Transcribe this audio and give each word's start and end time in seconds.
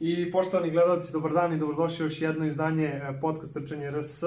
I 0.00 0.32
poštovani 0.32 0.70
gledalci, 0.70 1.12
dobar 1.12 1.32
dan 1.32 1.52
i 1.52 1.58
dobrodošli 1.58 2.04
još 2.04 2.22
jedno 2.22 2.46
izdanje 2.46 2.84
e, 2.84 3.20
podcast 3.20 3.54
Trčanje 3.54 3.90
RS. 3.90 4.22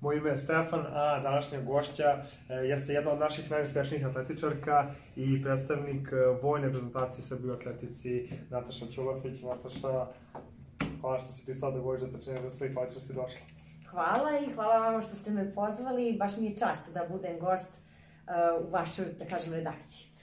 Moje 0.00 0.18
ime 0.18 0.30
je 0.30 0.38
Stefan, 0.38 0.86
a 0.92 1.20
današnja 1.20 1.60
gošća 1.60 2.22
e, 2.48 2.54
jeste 2.54 2.92
jedna 2.92 3.12
od 3.12 3.18
naših 3.18 3.50
najuspešnijih 3.50 4.06
atletičarka 4.06 4.90
i 5.16 5.42
predstavnik 5.42 6.08
e, 6.12 6.16
vojne 6.42 6.66
reprezentacije 6.66 7.22
Srbije 7.22 7.52
u 7.52 7.54
atletici, 7.54 8.28
Nataša 8.50 8.86
Ćulafić. 8.86 9.42
Nataša, 9.42 10.06
hvala 11.00 11.18
što 11.18 11.32
si 11.32 11.44
pristala 11.44 11.72
da 11.72 11.78
govoriš 11.78 12.02
za 12.02 12.18
Trčanje 12.18 12.38
RS 12.46 12.60
i 12.60 12.72
hvala 12.72 12.88
što 12.88 13.00
si 13.00 13.14
došla. 13.14 13.40
Hvala 13.90 14.30
i 14.38 14.52
hvala 14.54 14.78
vama 14.78 15.00
što 15.00 15.16
ste 15.16 15.30
me 15.30 15.54
pozvali. 15.54 16.16
Baš 16.18 16.36
mi 16.36 16.46
je 16.46 16.56
čast 16.56 16.92
da 16.94 17.06
budem 17.10 17.38
gost 17.40 17.72
u 18.66 18.70
vašoj, 18.70 19.04
da 19.18 19.24
kažem, 19.24 19.52
redakciji. 19.52 20.15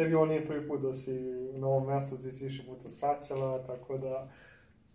Tebi 0.00 0.14
ovo 0.14 0.26
nije 0.26 0.46
prvi 0.46 0.68
put 0.68 0.80
da 0.80 0.92
si 0.92 1.12
na 1.54 1.66
ovom 1.66 1.86
mestu, 1.86 2.16
gde 2.20 2.32
si 2.32 2.44
više 2.44 2.62
puta 2.66 2.88
skraćala, 2.88 3.66
tako 3.66 3.98
da 3.98 4.28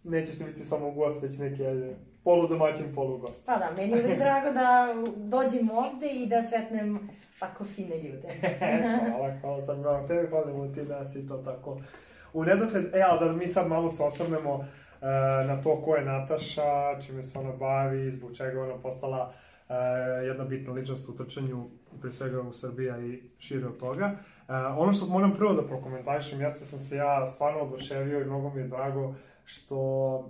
nećeš 0.03 0.37
ti 0.37 0.43
biti 0.43 0.63
samo 0.63 0.91
gost, 0.91 1.23
već 1.23 1.37
neki 1.37 1.65
ajde, 1.65 1.95
poludomaćin, 2.23 2.95
polugost. 2.95 3.45
Pa 3.45 3.57
da, 3.57 3.71
meni 3.77 3.97
je 3.97 4.05
uvek 4.05 4.17
drago 4.17 4.51
da 4.51 4.95
dođem 5.15 5.69
ovde 5.71 6.09
i 6.09 6.27
da 6.27 6.49
sretnem 6.49 7.09
tako 7.39 7.63
fine 7.63 7.97
ljude. 7.97 8.27
hvala, 9.11 9.33
hvala 9.41 9.61
sam 9.61 9.83
vam 9.83 10.07
tebi, 10.07 10.27
hvalimo 10.27 10.67
ti 10.67 10.83
da 10.83 11.05
si 11.05 11.27
to 11.27 11.37
tako 11.37 11.77
u 12.33 12.43
nedokled. 12.43 12.85
E, 12.95 13.01
ali 13.01 13.19
da 13.19 13.33
mi 13.33 13.47
sad 13.47 13.67
malo 13.67 13.89
se 13.89 14.03
osvrnemo 14.03 14.53
uh, 14.53 14.67
na 15.47 15.61
to 15.61 15.81
ko 15.81 15.95
je 15.95 16.05
Nataša, 16.05 17.01
čime 17.01 17.23
se 17.23 17.39
ona 17.39 17.51
bavi, 17.51 18.11
zbog 18.11 18.37
čega 18.37 18.61
ona 18.61 18.77
postala 18.77 19.33
uh, 19.69 19.75
jedna 20.27 20.43
bitna 20.43 20.73
ličnost 20.73 21.09
u 21.09 21.15
trčanju, 21.15 21.69
pre 22.01 22.11
svega 22.11 22.41
u 22.41 22.53
Srbiji 22.53 23.13
i 23.13 23.21
šire 23.39 23.67
od 23.67 23.77
toga. 23.77 24.05
Uh, 24.05 24.34
ono 24.77 24.93
što 24.93 25.05
moram 25.05 25.33
prvo 25.33 25.53
da 25.53 25.67
prokomentarišem, 25.67 26.41
jeste 26.41 26.65
sam 26.65 26.79
se 26.79 26.95
ja 26.95 27.25
stvarno 27.25 27.59
oduševio 27.59 28.21
i 28.21 28.25
mnogo 28.25 28.49
mi 28.49 28.61
je 28.61 28.67
drago 28.67 29.13
što 29.43 30.29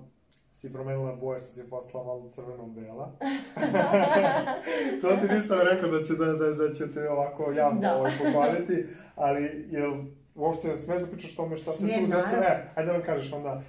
si 0.51 0.73
promenila 0.73 1.15
boje, 1.15 1.41
što 1.41 1.49
si 1.49 1.69
postala 1.69 2.03
malo 2.03 2.29
crveno-bela. 2.29 3.11
to 5.01 5.07
ti 5.07 5.33
nisam 5.33 5.59
rekao 5.71 5.89
da 5.89 6.05
ću, 6.05 6.15
da, 6.15 6.25
da, 6.25 6.51
da 6.51 6.73
ću 6.73 6.93
te 6.93 7.09
ovako 7.09 7.51
javno 7.51 7.81
da. 7.81 7.95
ovaj 7.95 8.11
pohvaliti, 8.23 8.85
ali 9.15 9.67
jel 9.69 9.93
uopšte 10.35 10.77
smeš 10.77 11.01
da 11.01 11.07
pričaš 11.07 11.35
tome 11.35 11.57
šta 11.57 11.71
se 11.71 11.79
tu 11.79 11.87
desilo? 11.87 12.43
E, 12.43 12.67
ajde 12.75 12.87
da 12.87 12.93
nam 12.93 13.05
kažeš 13.05 13.33
onda 13.33 13.61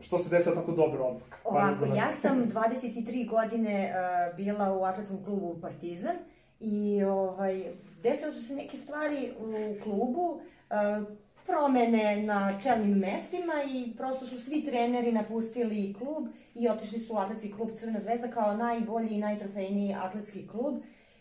što 0.00 0.18
se 0.18 0.36
desilo 0.36 0.54
tako 0.54 0.72
dobro 0.72 1.04
odmah. 1.04 1.28
Ovako, 1.44 1.96
ja 1.96 2.12
sam 2.12 2.50
23 2.50 3.30
godine 3.30 3.94
uh, 4.30 4.36
bila 4.36 4.72
u 4.72 4.84
atletskom 4.84 5.24
klubu 5.24 5.58
Partizan 5.60 6.16
i 6.60 7.04
ovaj, 7.04 7.64
desilo 8.02 8.32
su 8.32 8.42
se 8.42 8.54
neke 8.54 8.76
stvari 8.76 9.32
u 9.40 9.82
klubu, 9.82 10.40
uh, 10.70 11.18
promene 11.48 12.22
na 12.22 12.52
čelnim 12.62 12.98
mestima 12.98 13.52
i 13.74 13.96
prosto 13.96 14.26
su 14.26 14.38
svi 14.38 14.64
treneri 14.64 15.12
napustili 15.12 15.94
klub 15.98 16.28
i 16.54 16.68
otišli 16.68 16.98
su 16.98 17.14
u 17.14 17.16
atletski 17.16 17.52
klub 17.52 17.70
Crvena 17.76 18.00
zvezda 18.00 18.28
kao 18.28 18.56
najbolji 18.56 19.14
i 19.14 19.18
najtrofejniji 19.18 19.94
atletski 19.94 20.48
klub. 20.48 20.74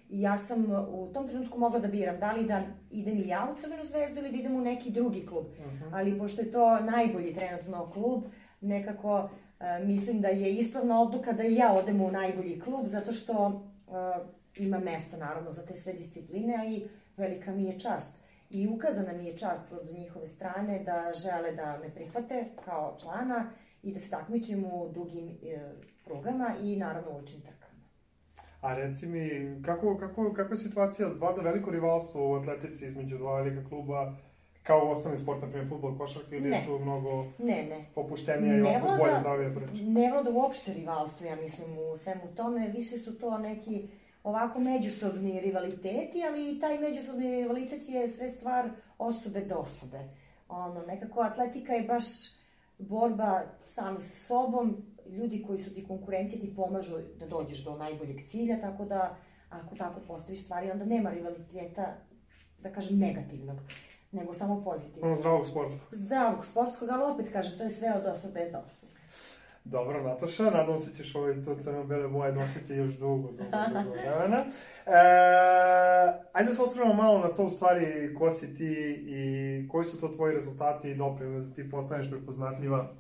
I 0.09 0.22
ja 0.22 0.38
sam 0.38 0.66
u 0.89 1.08
tom 1.14 1.28
trenutku 1.28 1.59
mogla 1.59 1.80
da 1.80 1.88
biram 1.88 2.20
da 2.20 2.31
li 2.31 2.45
da 2.45 2.61
idem 2.92 3.17
i 3.17 3.28
ja 3.28 3.53
u 3.53 3.61
Crvenu 3.61 3.83
zvezdu 3.83 4.20
ili 4.20 4.31
da 4.31 4.38
idem 4.38 4.55
u 4.55 4.61
neki 4.61 4.92
drugi 4.92 5.25
klub. 5.25 5.45
Uh 5.45 5.66
mhm. 5.66 5.83
-huh. 5.83 5.89
Ali 5.94 6.20
pošto 6.20 6.42
je 6.42 6.52
to 6.52 6.80
najbolji 6.80 7.33
trenutno 7.33 7.89
klub, 7.94 8.23
nekako 8.61 9.20
uh, 9.20 9.88
mislim 9.88 10.22
da 10.22 10.28
je 10.28 10.53
ispravna 10.53 11.02
odluka 11.02 11.31
da 11.31 11.44
i 11.44 11.55
ja 11.55 11.73
odem 11.73 12.02
u 12.02 12.11
najbolji 12.11 12.59
klub, 12.59 12.88
zato 12.88 13.11
što 13.11 13.48
uh, 13.88 13.94
ima 14.59 14.80
mesta 14.80 15.17
naravno 15.17 15.52
za 15.52 15.66
te 15.66 15.75
sve 15.75 15.94
discipline, 15.94 16.55
a 16.59 16.66
i 16.66 16.88
velika 17.17 17.52
mi 17.52 17.66
je 17.66 17.80
čast 17.80 18.27
i 18.50 18.67
ukazana 18.67 19.14
mi 19.14 19.25
je 19.25 19.38
čast 19.38 19.72
od 19.72 19.95
njihove 19.95 20.27
strane 20.27 20.83
da 20.83 21.14
žele 21.14 21.52
da 21.52 21.80
me 21.83 21.89
prihvate 21.89 22.45
kao 22.66 22.97
člana 23.02 23.49
i 23.83 23.94
da 23.94 23.99
se 23.99 24.09
takmičim 24.09 24.66
u 24.66 24.91
dugim 24.94 25.30
e, 25.30 25.59
prugama 26.05 26.53
i 26.64 26.75
naravno 26.75 27.11
u 27.11 27.17
učnim 27.17 27.41
trkama. 27.41 27.83
A 28.61 28.73
reci 28.75 29.08
mi, 29.08 29.30
kako, 29.66 29.97
kako, 29.97 30.33
kako 30.33 30.53
je 30.53 30.58
situacija, 30.58 31.10
vlada 31.20 31.42
veliko 31.42 31.71
rivalstvo 31.71 32.31
u 32.31 32.33
atletici 32.33 32.86
između 32.86 33.17
dva 33.17 33.42
velika 33.42 33.70
kluba, 33.70 34.15
kao 34.64 34.87
u 34.87 34.89
ostalim 34.89 35.17
sport, 35.17 35.42
na 35.42 35.48
primjer 35.48 35.70
futbol, 35.70 35.98
košarka, 35.98 36.36
ili 36.36 36.49
ne. 36.49 36.58
je 36.58 36.65
tu 36.65 36.80
mnogo 36.80 37.26
ne, 37.39 37.65
ne. 37.70 37.86
popuštenija 37.95 38.55
i 38.55 38.61
ne 38.61 38.80
vlada, 38.83 38.98
bolje 38.98 39.20
zdravije 39.20 39.55
priče? 39.55 39.83
Ne 39.83 40.11
vlada 40.11 40.30
uopšte 40.31 40.73
rivalstvo, 40.73 41.27
ja 41.27 41.36
mislim, 41.36 41.77
u 41.77 41.95
svemu 41.95 42.36
tome. 42.36 42.67
Više 42.76 42.98
su 42.98 43.20
to 43.20 43.37
neki 43.37 43.87
ovako 44.27 44.60
međusobni 44.60 45.39
rivaliteti, 45.39 46.23
ali 46.27 46.60
taj 46.60 46.80
međusobni 46.80 47.32
rivalitet 47.32 47.89
je 47.89 48.08
sve 48.08 48.30
stvar 48.30 48.70
osobe 48.98 49.42
do 49.42 49.55
osobe. 49.55 49.99
Ono, 50.49 50.82
nekako 50.82 51.21
atletika 51.21 51.73
je 51.73 51.88
baš 51.88 52.04
borba 52.77 53.42
sami 53.66 54.02
sa 54.02 54.26
sobom, 54.27 54.77
ljudi 55.10 55.43
koji 55.48 55.58
su 55.58 55.73
ti 55.73 55.86
konkurencije 55.87 56.42
ti 56.42 56.55
pomažu 56.55 56.95
da 57.20 57.27
dođeš 57.27 57.64
do 57.64 57.77
najboljeg 57.77 58.27
cilja, 58.27 58.61
tako 58.61 58.86
da 58.86 59.16
ako 59.49 59.76
tako 59.76 59.99
postaviš 60.08 60.43
stvari, 60.43 60.71
onda 60.71 60.86
nema 60.86 61.10
rivaliteta, 61.10 61.95
da 62.60 62.73
kažem, 62.73 62.99
negativnog, 62.99 63.58
nego 64.11 64.33
samo 64.33 64.64
pozitivnog. 64.64 65.11
Ono 65.11 65.16
zdravog 65.16 65.45
sportskog. 65.45 65.87
Zdravog 65.92 66.45
sportskog, 66.45 66.89
ali 66.89 67.14
opet 67.14 67.33
kažem, 67.33 67.58
to 67.58 67.64
je 67.64 67.70
sve 67.70 67.93
od 67.93 68.05
osobe 68.05 68.49
do 68.52 68.58
osobe. 68.67 68.96
Dobro, 69.70 70.04
Nataša, 70.04 70.44
nadam 70.44 70.80
se 70.80 70.95
ćeš 70.95 71.16
ovaj 71.16 71.44
to 71.44 71.55
crno-bele 71.55 72.08
boje 72.08 72.33
nositi 72.33 72.73
još 72.73 72.94
dugo, 72.94 73.32
dugo, 73.32 73.44
dugo 73.83 73.92
vremena. 73.92 74.38
E, 74.86 74.92
ajde 76.33 76.50
da 76.50 76.55
se 76.55 76.61
osvrnemo 76.61 76.94
malo 76.94 77.20
na 77.20 77.28
to 77.28 77.44
u 77.44 77.50
stvari 77.50 78.16
ko 78.17 78.32
si 78.32 78.55
ti 78.55 79.04
i 79.08 79.67
koji 79.67 79.86
su 79.86 80.00
to 80.00 80.08
tvoji 80.08 80.36
rezultati 80.36 80.89
i 80.89 80.95
dopreme 80.95 81.39
da 81.39 81.54
ti 81.54 81.70
postaneš 81.70 82.10
prepoznatljiva 82.10 82.94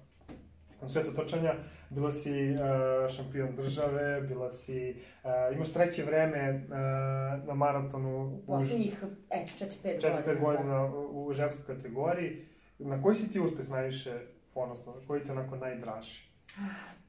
u 0.81 0.89
svetu 0.89 1.13
trčanja. 1.13 1.53
Bila 1.89 2.11
si 2.11 2.51
uh, 2.51 3.15
šampion 3.15 3.55
države, 3.55 4.21
bila 4.21 4.51
si, 4.51 4.95
uh, 5.23 5.55
imaš 5.55 5.73
treće 5.73 6.03
vreme 6.03 6.49
uh, 6.49 7.47
na 7.47 7.53
maratonu. 7.53 8.41
Poslednjih, 8.47 9.03
eto, 9.29 9.65
4-5 9.65 10.01
godina. 10.01 10.21
4-5 10.25 10.41
godina 10.41 10.85
u, 10.85 11.25
u 11.25 11.33
ženskoj 11.33 11.75
kategoriji. 11.75 12.45
Na 12.79 13.01
koji 13.01 13.15
si 13.15 13.31
ti 13.31 13.39
uspeh 13.39 13.69
najviše 13.69 14.19
ponosno? 14.53 14.93
Koji 15.07 15.23
ti 15.23 15.31
onako 15.31 15.55
najdraži? 15.55 16.26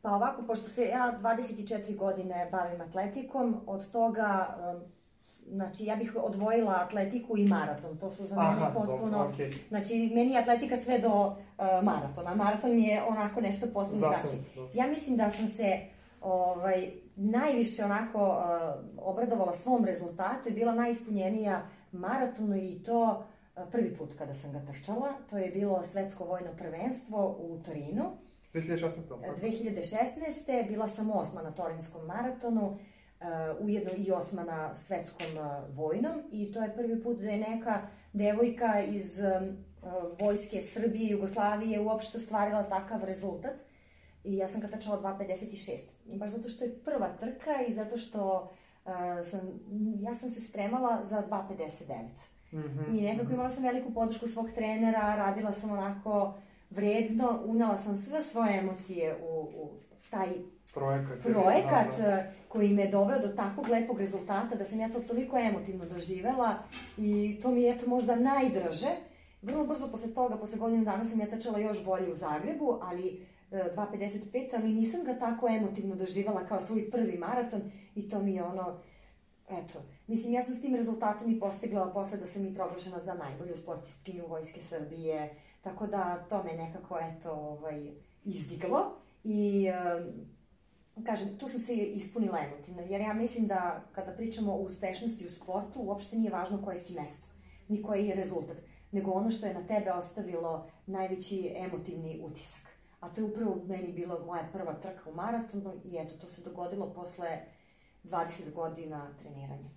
Pa 0.02 0.10
ovako, 0.10 0.42
pošto 0.42 0.68
se 0.68 0.84
ja 0.84 1.18
24 1.22 1.96
godine 1.96 2.48
bavim 2.52 2.80
atletikom, 2.80 3.60
od 3.66 3.90
toga, 3.90 4.56
znači 5.50 5.84
ja 5.84 5.96
bih 5.96 6.12
odvojila 6.16 6.72
atletiku 6.86 7.38
i 7.38 7.48
maraton, 7.48 7.96
to 7.96 8.10
su 8.10 8.26
za 8.26 8.36
mene 8.36 8.48
Aha, 8.48 8.70
potpuno, 8.74 9.18
dobro, 9.18 9.34
okay. 9.38 9.68
znači 9.68 10.12
meni 10.14 10.32
je 10.32 10.38
atletika 10.38 10.76
sve 10.76 10.98
do 10.98 11.08
uh, 11.08 11.34
maratona, 11.82 12.34
maraton 12.34 12.74
mi 12.74 12.82
je 12.82 13.02
onako 13.02 13.40
nešto 13.40 13.66
potpuno 13.66 14.00
drugačije. 14.00 14.42
Ja 14.74 14.86
mislim 14.86 15.16
da 15.16 15.30
sam 15.30 15.48
se 15.48 15.80
ovaj, 16.20 16.90
najviše 17.16 17.84
onako 17.84 18.28
uh, 18.28 19.04
obradovala 19.04 19.52
svom 19.52 19.84
rezultatu 19.84 20.48
i 20.48 20.52
bila 20.52 20.74
najispunjenija 20.74 21.62
maratonu 21.92 22.56
i 22.56 22.82
to 22.82 23.24
uh, 23.56 23.62
prvi 23.72 23.96
put 23.96 24.14
kada 24.18 24.34
sam 24.34 24.52
ga 24.52 24.72
trčala, 24.72 25.08
to 25.30 25.38
je 25.38 25.50
bilo 25.50 25.82
svetsko 25.82 26.24
vojno 26.24 26.50
prvenstvo 26.58 27.36
u 27.38 27.58
Torinu 27.64 28.04
2016. 28.54 29.02
2016. 29.40 30.68
Bila 30.68 30.88
sam 30.88 31.10
osma 31.10 31.42
na 31.42 31.50
Torinskom 31.50 32.06
maratonu, 32.06 32.78
uh, 33.20 33.66
ujedno 33.66 33.90
i 33.96 34.12
osma 34.12 34.44
na 34.44 34.76
svetskom 34.76 35.26
uh, 35.38 35.76
vojnom 35.76 36.22
i 36.30 36.52
to 36.52 36.62
je 36.62 36.74
prvi 36.74 37.02
put 37.02 37.18
da 37.18 37.30
je 37.30 37.38
neka 37.38 37.88
devojka 38.12 38.82
iz 38.82 39.18
um, 39.18 39.56
uh, 39.82 40.20
vojske 40.20 40.60
Srbije 40.60 41.08
i 41.08 41.12
Jugoslavije 41.12 41.80
uopšte 41.80 42.18
ostvarila 42.18 42.62
takav 42.62 43.04
rezultat. 43.04 43.54
I 44.24 44.36
ja 44.36 44.48
sam 44.48 44.60
ga 44.60 44.68
trčala 44.68 45.16
2.56. 45.18 45.78
I 46.06 46.18
baš 46.18 46.30
zato 46.30 46.48
što 46.48 46.64
je 46.64 46.78
prva 46.84 47.08
trka 47.20 47.62
i 47.68 47.72
zato 47.72 47.98
što 47.98 48.50
uh, 48.84 48.92
sam, 49.30 49.40
ja 50.00 50.14
sam 50.14 50.28
se 50.28 50.40
spremala 50.40 51.04
za 51.04 51.22
2.59. 51.30 52.02
Mm 52.52 52.58
-hmm. 52.58 52.98
I 52.98 53.02
nekako 53.02 53.32
imala 53.32 53.48
sam 53.48 53.62
veliku 53.62 53.94
podršku 53.94 54.26
svog 54.26 54.50
trenera, 54.54 55.14
radila 55.16 55.52
sam 55.52 55.70
onako 55.70 56.34
vredno, 56.70 57.40
unala 57.44 57.76
sam 57.76 57.96
sve 57.96 58.22
svoje 58.22 58.58
emocije 58.58 59.16
u, 59.22 59.40
u 59.40 59.70
taj 60.10 60.28
projekat, 60.74 61.22
projekat 61.22 61.98
da, 61.98 62.06
da. 62.06 62.32
koji 62.48 62.72
me 62.72 62.86
doveo 62.86 63.18
do 63.18 63.28
takvog 63.28 63.68
lepog 63.68 63.98
rezultata 63.98 64.54
da 64.54 64.64
sam 64.64 64.80
ja 64.80 64.88
to 64.88 65.00
toliko 65.00 65.38
emotivno 65.38 65.84
doživela 65.84 66.54
i 66.98 67.38
to 67.42 67.50
mi 67.50 67.62
je 67.62 67.74
eto 67.74 67.88
možda 67.88 68.16
najdraže. 68.16 68.88
Vrlo 69.42 69.66
brzo 69.66 69.88
posle 69.90 70.14
toga, 70.14 70.36
posle 70.36 70.58
godinu 70.58 70.84
dana 70.84 71.04
sam 71.04 71.20
ja 71.20 71.26
trčala 71.26 71.58
još 71.58 71.84
bolje 71.84 72.12
u 72.12 72.14
Zagrebu, 72.14 72.78
ali 72.82 73.26
2.55, 73.50 74.54
ali 74.54 74.72
nisam 74.72 75.04
ga 75.04 75.18
tako 75.18 75.48
emotivno 75.48 75.94
doživala 75.94 76.46
kao 76.46 76.60
svoj 76.60 76.90
prvi 76.90 77.18
maraton 77.18 77.60
i 77.94 78.08
to 78.08 78.22
mi 78.22 78.34
je 78.34 78.42
ono, 78.42 78.78
eto, 79.48 79.82
mislim, 80.06 80.34
ja 80.34 80.42
sam 80.42 80.54
s 80.54 80.60
tim 80.60 80.74
rezultatom 80.74 81.30
i 81.30 81.40
postigla 81.40 81.90
posle 81.92 82.18
da 82.18 82.26
sam 82.26 82.46
i 82.46 82.54
proglašena 82.54 82.98
za 82.98 83.14
najbolju 83.14 83.56
sportistkinju 83.56 84.26
Vojske 84.26 84.60
Srbije, 84.60 85.34
Tako 85.68 85.86
da 85.86 86.26
to 86.28 86.42
me 86.42 86.52
nekako, 86.52 86.98
eto, 86.98 87.32
ovaj, 87.32 87.92
izdiglo 88.24 88.96
i 89.24 89.66
kažem, 91.04 91.38
tu 91.38 91.48
sam 91.48 91.60
se 91.60 91.74
ispunila 91.74 92.38
emotivno, 92.38 92.82
jer 92.82 93.00
ja 93.00 93.12
mislim 93.12 93.46
da 93.46 93.84
kada 93.92 94.12
pričamo 94.12 94.52
o 94.52 94.62
uspešnosti 94.62 95.26
u 95.26 95.30
sportu, 95.30 95.80
uopšte 95.80 96.16
nije 96.16 96.30
važno 96.30 96.62
koje 96.64 96.76
si 96.76 96.94
mesto, 96.94 97.28
ni 97.68 97.82
koji 97.82 98.06
je 98.06 98.14
rezultat, 98.14 98.56
nego 98.92 99.10
ono 99.10 99.30
što 99.30 99.46
je 99.46 99.54
na 99.54 99.66
tebe 99.66 99.92
ostavilo 99.92 100.70
najveći 100.86 101.52
emotivni 101.56 102.20
utisak. 102.22 102.68
a 103.00 103.08
to 103.08 103.20
je 103.20 103.24
upravo 103.24 103.62
meni 103.66 103.92
bila 103.92 104.24
moja 104.26 104.48
prva 104.52 104.74
trka 104.74 105.10
u 105.10 105.14
maratonu 105.14 105.74
i 105.84 105.96
eto, 105.96 106.16
to 106.20 106.26
se 106.26 106.42
dogodilo 106.42 106.92
posle 106.92 107.38
20 108.04 108.52
godina 108.54 109.14
treniranja. 109.18 109.70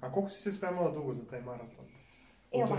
A 0.00 0.12
koliko 0.12 0.30
si 0.30 0.42
se 0.42 0.52
spremala 0.52 0.90
dugo 0.90 1.14
za 1.14 1.24
taj 1.24 1.42
maraton? 1.42 1.91
Ovako, 2.54 2.74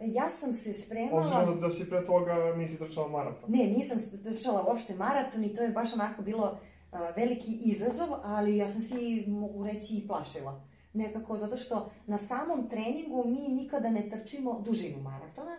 ja 0.00 0.28
sam 0.28 0.52
se 0.52 0.72
spremala... 0.72 1.20
Obzirom 1.20 1.60
da 1.60 1.70
si 1.70 1.90
pre 1.90 2.04
toga 2.04 2.54
nisi 2.56 2.78
trčala 2.78 3.08
maraton. 3.08 3.50
Ne, 3.50 3.66
nisam 3.66 3.98
trčala 4.24 4.64
uopšte 4.68 4.94
maraton 4.94 5.44
i 5.44 5.54
to 5.54 5.62
je 5.62 5.68
baš 5.68 5.94
onako 5.94 6.22
bilo 6.22 6.44
uh, 6.92 6.98
veliki 7.16 7.58
izazov, 7.64 8.08
ali 8.22 8.56
ja 8.56 8.68
sam 8.68 8.80
se, 8.80 8.94
mogu 9.26 9.66
reći, 9.66 9.94
i 9.94 10.06
plašila. 10.08 10.60
Nekako, 10.92 11.36
zato 11.36 11.56
što 11.56 11.90
na 12.06 12.16
samom 12.16 12.68
treningu 12.68 13.24
mi 13.26 13.48
nikada 13.48 13.90
ne 13.90 14.08
trčimo 14.08 14.60
dužinu 14.60 15.02
maratona, 15.02 15.56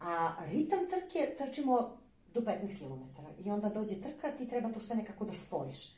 a 0.00 0.32
ritam 0.50 0.78
trke 0.78 1.34
trčimo 1.38 1.96
do 2.34 2.40
15 2.40 2.78
km. 2.78 3.22
I 3.44 3.50
onda 3.50 3.68
dođe 3.68 4.00
trka, 4.00 4.30
ti 4.38 4.48
treba 4.48 4.68
to 4.68 4.80
sve 4.80 4.96
nekako 4.96 5.24
da 5.24 5.32
spojiš. 5.32 5.96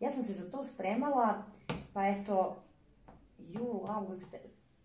Ja 0.00 0.10
sam 0.10 0.22
se 0.22 0.32
za 0.32 0.50
to 0.50 0.64
spremala, 0.64 1.42
pa 1.92 2.06
eto, 2.06 2.62
jul, 3.38 3.86
avgust, 3.86 4.24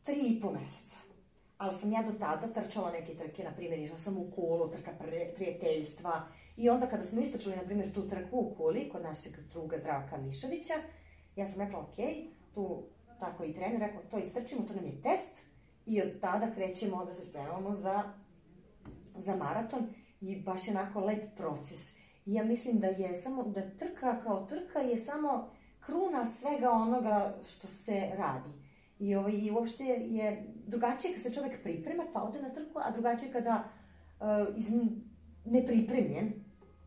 tri 0.01 0.19
i 0.19 0.41
po 0.41 0.51
meseca. 0.51 1.12
Ali 1.63 1.80
sam 1.80 1.92
ja 1.92 2.01
do 2.04 2.12
tada 2.19 2.48
trčala 2.48 2.92
neke 2.92 3.15
trke, 3.15 3.44
na 3.44 3.51
primjer, 3.51 3.80
išla 3.80 3.98
sam 3.98 4.18
u 4.18 4.31
Kulu, 4.36 4.69
trka 4.69 4.92
prijateljstva. 5.36 6.27
I 6.57 6.69
onda 6.69 6.88
kada 6.88 7.04
smo 7.04 7.21
istočili, 7.21 7.56
na 7.56 7.62
primjer, 7.62 7.94
tu 7.94 8.07
trku 8.07 8.38
u 8.38 8.56
Kuli, 8.57 8.89
kod 8.89 9.01
našeg 9.01 9.31
druga 9.54 9.77
Zdravka 9.77 10.18
Mišovića, 10.18 10.74
ja 11.36 11.45
sam 11.45 11.62
rekla, 11.62 11.80
ok, 11.80 11.95
tu 12.54 12.83
tako 13.19 13.44
i 13.44 13.54
trener 13.54 13.80
rekao, 13.80 14.01
to 14.12 14.18
istrčimo, 14.18 14.62
to 14.68 14.74
nam 14.74 14.86
je 14.86 15.01
test. 15.01 15.45
I 15.86 16.01
od 16.01 16.19
tada 16.21 16.51
krećemo 16.56 17.06
da 17.06 17.13
se 17.13 17.25
spremamo 17.25 17.75
za, 17.75 18.04
za 19.15 19.36
maraton 19.36 19.88
i 20.21 20.42
baš 20.42 20.68
je 20.68 20.71
onako 20.71 21.00
lep 21.00 21.38
proces. 21.38 21.95
I 22.25 22.33
ja 22.33 22.44
mislim 22.44 22.80
da 22.80 22.88
je 22.88 23.13
samo, 23.13 23.44
da 23.44 23.69
trka 23.69 24.21
kao 24.24 24.45
trka 24.45 24.80
je 24.80 24.98
samo 24.98 25.50
kruna 25.86 26.25
svega 26.25 26.71
onoga 26.71 27.36
što 27.48 27.68
se 27.68 28.10
radi. 28.18 28.50
I, 29.03 29.15
ovaj, 29.15 29.33
I 29.33 29.51
uopšte 29.51 29.83
je 29.83 30.44
drugačije 30.67 31.13
kad 31.13 31.21
se 31.23 31.33
čovek 31.33 31.63
priprema 31.63 32.03
pa 32.13 32.23
ode 32.23 32.41
na 32.41 32.50
trku, 32.50 32.79
a 32.79 32.91
drugačije 32.91 33.31
kada 33.31 33.63
uh, 34.19 34.57
iz, 34.57 34.67
nepripremljen 35.45 36.33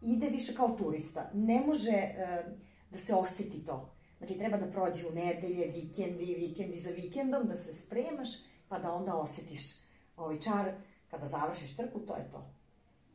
ide 0.03 0.29
više 0.29 0.55
kao 0.55 0.69
turista. 0.69 1.31
Ne 1.35 1.61
može 1.67 1.91
uh, 1.91 2.53
da 2.91 2.97
se 2.97 3.15
oseti 3.15 3.65
to. 3.65 3.93
Znači, 4.19 4.39
treba 4.39 4.57
da 4.57 4.71
prođe 4.71 5.09
u 5.09 5.15
nedelje, 5.15 5.73
vikendi, 5.75 6.35
vikendi 6.39 6.77
za 6.77 6.91
vikendom, 6.91 7.47
da 7.47 7.57
se 7.57 7.75
spremaš, 7.75 8.29
pa 8.69 8.79
da 8.79 8.93
onda 8.93 9.15
osetiš 9.15 9.63
ovaj 10.17 10.41
čar. 10.41 10.73
Kada 11.11 11.25
završiš 11.25 11.77
trku, 11.77 12.01
to 12.01 12.17
je 12.17 12.31
to. 12.31 12.51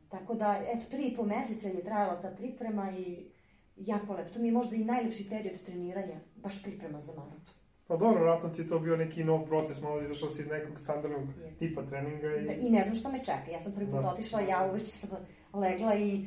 Tako 0.08 0.34
da, 0.34 0.62
eto, 0.66 0.86
tri 0.90 1.06
i 1.06 1.16
po 1.16 1.24
meseca 1.24 1.68
je 1.68 1.84
trajala 1.84 2.22
ta 2.22 2.30
priprema 2.30 2.92
i 2.98 3.30
jako 3.76 4.12
lep. 4.12 4.32
To 4.32 4.38
mi 4.38 4.48
je 4.48 4.52
možda 4.52 4.76
i 4.76 4.84
najlepši 4.84 5.28
period 5.28 5.60
treniranja, 5.64 6.20
baš 6.36 6.62
priprema 6.62 7.00
za 7.00 7.12
maraton. 7.12 7.61
Pa 7.92 7.98
dobro, 7.98 8.22
vratno 8.22 8.48
ti 8.48 8.60
je 8.60 8.68
to 8.68 8.78
bio 8.78 8.96
neki 8.96 9.24
nov 9.24 9.44
proces, 9.46 9.82
malo 9.82 10.02
izašao 10.02 10.30
si 10.30 10.42
iz 10.42 10.48
nekog 10.48 10.78
standardnog 10.78 11.28
Jeste. 11.28 11.58
tipa 11.58 11.82
treninga 11.82 12.36
i... 12.36 12.44
Da, 12.44 12.52
I 12.52 12.70
ne 12.70 12.82
znam 12.82 12.94
šta 12.94 13.08
me 13.08 13.18
čeka. 13.18 13.50
Ja 13.52 13.58
sam 13.58 13.72
prvi 13.72 13.90
put 13.90 14.00
da. 14.02 14.08
otišla, 14.08 14.40
ja 14.40 14.68
uveče 14.70 14.90
sam 14.90 15.10
legla 15.52 15.94
i 15.94 16.26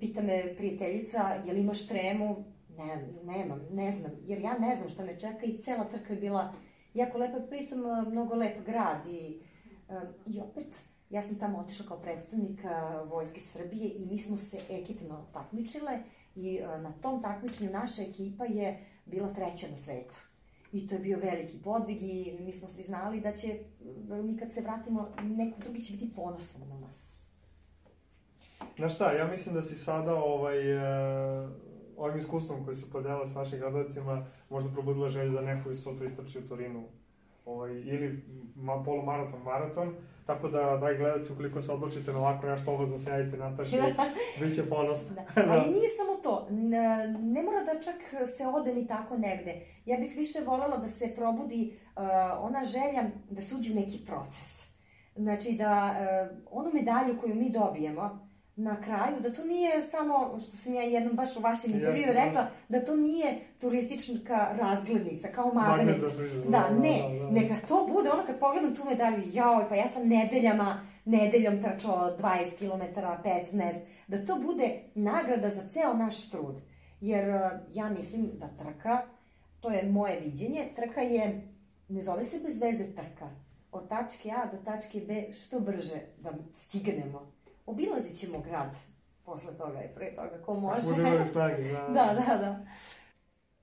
pita 0.00 0.22
me 0.22 0.54
prijateljica, 0.56 1.18
je 1.44 1.52
li 1.52 1.60
imaš 1.60 1.86
tremu? 1.86 2.44
Ne, 2.78 3.08
nemam, 3.24 3.60
ne 3.70 3.90
znam, 3.90 4.12
jer 4.26 4.40
ja 4.40 4.58
ne 4.58 4.74
znam 4.74 4.88
šta 4.88 5.04
me 5.04 5.18
čeka 5.18 5.46
i 5.46 5.58
cela 5.58 5.84
trka 5.84 6.12
je 6.12 6.20
bila 6.20 6.52
jako 6.94 7.18
lepa, 7.18 7.38
pritom 7.50 7.78
mnogo 8.10 8.34
lep 8.34 8.66
grad 8.66 9.06
i, 9.06 9.40
i 10.26 10.40
opet 10.40 10.84
Ja 11.10 11.22
sam 11.22 11.38
tamo 11.38 11.58
otišla 11.58 11.86
kao 11.86 11.98
predstavnik 11.98 12.60
Vojske 13.06 13.40
Srbije 13.40 13.90
i 13.90 14.06
mi 14.06 14.18
smo 14.18 14.36
se 14.36 14.58
ekipno 14.70 15.26
takmičile 15.32 15.98
i 16.34 16.60
na 16.60 16.92
tom 17.02 17.22
takmičenju 17.22 17.70
naša 17.70 18.02
ekipa 18.02 18.44
je 18.44 18.78
bila 19.06 19.34
treća 19.34 19.66
na 19.70 19.76
svetu. 19.76 20.33
I 20.74 20.86
to 20.88 20.94
je 20.94 21.00
bio 21.00 21.18
veliki 21.18 21.58
podvig 21.64 22.02
i 22.02 22.36
mi 22.40 22.52
smo 22.52 22.68
svi 22.68 22.82
znali 22.82 23.20
da 23.20 23.32
će, 23.32 23.58
mi 24.24 24.36
kad 24.36 24.52
se 24.52 24.60
vratimo, 24.60 25.08
neko 25.22 25.60
drugi 25.60 25.82
će 25.82 25.92
biti 25.92 26.14
ponosan 26.14 26.68
na 26.68 26.78
nas. 26.78 27.20
Znaš 28.76 28.94
šta, 28.94 29.12
ja 29.12 29.26
mislim 29.26 29.54
da 29.54 29.62
si 29.62 29.74
sada 29.74 30.14
ovaj, 30.14 30.76
uh, 30.76 31.50
ovim 31.96 32.18
iskustvom 32.18 32.64
koji 32.64 32.76
su 32.76 32.90
podela 32.90 33.26
s 33.26 33.34
našim 33.34 33.58
gledalcima 33.58 34.26
možda 34.50 34.70
probudila 34.70 35.10
želju 35.10 35.32
za 35.32 35.40
neku 35.40 35.70
i 35.70 35.74
sutra 35.74 36.06
istrači 36.06 36.38
u 36.38 36.48
Torinu 36.48 36.84
ovaj, 37.44 37.72
ili 37.72 38.24
ma, 38.56 38.82
polumaraton, 38.84 39.42
maraton, 39.42 39.94
tako 40.26 40.48
da, 40.48 40.76
dragi 40.76 40.98
gledalci, 40.98 41.32
ukoliko 41.32 41.62
se 41.62 41.72
odlučite 41.72 42.12
na 42.12 42.18
ovako 42.18 42.46
nešto, 42.46 42.74
obazno 42.74 42.98
se 42.98 43.10
javite 43.10 43.36
Nataši, 43.36 43.76
bit 44.40 44.54
će 44.54 44.68
ponosno. 44.68 45.14
Da. 45.14 45.42
da. 45.42 45.52
Ali 45.52 45.70
nije 45.74 45.88
samo 45.88 46.16
to, 46.22 46.46
ne, 46.50 47.16
ne 47.20 47.42
mora 47.42 47.60
da 47.64 47.80
čak 47.80 48.26
se 48.36 48.46
ode 48.46 48.74
ni 48.74 48.86
tako 48.86 49.16
negde. 49.16 49.60
Ja 49.86 49.96
bih 49.96 50.16
više 50.16 50.38
volela 50.46 50.76
da 50.76 50.86
se 50.86 51.12
probudi 51.14 51.76
uh, 51.96 52.02
ona 52.40 52.62
želja 52.62 53.10
da 53.30 53.40
se 53.40 53.54
uđe 53.54 53.72
u 53.72 53.74
neki 53.74 53.98
proces. 54.06 54.64
Znači 55.16 55.52
da 55.52 55.94
uh, 55.94 56.36
onu 56.50 56.70
medalju 56.74 57.20
koju 57.20 57.34
mi 57.34 57.50
dobijemo, 57.50 58.23
na 58.56 58.80
kraju, 58.80 59.20
da 59.20 59.32
to 59.32 59.44
nije 59.44 59.82
samo, 59.82 60.38
što 60.40 60.56
sam 60.56 60.74
ja 60.74 60.82
jednom 60.82 61.16
baš 61.16 61.36
u 61.36 61.40
vašem 61.40 61.72
intervju 61.72 62.04
rekla, 62.06 62.46
da 62.68 62.84
to 62.84 62.96
nije 62.96 63.38
turistička 63.60 64.48
razglednica, 64.60 65.28
kao 65.28 65.54
magnet. 65.54 66.00
Da, 66.48 66.50
da, 66.50 66.70
ne, 66.70 67.18
da, 67.18 67.24
da. 67.24 67.30
neka 67.30 67.54
to 67.68 67.88
bude, 67.92 68.10
ono 68.10 68.26
kad 68.26 68.38
pogledam 68.38 68.74
tu 68.74 68.84
medalju, 68.84 69.22
jao, 69.32 69.66
pa 69.68 69.74
ja 69.74 69.86
sam 69.86 70.08
nedeljama, 70.08 70.80
nedeljom 71.04 71.62
trčao 71.62 72.16
20 72.18 72.58
km, 72.58 73.00
15, 73.24 73.74
da 74.08 74.26
to 74.26 74.38
bude 74.42 74.80
nagrada 74.94 75.48
za 75.48 75.68
ceo 75.68 75.94
naš 75.94 76.30
trud. 76.30 76.60
Jer 77.00 77.28
uh, 77.28 77.36
ja 77.72 77.88
mislim 77.88 78.30
da 78.34 78.48
trka, 78.48 79.02
to 79.60 79.70
je 79.70 79.90
moje 79.90 80.20
viđenje, 80.20 80.68
trka 80.74 81.00
je, 81.00 81.48
ne 81.88 82.00
zove 82.00 82.24
se 82.24 82.40
bez 82.44 82.60
veze 82.60 82.84
trka, 82.94 83.30
od 83.72 83.88
tačke 83.88 84.30
A 84.30 84.46
do 84.46 84.58
tačke 84.64 85.00
B 85.00 85.32
što 85.32 85.60
brže 85.60 86.00
da 86.18 86.30
stignemo 86.52 87.33
obilazit 87.66 88.18
ćemo 88.18 88.38
grad 88.40 88.76
posle 89.24 89.56
toga 89.56 89.82
i 89.82 89.94
pre 89.94 90.14
toga, 90.14 90.42
ko 90.46 90.54
može. 90.54 90.84
Bude 90.84 91.08
imali 91.08 91.26
snage, 91.26 91.62
da. 91.62 91.78
da, 91.96 92.22
da, 92.26 92.38
da. 92.38 92.64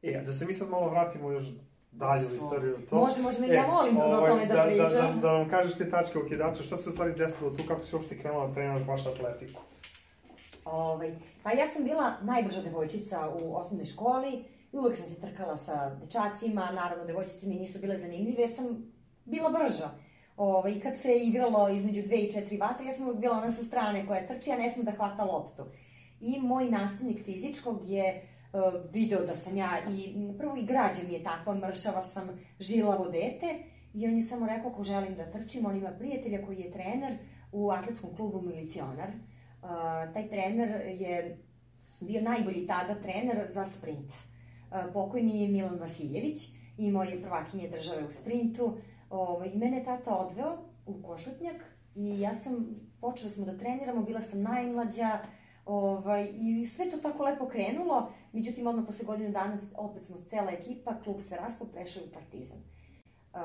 E, 0.01 0.21
da 0.25 0.33
se 0.33 0.45
mi 0.45 0.53
sad 0.53 0.69
malo 0.69 0.89
vratimo 0.89 1.31
još 1.31 1.45
dalje 1.91 2.25
u 2.27 2.35
istoriju. 2.35 2.77
To. 2.89 2.95
Može, 2.95 3.21
može, 3.21 3.37
e, 3.43 3.53
ja 3.53 3.65
volim 3.65 3.95
da 3.95 4.05
ovaj, 4.05 4.17
o 4.17 4.33
tome 4.33 4.45
da, 4.45 4.53
da 4.53 4.63
pričam. 4.63 4.87
Da, 4.89 5.13
da, 5.13 5.21
da 5.21 5.31
vam 5.31 5.49
kažeš 5.49 5.77
te 5.77 5.89
tačke 5.89 6.19
okidača, 6.19 6.63
šta 6.63 6.77
se 6.77 6.89
u 6.89 6.93
stvari 6.93 7.13
desilo 7.13 7.49
tu, 7.51 7.63
kako 7.67 7.85
si 7.85 7.95
uopšte 7.95 8.17
krenula 8.17 8.47
da 8.47 8.53
treniraš 8.53 8.83
baš 8.83 9.07
atletiku? 9.07 9.61
Ovaj, 10.65 11.15
pa 11.43 11.51
ja 11.51 11.67
sam 11.67 11.83
bila 11.83 12.13
najbrža 12.21 12.61
devojčica 12.61 13.29
u 13.29 13.55
osnovnoj 13.55 13.85
školi, 13.85 14.45
uvek 14.71 14.97
sam 14.97 15.05
se 15.05 15.21
trkala 15.21 15.57
sa 15.57 15.95
dečacima, 15.95 16.71
naravno 16.71 17.05
devojčice 17.05 17.47
mi 17.47 17.55
nisu 17.55 17.79
bile 17.79 17.97
zanimljive 17.97 18.41
jer 18.41 18.51
sam 18.51 18.93
bila 19.25 19.49
brža. 19.49 19.89
Ovaj, 20.41 20.79
kad 20.79 20.97
se 20.97 21.15
igralo 21.15 21.69
između 21.69 22.01
dve 22.01 22.17
i 22.17 22.31
četiri 22.31 22.57
vatre, 22.57 22.85
ja 22.85 22.91
sam 22.91 23.05
uvijek 23.05 23.21
bila 23.21 23.37
ona 23.37 23.51
sa 23.51 23.63
strane 23.63 24.07
koja 24.07 24.27
trči, 24.27 24.51
a 24.51 24.57
ne 24.57 24.69
sam 24.69 24.83
da 24.83 24.91
hvata 24.91 25.23
loptu. 25.23 25.63
I 26.21 26.39
moj 26.39 26.69
nastavnik 26.69 27.23
fizičkog 27.25 27.79
je 27.85 28.21
uh, 28.53 28.61
video 28.93 29.25
da 29.25 29.35
sam 29.35 29.57
ja, 29.57 29.69
i 29.89 30.15
prvo 30.37 30.57
i 30.57 30.65
građa 30.65 30.97
mi 31.07 31.13
je 31.13 31.23
takva, 31.23 31.53
mršava 31.55 32.03
sam, 32.03 32.29
žilavo 32.59 33.05
dete, 33.05 33.55
i 33.93 34.07
on 34.07 34.15
je 34.15 34.21
samo 34.21 34.47
rekao 34.47 34.71
ako 34.71 34.83
želim 34.83 35.15
da 35.15 35.31
trčim, 35.31 35.65
on 35.65 35.77
ima 35.77 35.89
prijatelja 35.89 36.45
koji 36.45 36.57
je 36.57 36.71
trener 36.71 37.17
u 37.51 37.69
atletskom 37.69 38.15
klubu 38.15 38.41
Milicionar. 38.41 39.09
Uh, 39.09 39.69
taj 40.13 40.29
trener 40.29 40.81
je 40.99 41.37
bio 41.99 42.21
najbolji 42.21 42.67
tada 42.67 42.95
trener 42.95 43.45
za 43.45 43.65
sprint. 43.65 44.09
Uh, 44.09 44.93
pokojni 44.93 45.41
je 45.41 45.49
Milan 45.49 45.79
Vasiljević, 45.79 46.47
imao 46.77 47.03
je 47.03 47.21
prvakinje 47.21 47.69
države 47.69 48.05
u 48.07 48.11
sprintu, 48.11 48.77
Ovaj, 49.11 49.49
I 49.53 49.57
mene 49.57 49.77
je 49.77 49.83
tata 49.83 50.15
odveo 50.15 50.57
u 50.85 51.01
Košutnjak 51.03 51.55
i 51.95 52.19
ja 52.19 52.33
sam, 52.33 52.75
počeli 53.01 53.31
smo 53.31 53.45
da 53.45 53.57
treniramo, 53.57 54.03
bila 54.03 54.21
sam 54.21 54.41
najmlađa, 54.41 55.19
ovaj, 55.65 56.27
i 56.33 56.65
sve 56.65 56.91
to 56.91 56.97
tako 56.97 57.23
lepo 57.23 57.47
krenulo, 57.47 58.11
međutim, 58.33 58.67
odmah 58.67 58.85
posle 58.85 59.05
godinu 59.05 59.31
dana 59.31 59.57
opet 59.75 60.05
smo 60.05 60.17
cela 60.29 60.51
ekipa, 60.51 61.01
klub 61.03 61.21
se 61.21 61.35
raspo, 61.35 61.65
prešao 61.65 62.03
u 62.03 62.13
Partizan. 62.13 62.57
Uh, 62.57 63.39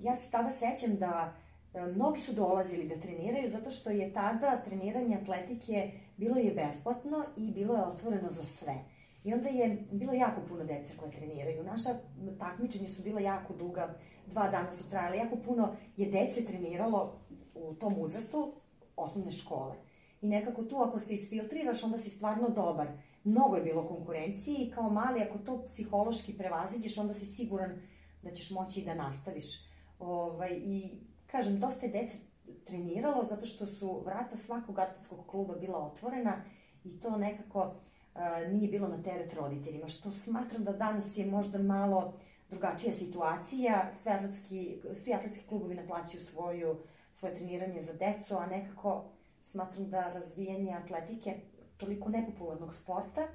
ja 0.00 0.14
se 0.14 0.30
tada 0.30 0.50
sećam 0.50 0.96
da 0.96 1.32
uh, 1.74 1.94
mnogi 1.94 2.20
su 2.20 2.32
dolazili 2.32 2.88
da 2.88 3.00
treniraju 3.00 3.50
zato 3.50 3.70
što 3.70 3.90
je 3.90 4.12
tada 4.12 4.62
treniranje 4.64 5.18
atletike 5.22 5.90
bilo 6.16 6.36
je 6.36 6.54
besplatno 6.54 7.24
i 7.36 7.50
bilo 7.50 7.74
je 7.74 7.82
otvoreno 7.82 8.28
za 8.28 8.44
sve. 8.44 8.74
I 9.24 9.34
onda 9.34 9.48
je 9.48 9.86
bilo 9.92 10.12
jako 10.12 10.40
puno 10.48 10.64
dece 10.64 10.96
koje 10.96 11.10
treniraju. 11.10 11.64
Naša 11.64 11.88
takmičenja 12.38 12.88
su 12.88 13.02
bila 13.02 13.20
jako 13.20 13.54
duga, 13.54 13.94
dva 14.26 14.48
dana 14.48 14.72
su 14.72 14.88
trajale, 14.90 15.16
jako 15.16 15.36
puno 15.36 15.76
je 15.96 16.10
dece 16.10 16.44
treniralo 16.44 17.20
u 17.54 17.74
tom 17.74 17.94
uzrastu 17.98 18.52
osnovne 18.96 19.30
škole. 19.30 19.74
I 20.20 20.28
nekako 20.28 20.62
tu 20.62 20.76
ako 20.76 20.98
se 20.98 21.14
isfiltriraš, 21.14 21.84
onda 21.84 21.98
si 21.98 22.10
stvarno 22.10 22.48
dobar. 22.48 22.88
Mnogo 23.24 23.56
je 23.56 23.62
bilo 23.62 23.88
konkurencije 23.88 24.58
i 24.58 24.70
kao 24.70 24.90
mali, 24.90 25.22
ako 25.22 25.38
to 25.38 25.64
psihološki 25.64 26.38
prevaziđeš, 26.38 26.98
onda 26.98 27.14
si 27.14 27.26
siguran 27.26 27.82
da 28.22 28.30
ćeš 28.30 28.50
moći 28.50 28.80
i 28.80 28.84
da 28.84 28.94
nastaviš. 28.94 29.44
Ovaj, 29.98 30.50
I, 30.64 31.00
kažem, 31.26 31.60
dosta 31.60 31.86
je 31.86 31.92
dece 31.92 32.16
treniralo 32.64 33.24
zato 33.24 33.46
što 33.46 33.66
su 33.66 34.02
vrata 34.04 34.36
svakog 34.36 34.78
atletskog 34.78 35.26
kluba 35.26 35.54
bila 35.54 35.78
otvorena 35.78 36.44
i 36.84 37.00
to 37.00 37.16
nekako 37.16 37.74
nije 38.52 38.68
bilo 38.68 38.88
na 38.88 39.02
teret 39.02 39.34
roditeljima, 39.34 39.88
što 39.88 40.10
smatram 40.10 40.64
da 40.64 40.72
danas 40.72 41.18
je 41.18 41.26
možda 41.26 41.58
malo 41.58 42.14
drugačija 42.52 42.92
situacija, 42.92 43.94
sve 43.94 44.12
atletski, 44.12 44.82
svi 44.94 45.14
atletski 45.14 45.48
klubovi 45.48 45.74
naplaćaju 45.74 46.24
svoju, 46.24 46.78
svoje 47.12 47.34
treniranje 47.34 47.82
za 47.82 47.92
decu, 47.92 48.36
a 48.36 48.46
nekako 48.46 49.04
smatram 49.42 49.90
da 49.90 50.12
razvijanje 50.12 50.74
atletike 50.74 51.34
toliko 51.76 52.08
nepopularnog 52.08 52.74
sporta, 52.74 53.28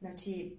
znači 0.00 0.56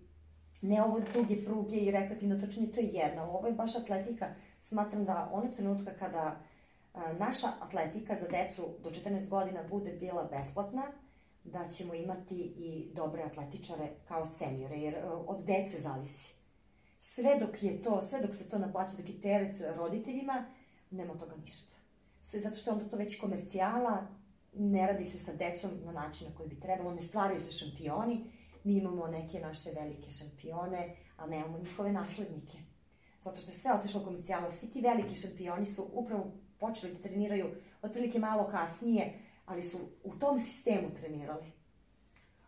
ne 0.61 0.83
ovo 0.83 0.99
duge 1.13 1.45
pruge 1.45 1.75
i 1.75 1.91
rekreativno 1.91 2.39
trčanje, 2.39 2.67
to 2.67 2.79
je 2.79 2.87
jedna, 2.87 3.23
ovo 3.23 3.47
je 3.47 3.53
baš 3.53 3.75
atletika, 3.75 4.27
smatram 4.59 5.05
da 5.05 5.29
onog 5.33 5.55
trenutka 5.55 5.93
kada 5.99 6.39
naša 7.19 7.47
atletika 7.59 8.15
za 8.15 8.27
decu 8.27 8.61
do 8.83 8.89
14 8.89 9.29
godina 9.29 9.63
bude 9.69 9.91
bila 9.91 10.29
besplatna, 10.31 10.83
da 11.43 11.67
ćemo 11.69 11.93
imati 11.93 12.35
i 12.57 12.91
dobre 12.93 13.23
atletičare 13.23 13.87
kao 14.07 14.25
seniore, 14.25 14.77
jer 14.77 14.95
od 15.27 15.41
dece 15.45 15.79
zavisi. 15.79 16.42
Sve 17.05 17.37
dok 17.39 17.63
je 17.63 17.81
to, 17.81 18.01
sve 18.01 18.21
dok 18.21 18.33
se 18.33 18.49
to 18.49 18.57
naplaća, 18.59 18.97
dok 18.97 19.09
je 19.09 19.21
teret 19.21 19.61
roditeljima, 19.77 20.45
nema 20.91 21.13
toga 21.13 21.35
ništa. 21.35 21.75
Sve 22.21 22.39
zato 22.39 22.55
što 22.55 22.69
je 22.69 22.73
onda 22.73 22.89
to 22.89 22.97
već 22.97 23.19
komercijala, 23.19 24.07
ne 24.53 24.87
radi 24.87 25.03
se 25.03 25.17
sa 25.17 25.33
decom 25.33 25.71
na 25.85 25.91
način 25.91 26.27
na 26.27 26.35
koji 26.35 26.49
bi 26.49 26.59
trebalo, 26.59 26.93
ne 26.93 27.01
stvaraju 27.01 27.39
se 27.39 27.51
šampioni, 27.51 28.31
mi 28.63 28.77
imamo 28.77 29.07
neke 29.07 29.39
naše 29.39 29.69
velike 29.81 30.11
šampione, 30.11 30.95
a 31.17 31.27
nemamo 31.27 31.57
njihove 31.57 31.91
naslednike. 31.91 32.57
Zato 33.21 33.41
što 33.41 33.51
je 33.51 33.57
sve 33.57 33.73
otišlo 33.73 34.03
komercijalo, 34.03 34.49
svi 34.49 34.67
ti 34.67 34.81
veliki 34.81 35.15
šampioni 35.15 35.65
su 35.65 35.89
upravo 35.93 36.31
počeli 36.59 36.93
da 36.93 37.01
treniraju 37.01 37.55
otprilike 37.81 38.19
malo 38.19 38.47
kasnije, 38.51 39.19
ali 39.45 39.61
su 39.61 39.77
u 40.03 40.15
tom 40.15 40.37
sistemu 40.37 40.93
trenirali. 40.93 41.51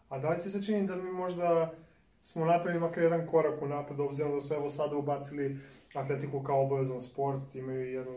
A 0.09 0.19
da 0.19 0.29
li 0.29 0.39
ti 0.39 0.49
se 0.49 0.63
čini 0.63 0.87
da 0.87 0.95
mi 0.95 1.11
možda 1.11 1.75
smo 2.25 2.45
napravili 2.45 2.79
makar 2.79 3.03
jedan 3.03 3.27
korak 3.27 3.61
u 3.61 3.67
napred, 3.67 3.99
obzirom 3.99 4.35
da 4.35 4.41
su 4.41 4.53
evo 4.53 4.69
sada 4.69 4.95
ubacili 4.95 5.59
atletiku 5.93 6.43
kao 6.43 6.61
obavezan 6.61 7.01
sport, 7.01 7.55
imaju 7.55 7.91
jedan, 7.91 8.13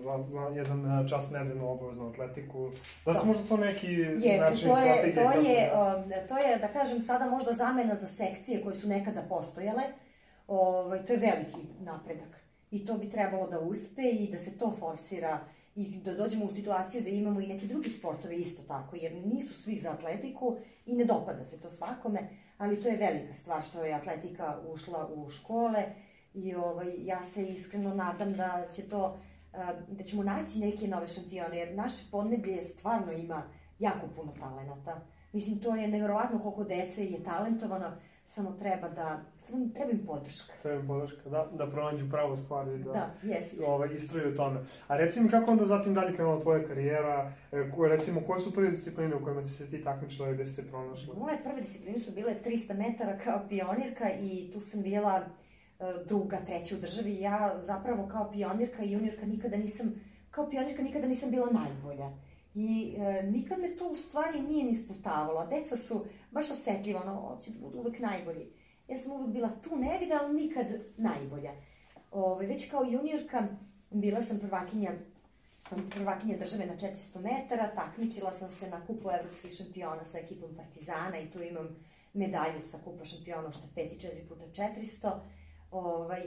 jedan 0.57 1.05
e, 1.05 1.09
čas 1.09 1.31
nedeljno 1.31 1.71
obaveznu 1.71 2.09
atletiku. 2.09 2.71
Da 3.07 3.15
su 3.15 3.21
da. 3.21 3.27
možda 3.27 3.49
to 3.49 3.57
neki 3.57 3.87
Jeste, 3.87 4.51
način 4.51 4.69
to 4.69 4.79
je, 4.79 5.15
to 5.15 5.33
je, 5.41 5.71
da... 6.09 6.27
to 6.27 6.39
je, 6.39 6.59
da 6.59 6.69
kažem, 6.69 7.01
sada 7.01 7.27
možda 7.27 7.53
zamena 7.53 7.95
za 7.95 8.07
sekcije 8.07 8.63
koje 8.63 8.75
su 8.75 8.89
nekada 8.89 9.23
postojale. 9.29 9.83
Ovaj, 10.47 11.05
to 11.05 11.13
je 11.13 11.19
veliki 11.19 11.67
napredak. 11.81 12.43
I 12.71 12.87
to 12.87 12.99
bi 12.99 13.11
trebalo 13.11 13.47
da 13.47 13.61
uspe 13.61 14.03
i 14.03 14.31
da 14.33 14.39
se 14.39 14.59
to 14.59 14.73
forsira 14.79 15.39
i 15.79 16.01
da 16.05 16.15
dođemo 16.15 16.45
u 16.45 16.55
situaciju 16.55 17.03
da 17.03 17.09
imamo 17.09 17.41
i 17.41 17.47
neke 17.47 17.67
drugi 17.67 17.91
sportove 17.91 18.37
isto 18.37 18.63
tako, 18.63 18.97
jer 18.97 19.13
nisu 19.27 19.55
svi 19.55 19.75
za 19.75 19.91
atletiku 19.91 20.57
i 20.87 20.97
ne 20.97 21.05
dopada 21.05 21.45
se 21.45 21.61
to 21.61 21.71
svakome, 21.71 22.29
ali 22.59 22.81
to 22.81 22.89
je 22.89 22.97
velika 22.97 23.33
stvar 23.33 23.63
što 23.63 23.85
je 23.85 23.95
atletika 23.95 24.61
ušla 24.73 25.11
u 25.15 25.31
škole 25.31 25.85
i 26.35 26.55
ovaj, 26.55 26.95
ja 26.99 27.23
se 27.23 27.47
iskreno 27.47 27.95
nadam 27.95 28.33
da 28.33 28.67
će 28.75 28.83
to, 28.83 29.19
da 29.89 30.05
ćemo 30.05 30.23
naći 30.23 30.59
neke 30.59 30.89
nove 30.89 31.07
šampione, 31.07 31.59
jer 31.59 31.75
naše 31.75 32.05
podneblje 32.11 32.63
stvarno 32.63 33.13
ima 33.13 33.43
jako 33.79 34.07
puno 34.17 34.33
talenata. 34.41 35.01
Mislim, 35.33 35.59
to 35.59 35.77
je 35.77 35.89
nevjerovatno 35.89 36.39
koliko 36.39 36.65
dece 36.65 37.05
je 37.05 37.23
talentovano, 37.23 37.97
samo 38.29 38.53
treba 38.53 38.89
da, 38.89 39.21
samo 39.37 39.69
treba 39.75 39.91
im 39.91 40.07
podrška. 40.07 40.53
Treba 40.63 40.81
im 40.81 40.87
podrška, 40.87 41.31
da, 41.31 41.49
da 41.59 41.71
pronađu 41.71 42.11
pravo 42.11 42.37
stvari 42.37 42.75
i 42.75 42.79
da, 42.79 42.93
da 42.93 43.11
jest. 43.23 43.55
ovaj, 43.67 43.89
istraju 43.95 44.33
u 44.33 44.37
tome. 44.37 44.61
A 44.89 44.97
reci 44.97 45.21
mi 45.21 45.29
kako 45.29 45.51
onda 45.51 45.65
zatim 45.65 45.95
dalje 45.95 46.15
krenula 46.15 46.41
tvoja 46.41 46.69
karijera, 46.69 47.33
e, 47.53 47.71
ko, 47.71 47.89
recimo 47.89 48.21
koje 48.27 48.41
su 48.41 48.55
prve 48.55 48.71
discipline 48.71 49.17
u 49.17 49.25
kojima 49.25 49.43
si 49.43 49.53
se 49.53 49.71
ti 49.71 49.85
takmičila 49.85 50.31
i 50.31 50.35
gde 50.35 50.47
si 50.47 50.53
se 50.53 50.71
pronašla? 50.71 51.15
Moje 51.15 51.39
prve 51.45 51.61
discipline 51.61 51.99
su 51.99 52.13
bile 52.13 52.35
300 52.45 52.79
metara 52.79 53.19
kao 53.19 53.47
pionirka 53.49 54.11
i 54.21 54.51
tu 54.53 54.61
sam 54.61 54.83
bila 54.83 55.23
e, 55.81 55.85
druga, 56.07 56.37
treća 56.47 56.75
u 56.77 56.79
državi. 56.79 57.21
Ja 57.21 57.57
zapravo 57.61 58.09
kao 58.09 58.31
pionirka 58.31 58.83
i 58.83 58.93
juniorka 58.93 59.27
nikada 59.27 59.57
nisam, 59.57 59.95
kao 60.31 60.51
pionirka 60.51 60.83
nikada 60.83 61.07
nisam 61.07 61.31
bila 61.31 61.51
najbolja. 61.51 62.11
I 62.61 62.95
e, 62.99 63.23
nikad 63.23 63.59
me 63.61 63.77
to 63.77 63.89
u 63.89 63.95
stvari 63.95 64.43
nije 64.43 64.65
ni 64.65 64.75
sputavalo. 64.75 65.47
Deca 65.47 65.77
su 65.77 66.05
baš 66.31 66.51
osetljiva, 66.51 67.03
ono, 67.03 67.15
hoće 67.15 67.51
da 67.51 67.61
budu 67.61 67.79
uvek 67.79 67.99
najbolji. 67.99 68.47
Ja 68.89 68.97
sam 68.97 69.13
uvek 69.13 69.29
bila 69.29 69.49
tu 69.49 69.77
negde, 69.77 70.15
ali 70.21 70.35
nikad 70.35 70.67
najbolja. 70.97 71.53
Ove, 72.11 72.47
već 72.47 72.71
kao 72.71 72.85
juniorka 72.85 73.47
bila 73.91 74.21
sam 74.21 74.39
prvakinja 74.39 74.93
prvakinja 75.91 76.37
države 76.39 76.67
na 76.67 76.77
400 76.77 77.21
metara, 77.21 77.75
takmičila 77.75 78.33
sam 78.33 78.49
se 78.49 78.71
na 78.71 78.87
kupu 78.87 79.11
evropskih 79.11 79.51
šampiona 79.51 80.05
sa 80.05 80.19
ekipom 80.19 80.55
Partizana 80.57 81.19
i 81.19 81.31
tu 81.31 81.43
imam 81.43 81.77
medalju 82.13 82.61
sa 82.71 82.79
kupa 82.85 83.05
šampiona 83.05 83.49
u 83.49 83.53
štafeti 83.53 84.07
4x400. 84.07 85.13
Ovaj, 85.71 86.23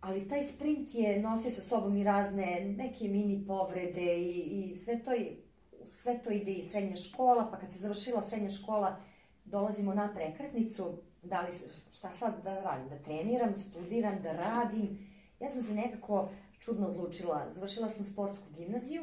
ali 0.00 0.28
taj 0.28 0.42
sprint 0.42 0.94
je 0.94 1.20
nosio 1.22 1.50
sa 1.50 1.60
sobom 1.60 1.96
i 1.96 2.04
razne 2.04 2.74
neke 2.76 3.08
mini 3.08 3.44
povrede 3.46 4.18
i, 4.18 4.40
i 4.40 4.74
sve 4.74 5.02
to 5.02 5.12
je 5.12 5.45
sve 5.86 6.22
to 6.22 6.30
ide 6.30 6.52
i 6.52 6.62
srednja 6.62 6.96
škola, 6.96 7.48
pa 7.50 7.58
kad 7.58 7.72
se 7.72 7.78
završila 7.78 8.22
srednja 8.22 8.48
škola, 8.48 8.96
dolazimo 9.44 9.94
na 9.94 10.14
prekretnicu, 10.14 10.98
da 11.22 11.40
li, 11.40 11.50
šta 11.92 12.14
sad 12.14 12.44
da 12.44 12.60
radim, 12.60 12.88
da 12.88 12.98
treniram, 12.98 13.56
studiram, 13.56 14.22
da 14.22 14.32
radim. 14.32 14.98
Ja 15.40 15.48
sam 15.48 15.62
se 15.62 15.74
nekako 15.74 16.28
čudno 16.58 16.86
odlučila. 16.86 17.50
Završila 17.50 17.88
sam 17.88 18.04
sportsku 18.04 18.44
gimnaziju 18.56 19.02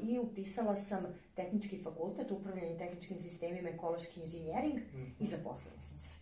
i 0.00 0.18
upisala 0.18 0.76
sam 0.76 1.04
tehnički 1.34 1.82
fakultet, 1.82 2.30
upravljanje 2.30 2.78
tehničkim 2.78 3.16
sistemima, 3.16 3.68
ekološki 3.68 4.20
inženjering 4.20 4.74
mm 4.74 4.96
-hmm. 4.96 5.10
i 5.20 5.26
zaposlila 5.26 5.80
sam 5.80 5.98
se. 5.98 6.18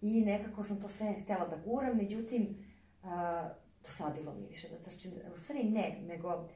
I 0.00 0.20
nekako 0.20 0.62
sam 0.62 0.80
to 0.80 0.88
sve 0.88 1.12
htela 1.12 1.48
da 1.48 1.56
guram, 1.56 1.96
međutim, 1.96 2.42
uh, 3.02 3.08
dosadilo 3.82 4.34
mi 4.34 4.46
više 4.46 4.68
da 4.68 4.90
trčim. 4.90 5.12
U 5.34 5.36
stvari 5.36 5.64
ne, 5.64 6.00
nego 6.08 6.48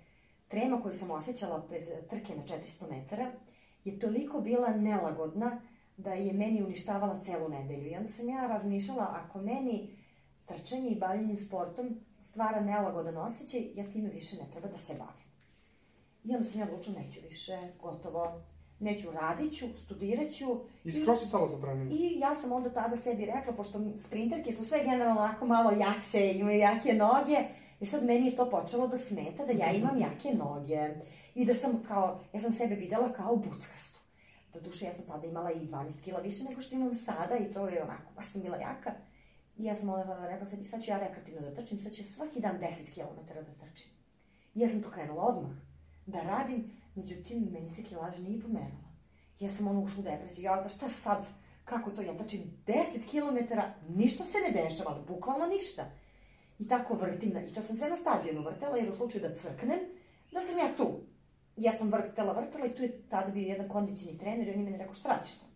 trema 0.49 0.83
koju 0.83 0.93
sam 0.93 1.11
osjećala 1.11 1.63
pred 1.69 2.09
trke 2.09 2.35
na 2.37 2.43
400 2.43 2.91
metara 2.91 3.33
je 3.85 3.99
toliko 3.99 4.41
bila 4.41 4.69
nelagodna 4.69 5.61
da 5.97 6.13
je 6.13 6.33
meni 6.33 6.63
uništavala 6.63 7.21
celu 7.21 7.49
nedelju. 7.49 7.87
I 7.87 7.97
onda 7.97 8.09
sam 8.09 8.29
ja 8.29 8.47
razmišljala, 8.47 9.23
ako 9.25 9.41
meni 9.41 9.97
trčanje 10.45 10.91
i 10.91 10.99
bavljanje 10.99 11.37
sportom 11.37 12.01
stvara 12.21 12.61
nelagodan 12.61 13.17
osjećaj, 13.17 13.61
ja 13.75 13.91
time 13.91 14.09
više 14.09 14.37
ne 14.37 14.51
treba 14.53 14.69
da 14.69 14.77
se 14.77 14.95
bavim. 14.95 15.29
I 16.25 16.35
onda 16.37 16.49
sam 16.49 16.61
ja 16.61 16.67
odlučila, 16.67 17.01
neću 17.01 17.21
više, 17.29 17.59
gotovo, 17.81 18.43
neću, 18.81 19.11
radit 19.11 19.53
ću, 19.53 19.65
studirat 19.85 20.33
ću. 20.33 20.47
I 20.85 20.93
skroz 20.93 21.19
si 21.19 21.27
stala 21.27 21.49
za 21.49 21.61
trening? 21.61 21.93
I 21.93 22.19
ja 22.19 22.35
sam 22.35 22.53
onda 22.53 22.73
tada 22.73 22.97
sebi 22.97 23.25
rekla, 23.25 23.53
pošto 23.53 23.81
sprinterke 23.97 24.53
su 24.53 24.65
sve 24.65 24.79
generalno 24.85 25.21
onako 25.21 25.47
malo 25.47 25.71
jače, 25.71 26.33
imaju 26.33 26.59
jake 26.59 26.95
noge, 26.95 27.45
I 27.81 27.87
sad 27.87 28.05
meni 28.05 28.27
je 28.27 28.37
to 28.37 28.51
počelo 28.51 28.89
da 28.89 28.97
smeta 28.97 29.47
da 29.47 29.53
ja 29.53 29.73
imam 29.73 29.99
jake 29.99 30.35
noge 30.35 30.95
i 31.35 31.45
da 31.45 31.55
sam 31.55 31.83
kao, 31.89 32.21
ja 32.33 32.41
sam 32.41 32.53
sebe 32.53 32.75
videla 32.75 33.13
kao 33.13 33.37
buckastu. 33.37 34.01
Do 34.53 34.61
duše 34.61 34.85
ja 34.85 34.93
sam 34.93 35.05
tada 35.07 35.27
imala 35.27 35.53
i 35.53 35.67
12 35.67 36.03
kila 36.05 36.21
više 36.21 36.45
nego 36.45 36.61
što 36.61 36.75
imam 36.75 36.95
sada 36.95 37.37
i 37.37 37.53
to 37.53 37.69
je 37.69 37.83
onako, 37.83 38.13
baš 38.17 38.27
sam 38.27 38.43
bila 38.43 38.57
jaka. 38.57 38.95
I 39.59 39.65
ja 39.65 39.75
sam 39.75 39.89
onda 39.89 40.05
tada 40.05 40.29
rekla 40.29 40.47
sebi, 40.47 40.65
sad 40.65 40.83
ću 40.83 40.91
ja 40.91 40.99
rekreativno 40.99 41.41
da 41.41 41.55
trčim, 41.55 41.79
sad 41.79 41.93
ću 41.93 42.05
svaki 42.05 42.41
dan 42.41 42.59
10 42.61 42.95
km 42.95 43.35
da 43.35 43.67
trčim. 43.67 43.91
I 44.55 44.61
ja 44.61 44.69
sam 44.69 44.83
to 44.83 44.91
krenula 44.91 45.23
odmah 45.23 45.51
da 46.07 46.23
radim, 46.23 46.71
međutim, 46.95 47.49
meni 47.53 47.69
se 47.69 47.83
kilaž 47.83 48.19
nije 48.19 48.43
pomerala. 48.43 48.89
Ja 49.41 49.49
sam 49.49 49.69
ono 49.69 49.81
ušla 49.81 50.01
u 50.01 50.03
depresiju, 50.03 50.45
ja 50.45 50.61
pa 50.63 50.69
šta 50.69 50.89
sad, 50.89 51.27
kako 51.65 51.91
to, 51.91 52.03
ja 52.03 52.17
trčim 52.17 52.41
10 52.67 52.75
km, 53.11 53.55
ništa 53.89 54.25
se 54.25 54.39
ne 54.39 54.63
dešava, 54.63 55.05
bukvalno 55.09 55.47
ništa. 55.47 55.85
I 56.59 56.69
tako 56.69 56.95
vrtim, 56.95 57.37
i 57.49 57.55
to 57.55 57.63
sam 57.63 57.77
sve 57.77 57.89
na 57.89 57.97
stadionu 57.97 58.43
vrtela, 58.43 58.77
jer 58.77 58.91
u 58.91 58.95
slučaju 58.95 59.29
da 59.29 59.35
crknem, 59.35 59.79
da 60.33 60.41
sam 60.41 60.59
ja 60.59 60.77
tu. 60.77 61.01
Ja 61.57 61.73
sam 61.73 61.93
vrtela, 61.93 62.33
vrtela 62.33 62.67
i 62.67 62.75
tu 62.75 62.83
je 62.83 63.03
tada 63.09 63.31
bio 63.31 63.49
jedan 63.49 63.69
kondicijni 63.69 64.19
trener 64.19 64.49
i 64.49 64.51
on 64.51 64.59
je 64.59 64.65
meni 64.65 64.79
rekao, 64.79 64.95
šta 64.95 65.09
radiš 65.09 65.35
to? 65.35 65.47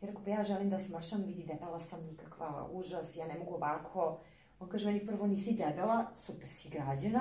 Ja 0.00 0.08
rekao, 0.08 0.24
pa 0.24 0.30
ja 0.30 0.42
želim 0.42 0.70
da 0.70 0.78
smršam, 0.78 1.22
vidi, 1.22 1.44
debela 1.46 1.80
sam, 1.80 2.06
nikakva 2.06 2.68
užas, 2.72 3.16
ja 3.16 3.26
ne 3.26 3.38
mogu 3.38 3.54
ovako. 3.54 4.20
On 4.60 4.68
kaže 4.68 4.86
meni, 4.86 5.06
prvo 5.06 5.26
nisi 5.26 5.52
debela, 5.52 6.12
super 6.16 6.48
si 6.48 6.70
građena. 6.70 7.20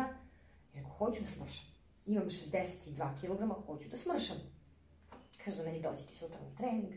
Ja 0.73 0.75
rekao, 0.75 0.91
hoću 0.91 1.21
da 1.21 1.27
smršam. 1.27 1.67
Imam 2.05 2.23
62 2.23 3.21
kg, 3.21 3.65
hoću 3.65 3.89
da 3.89 3.97
smršam. 3.97 4.37
Kaže 5.45 5.63
meni, 5.63 5.81
dođi 5.81 6.05
ti 6.07 6.15
sutra 6.15 6.39
na 6.49 6.55
trening. 6.57 6.93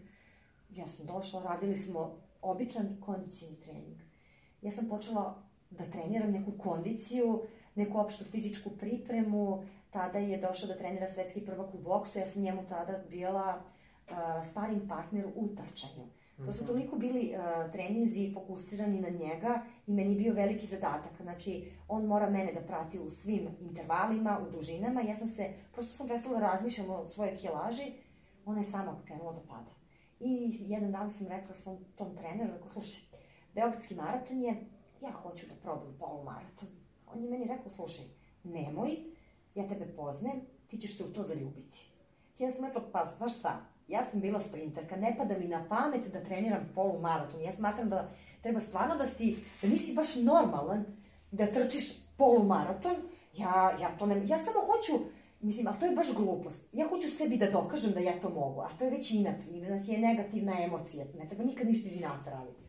Ja 0.70 0.86
sam 0.86 1.06
došla, 1.06 1.42
radili 1.42 1.74
smo 1.74 2.18
običan 2.42 2.86
kondicijni 3.00 3.60
trening. 3.60 4.00
Ja 4.62 4.70
sam 4.70 4.88
počela 4.88 5.45
da 5.78 5.84
treniram 5.84 6.30
neku 6.30 6.52
kondiciju, 6.58 7.42
neku 7.74 7.98
opštu 7.98 8.24
fizičku 8.24 8.70
pripremu. 8.70 9.64
Tada 9.90 10.18
je 10.18 10.40
došao 10.40 10.68
da 10.68 10.76
trenira 10.76 11.06
svetski 11.06 11.46
prvak 11.46 11.74
u 11.74 11.78
boksu, 11.78 12.18
ja 12.18 12.26
sam 12.26 12.42
njemu 12.42 12.66
tada 12.68 13.00
bila 13.10 13.62
uh, 14.10 14.16
sparing 14.50 14.88
partner 14.88 15.26
u 15.34 15.48
trčanju. 15.48 16.06
To 16.44 16.52
su 16.52 16.64
mhm. 16.64 16.72
toliko 16.72 16.96
bili 16.96 17.32
uh, 17.34 17.72
treninzi 17.72 18.32
fokusirani 18.34 19.00
na 19.00 19.08
njega 19.08 19.62
i 19.86 19.92
meni 19.92 20.12
je 20.12 20.18
bio 20.18 20.34
veliki 20.34 20.66
zadatak. 20.66 21.12
Znači, 21.22 21.72
on 21.88 22.06
mora 22.06 22.30
mene 22.30 22.52
da 22.52 22.60
prati 22.60 22.98
u 22.98 23.10
svim 23.10 23.48
intervalima, 23.60 24.40
u 24.48 24.50
dužinama. 24.50 25.00
Ja 25.00 25.14
sam 25.14 25.26
se, 25.26 25.50
prosto 25.72 25.94
sam 25.94 26.06
prestala 26.06 26.38
da 26.38 26.46
razmišljam 26.46 26.90
o 26.90 27.04
svojoj 27.04 27.36
kilaži, 27.36 27.92
ona 28.44 28.58
je 28.58 28.64
sama 28.64 28.96
krenula 29.04 29.32
da 29.32 29.40
pada. 29.40 29.70
I 30.20 30.50
jedan 30.60 30.92
dan 30.92 31.10
sam 31.10 31.26
rekla 31.26 31.54
svom 31.54 31.78
tom 31.96 32.16
treneru, 32.16 32.52
rekao, 32.52 32.68
slušaj, 32.68 33.02
Beogradski 33.56 33.94
maraton 33.94 34.42
je, 34.42 34.54
ja 35.00 35.12
hoću 35.12 35.46
da 35.46 35.54
probam 35.62 35.96
polumaraton. 35.98 36.68
On 37.06 37.22
je 37.22 37.30
meni 37.30 37.44
rekao, 37.44 37.70
slušaj, 37.70 38.04
nemoj, 38.44 38.96
ja 39.54 39.68
tebe 39.68 39.86
poznajem, 39.96 40.40
ti 40.66 40.78
ćeš 40.78 40.96
se 40.96 41.04
u 41.04 41.12
to 41.12 41.22
zaljubiti. 41.22 41.86
Ja 42.38 42.50
sam 42.50 42.64
rekla, 42.64 42.82
pa 42.92 43.04
znaš 43.16 43.38
šta, 43.38 43.60
ja 43.88 44.02
sam 44.02 44.20
bila 44.20 44.40
sprinterka, 44.40 44.96
ne 44.96 45.14
pada 45.18 45.38
mi 45.38 45.48
na 45.48 45.66
pamet 45.68 46.12
da 46.12 46.24
treniram 46.24 46.70
polumaraton. 46.74 47.42
Ja 47.42 47.50
smatram 47.50 47.88
da 47.88 48.10
treba 48.42 48.60
stvarno 48.60 48.96
da 48.96 49.06
si, 49.06 49.36
da 49.62 49.68
nisi 49.68 49.94
baš 49.94 50.16
normalan 50.16 50.84
da 51.30 51.46
trčiš 51.46 52.06
polumaraton. 52.16 52.96
Ja, 53.36 53.76
ja 53.80 53.96
to 53.98 54.06
ne, 54.06 54.22
ja 54.26 54.36
samo 54.36 54.60
hoću, 54.60 55.04
mislim, 55.40 55.66
ali 55.66 55.78
to 55.80 55.86
je 55.86 55.96
baš 55.96 56.14
glupost. 56.14 56.68
Ja 56.72 56.88
hoću 56.88 57.08
sebi 57.08 57.36
da 57.36 57.50
dokažem 57.50 57.92
da 57.92 58.00
ja 58.00 58.20
to 58.20 58.30
mogu, 58.30 58.60
a 58.60 58.68
to 58.78 58.84
je 58.84 58.90
već 58.90 59.10
inat, 59.10 59.46
inat 59.50 59.88
je 59.88 59.98
negativna 59.98 60.62
emocija, 60.62 61.04
ne 61.18 61.28
treba 61.28 61.44
nikad 61.44 61.66
ništa 61.66 61.88
iz 61.88 61.96
inata 61.96 62.30
raditi. 62.30 62.65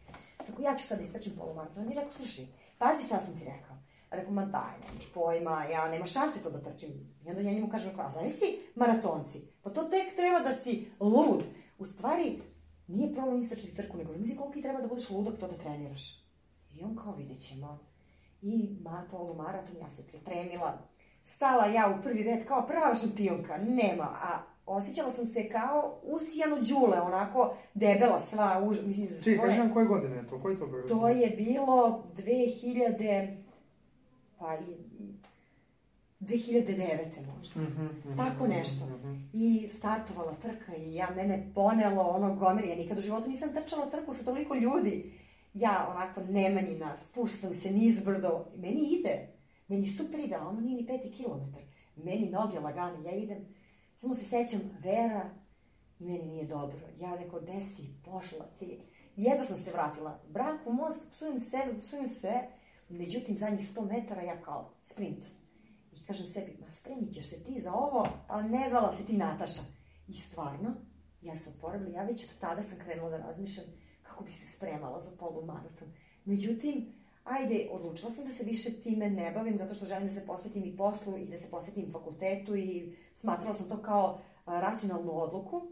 Tako 0.48 0.62
ja 0.62 0.76
ću 0.78 0.88
sad 0.88 0.98
da 0.98 1.04
istračim 1.04 1.34
polumaraton. 1.38 1.82
On 1.82 1.90
mi 1.90 1.96
rekao, 1.96 2.12
slušaj, 2.12 2.46
pazi 2.78 3.06
šta 3.06 3.20
sam 3.20 3.38
ti 3.38 3.44
rekao. 3.44 3.78
Rekao, 4.12 4.34
ma 4.34 4.46
daj, 4.46 4.80
nema 4.80 5.00
pojma, 5.14 5.64
ja 5.64 5.90
nema 5.90 6.06
šanse 6.06 6.44
to 6.44 6.50
da 6.50 6.62
trčim. 6.62 6.90
I 7.26 7.30
onda 7.30 7.42
ja 7.42 7.52
njemu 7.52 7.70
kažem, 7.70 8.00
a 8.00 8.10
znaš 8.10 8.32
si 8.32 8.60
maratonci, 8.76 9.42
pa 9.62 9.70
to 9.70 9.84
tek 9.84 10.16
treba 10.16 10.40
da 10.40 10.54
si 10.54 10.92
lud. 11.00 11.44
U 11.78 11.86
stvari, 11.86 12.42
nije 12.88 13.14
problem 13.14 13.38
istračiti 13.38 13.76
trku, 13.76 13.98
nego 13.98 14.14
zamisli 14.14 14.36
koliko 14.36 14.54
ti 14.54 14.62
treba 14.62 14.82
da 14.82 14.88
budeš 14.88 15.10
ludak 15.10 15.40
to 15.40 15.48
da 15.48 15.58
treniraš. 15.58 16.28
I 16.74 16.84
on 16.84 16.96
kao, 16.96 17.14
vidjet 17.14 17.40
ćemo. 17.42 17.80
I 18.42 18.78
ma, 18.82 19.08
polumaraton, 19.12 19.78
ja 19.78 19.90
se 19.90 20.08
pripremila. 20.08 20.78
Stala 21.22 21.66
ja 21.66 21.98
u 22.00 22.04
prvi 22.04 22.24
red 22.24 22.48
kao 22.48 22.68
prva 22.68 22.96
šampionka, 22.96 23.58
nema, 23.58 24.04
a 24.04 24.44
osjećala 24.68 25.10
sam 25.10 25.26
se 25.26 25.50
kao 25.50 26.00
usijano 26.04 26.56
đule, 26.56 27.02
onako 27.02 27.54
debela 27.74 28.20
sva, 28.20 28.62
už, 28.66 28.78
mislim, 28.86 29.10
za 29.10 29.22
Ti, 29.22 29.36
svoje... 29.36 29.50
kaži 29.50 29.60
nam 29.60 29.74
koje 29.74 29.86
godine 29.86 30.16
je 30.16 30.28
to, 30.28 30.42
koji 30.42 30.58
to 30.58 30.68
bilo? 30.68 30.88
To 30.88 31.10
je 31.10 31.30
bilo 31.30 32.04
2000, 32.16 33.38
pa 34.40 34.56
i 34.56 34.76
2009. 36.20 37.06
možda. 37.36 37.62
Mhm, 37.62 37.86
mhm, 37.86 38.18
Tako 38.18 38.44
mhm, 38.44 38.54
nešto. 38.54 38.86
mhm. 38.86 39.16
I 39.34 39.68
startovala 39.68 40.34
trka 40.34 40.76
i 40.76 40.96
ja, 40.96 41.10
mene 41.16 41.52
ponelo 41.56 42.02
ono 42.02 42.36
gomeri, 42.36 42.70
ja 42.70 42.76
nikad 42.76 42.98
u 42.98 43.02
životu 43.02 43.30
nisam 43.30 43.54
trčala 43.54 43.90
trku 43.90 44.14
sa 44.14 44.24
toliko 44.24 44.56
ljudi. 44.56 45.14
Ja 45.54 45.88
onako 45.96 46.22
nemanjina, 46.32 46.98
spuštam 46.98 47.54
se 47.54 47.72
nizbrdo, 47.72 48.46
meni 48.56 48.82
ide, 49.00 49.28
meni 49.68 49.88
super 49.88 50.20
ide, 50.20 50.38
ono 50.38 50.62
nije 50.62 50.82
ni 50.82 50.88
peti 50.88 51.12
kilometar. 51.12 51.62
Meni 51.96 52.30
noge 52.30 52.60
lagane, 52.60 53.04
ja 53.04 53.16
idem, 53.16 53.38
samo 53.98 54.14
se 54.14 54.26
sećam 54.26 54.62
Vera 54.84 55.30
i 56.00 56.06
meni 56.06 56.26
nije 56.26 56.46
dobro. 56.46 56.80
Ja 57.00 57.16
rekao, 57.16 57.42
gde 57.42 57.62
si, 57.62 57.84
pošla 58.06 58.46
ti? 58.60 58.80
Jedva 59.16 59.44
sam 59.44 59.58
se 59.58 59.72
vratila. 59.72 60.20
Branku 60.30 60.74
most, 60.74 61.10
psujem 61.12 61.40
sebe, 61.40 61.80
psujem 61.80 62.08
sve, 62.08 62.50
međutim, 62.90 63.38
zadnjih 63.38 63.76
100 63.76 63.88
metara 63.90 64.22
ja 64.22 64.42
kao 64.42 64.74
sprint. 64.82 65.26
I 65.92 66.06
kažem 66.06 66.26
sebi, 66.26 66.58
ma 66.62 66.70
spremit 66.70 67.14
ćeš 67.14 67.30
se 67.30 67.44
ti 67.44 67.62
za 67.62 67.74
ovo, 67.74 68.08
pa 68.28 68.42
ne 68.42 68.70
zvala 68.70 68.92
se 68.92 69.06
ti 69.06 69.18
Nataša. 69.18 69.62
I 70.08 70.14
stvarno, 70.14 70.74
ja 71.22 71.36
sam 71.36 71.54
oporavila, 71.58 72.00
ja 72.00 72.04
već 72.04 72.24
od 72.24 72.40
tada 72.40 72.62
sam 72.62 72.80
krenula 72.80 73.10
da 73.10 73.18
razmišljam 73.18 73.66
kako 74.02 74.24
bi 74.24 74.32
se 74.32 74.58
spremala 74.58 75.00
za 75.00 75.12
polumaraton. 75.20 75.88
Međutim, 76.26 76.94
ajde, 77.28 77.70
odlučila 77.72 78.12
sam 78.12 78.24
da 78.26 78.30
se 78.30 78.44
više 78.44 78.82
time 78.82 79.10
ne 79.10 79.32
bavim, 79.32 79.58
zato 79.58 79.74
što 79.74 79.86
želim 79.86 80.04
da 80.04 80.14
se 80.14 80.26
posvetim 80.26 80.66
i 80.66 80.78
poslu 80.78 81.18
i 81.18 81.26
da 81.26 81.38
se 81.38 81.50
posvetim 81.50 81.92
fakultetu 81.92 82.56
i 82.56 82.96
smatrala 83.14 83.54
sam 83.54 83.70
to 83.70 83.82
kao 83.82 84.20
racionalnu 84.46 85.12
odluku. 85.20 85.68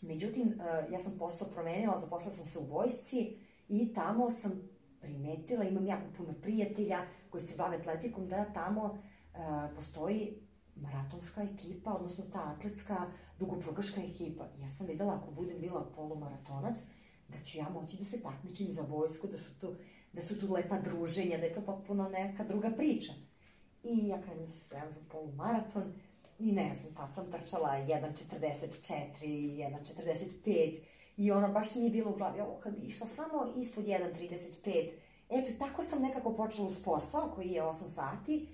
Međutim, 0.00 0.60
ja 0.90 0.98
sam 0.98 1.18
posao 1.18 1.48
promenila, 1.48 1.96
zaposlila 1.96 2.34
sam 2.34 2.46
se 2.46 2.58
u 2.58 2.64
vojsci 2.64 3.36
i 3.68 3.92
tamo 3.94 4.30
sam 4.30 4.68
primetila, 5.00 5.64
imam 5.64 5.86
jako 5.86 6.04
puno 6.16 6.32
prijatelja 6.42 6.98
koji 7.30 7.40
se 7.40 7.56
bave 7.56 7.76
atletikom, 7.76 8.28
da 8.28 8.44
tamo 8.44 8.98
postoji 9.74 10.38
maratonska 10.76 11.42
ekipa, 11.42 11.92
odnosno 11.92 12.24
ta 12.32 12.54
atletska 12.56 12.96
dugoprugaška 13.38 14.00
ekipa. 14.00 14.44
Ja 14.60 14.68
sam 14.68 14.86
videla 14.86 15.14
ako 15.14 15.30
budem 15.30 15.60
bila 15.60 15.90
polumaratonac, 15.96 16.78
da 17.28 17.38
ću 17.44 17.58
ja 17.58 17.68
moći 17.68 17.96
da 17.96 18.04
se 18.04 18.20
takmičim 18.20 18.72
za 18.72 18.82
vojsku, 18.82 19.26
da 19.26 19.36
su 19.36 19.60
tu, 19.60 19.74
da 20.12 20.22
su 20.22 20.40
tu 20.40 20.52
lepa 20.52 20.78
druženja, 20.78 21.38
da 21.38 21.46
je 21.46 21.54
to 21.54 21.60
potpuno 21.60 22.08
neka 22.08 22.44
druga 22.44 22.70
priča. 22.70 23.12
I 23.82 24.08
ja 24.08 24.22
krenem 24.22 24.44
da 24.44 24.50
se 24.50 24.60
spremam 24.60 24.92
za 24.92 25.00
polumaraton 25.12 25.92
i 26.38 26.52
ne 26.52 26.74
znam, 26.74 26.94
tad 26.94 27.14
sam 27.14 27.30
trčala 27.30 27.68
1.44, 27.68 29.26
1.45 30.44 30.78
i 31.16 31.32
ono 31.32 31.48
baš 31.48 31.76
mi 31.76 31.84
je 31.84 31.90
bilo 31.90 32.10
u 32.10 32.16
glavi, 32.16 32.40
ovo 32.40 32.60
kad 32.62 32.76
bi 32.76 32.86
išla 32.86 33.06
samo 33.06 33.52
ispod 33.56 33.84
1.35, 33.84 34.90
eto, 35.30 35.50
tako 35.58 35.82
sam 35.82 36.02
nekako 36.02 36.36
počela 36.36 36.66
uz 36.66 36.82
posao 36.84 37.32
koji 37.34 37.48
je 37.48 37.62
8 37.62 37.94
sati, 37.94 38.48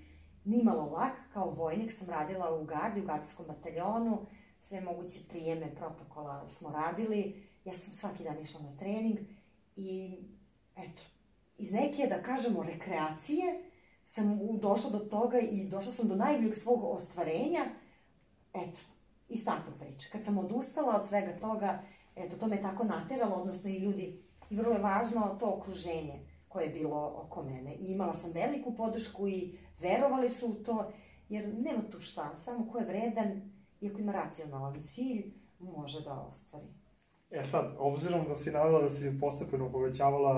nimalo 0.45 0.85
lak, 0.85 1.13
kao 1.33 1.49
vojnik 1.49 1.91
sam 1.91 2.09
radila 2.09 2.55
u 2.55 2.65
gardi, 2.65 3.01
u 3.01 3.05
gardijskom 3.05 3.45
bataljonu, 3.47 4.25
sve 4.57 4.81
moguće 4.81 5.19
prijeme 5.29 5.75
protokola 5.75 6.47
smo 6.47 6.69
radili, 6.69 7.49
ja 7.65 7.73
sam 7.73 7.93
svaki 7.93 8.23
dan 8.23 8.39
išla 8.39 8.61
na 8.61 8.77
trening 8.77 9.19
i 9.75 10.17
eto, 10.75 11.01
iz 11.59 11.71
neke, 11.71 12.07
da 12.07 12.21
kažemo, 12.23 12.63
rekreacije 12.63 13.63
sam 14.03 14.39
došla 14.59 14.89
do 14.89 14.99
toga 14.99 15.39
i 15.39 15.69
došla 15.69 15.91
sam 15.91 16.07
do 16.07 16.15
najboljeg 16.15 16.55
svog 16.55 16.83
ostvarenja, 16.83 17.65
eto, 18.53 18.79
iz 19.29 19.45
takve 19.45 19.73
priče. 19.79 20.09
Kad 20.11 20.25
sam 20.25 20.37
odustala 20.37 20.95
od 20.95 21.07
svega 21.07 21.39
toga, 21.39 21.83
eto, 22.15 22.37
to 22.37 22.47
me 22.47 22.61
tako 22.61 22.83
nateralo, 22.83 23.35
odnosno 23.35 23.69
i 23.69 23.77
ljudi, 23.77 24.23
i 24.49 24.55
vrlo 24.55 24.73
je 24.73 24.81
važno 24.81 25.37
to 25.39 25.53
okruženje 25.57 26.19
koje 26.47 26.63
je 26.63 26.73
bilo 26.73 27.23
oko 27.25 27.43
mene. 27.43 27.75
I 27.75 27.91
imala 27.91 28.13
sam 28.13 28.31
veliku 28.31 28.75
podršku 28.75 29.27
i 29.27 29.57
verovali 29.79 30.29
su 30.29 30.47
u 30.47 30.63
to, 30.63 30.91
jer 31.29 31.53
nema 31.61 31.83
tu 31.91 31.99
šta, 31.99 32.35
samo 32.35 32.71
ko 32.71 32.77
je 32.77 32.85
vredan 32.85 33.51
i 33.81 33.91
ima 33.99 34.11
racionalan 34.11 34.83
cilj, 34.83 35.33
može 35.59 36.01
da 36.01 36.25
ostvari. 36.29 36.67
E 37.31 37.43
sad, 37.43 37.75
obzirom 37.79 38.25
da 38.27 38.35
si 38.35 38.51
navela 38.51 38.81
da 38.81 38.89
si 38.89 39.19
postepeno 39.19 39.71
povećavala 39.71 40.35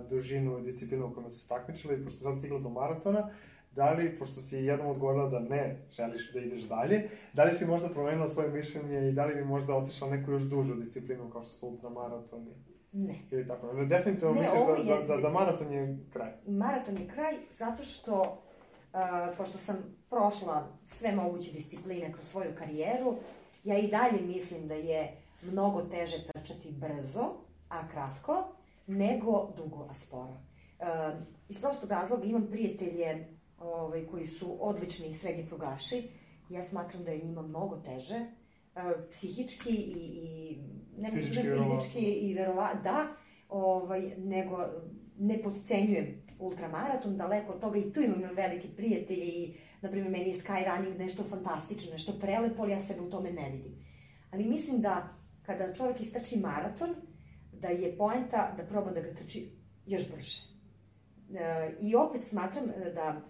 dužinu 0.00 0.58
i 0.58 0.62
disciplinu 0.62 1.06
u 1.06 1.14
kojoj 1.14 1.30
se 1.30 1.48
takmičila 1.48 1.94
i 1.94 2.04
pošto 2.04 2.18
sad 2.18 2.38
stigla 2.38 2.58
do 2.58 2.68
maratona, 2.68 3.30
da 3.72 3.90
li, 3.90 4.18
pošto 4.18 4.40
si 4.40 4.56
jednom 4.56 4.86
odgovorila 4.86 5.28
da 5.28 5.38
ne 5.40 5.86
želiš 5.90 6.32
da 6.32 6.40
ideš 6.40 6.62
dalje, 6.62 7.02
da 7.32 7.44
li 7.44 7.54
si 7.54 7.66
možda 7.66 7.88
promenila 7.88 8.28
svoje 8.28 8.48
mišljenje 8.50 9.08
i 9.08 9.12
da 9.12 9.26
li 9.26 9.34
bi 9.34 9.44
možda 9.44 9.74
otišla 9.74 10.10
neku 10.10 10.30
još 10.30 10.42
dužu 10.42 10.74
disciplinu 10.74 11.30
kao 11.30 11.42
što 11.42 11.52
su 11.52 11.66
ultramaratoni 11.68 12.54
Ne. 12.92 13.14
ili 13.30 13.48
tako? 13.48 13.72
Ne, 13.72 13.86
definitivno 13.86 14.34
Ne, 14.34 14.40
mislim 14.40 14.62
ovo 14.62 14.72
da, 14.74 14.82
je- 14.82 15.00
da, 15.00 15.06
da, 15.06 15.22
da 15.22 15.28
maraton 15.30 15.72
je 15.72 15.98
kraj. 16.12 16.32
Maraton 16.46 16.96
je 16.96 17.08
kraj 17.08 17.34
zato 17.50 17.82
što, 17.82 18.22
uh, 18.22 18.98
pošto 19.36 19.58
sam 19.58 19.76
prošla 20.10 20.66
sve 20.86 21.12
moguće 21.12 21.52
discipline 21.52 22.12
kroz 22.12 22.24
svoju 22.24 22.50
karijeru, 22.58 23.14
ja 23.64 23.78
i 23.78 23.88
dalje 23.88 24.20
mislim 24.22 24.68
da 24.68 24.74
je 24.74 25.17
mnogo 25.42 25.82
teže 25.82 26.26
trčati 26.26 26.72
brzo, 26.72 27.34
a 27.68 27.88
kratko, 27.88 28.44
nego 28.86 29.52
dugo, 29.56 29.86
a 29.90 29.94
sporo. 29.94 30.32
Uh, 30.78 30.86
iz 31.48 31.60
prostog 31.60 31.90
razloga 31.90 32.24
imam 32.24 32.46
prijatelje 32.50 33.28
ovaj, 33.58 34.06
koji 34.06 34.24
su 34.24 34.56
odlični 34.60 35.12
srednji 35.12 35.46
prugaši. 35.46 36.08
Ja 36.50 36.62
smatram 36.62 37.04
da 37.04 37.10
je 37.10 37.24
njima 37.24 37.42
mnogo 37.42 37.76
teže, 37.76 38.16
uh, 38.16 38.82
psihički 39.10 39.70
i, 39.70 39.98
i 40.14 40.58
ne 40.96 41.10
da 41.10 41.16
Fizički, 41.16 41.42
verovatno. 41.42 41.80
fizički 41.80 42.00
i 42.00 42.34
verova, 42.34 42.74
da, 42.84 43.06
ovaj, 43.48 44.12
nego 44.16 44.66
ne 45.18 45.42
podcenjujem 45.42 46.22
ultramaraton, 46.38 47.16
daleko 47.16 47.52
od 47.52 47.60
toga 47.60 47.78
i 47.78 47.92
tu 47.92 48.00
imam 48.00 48.20
velike 48.36 48.68
prijatelje 48.76 49.26
i, 49.26 49.54
na 49.82 49.90
primjer, 49.90 50.10
meni 50.10 50.28
je 50.28 50.40
skyrunning 50.40 50.98
nešto 50.98 51.22
fantastično, 51.24 51.92
nešto 51.92 52.12
prelepo, 52.20 52.62
ali 52.62 52.72
ja 52.72 52.80
sebe 52.80 53.00
u 53.00 53.10
tome 53.10 53.32
ne 53.32 53.50
vidim. 53.50 53.84
Ali 54.30 54.44
mislim 54.44 54.80
da 54.80 55.17
kada 55.48 55.74
čovjek 55.74 56.00
istrči 56.00 56.36
maraton, 56.36 56.94
da 57.52 57.68
je 57.68 57.96
poenta 57.96 58.54
da 58.56 58.62
proba 58.62 58.90
da 58.90 59.00
ga 59.00 59.14
trči 59.14 59.48
još 59.86 60.10
brže. 60.10 60.40
E, 61.34 61.72
I 61.80 61.94
opet 61.94 62.22
smatram 62.24 62.64
e, 62.70 62.92
da 62.94 63.20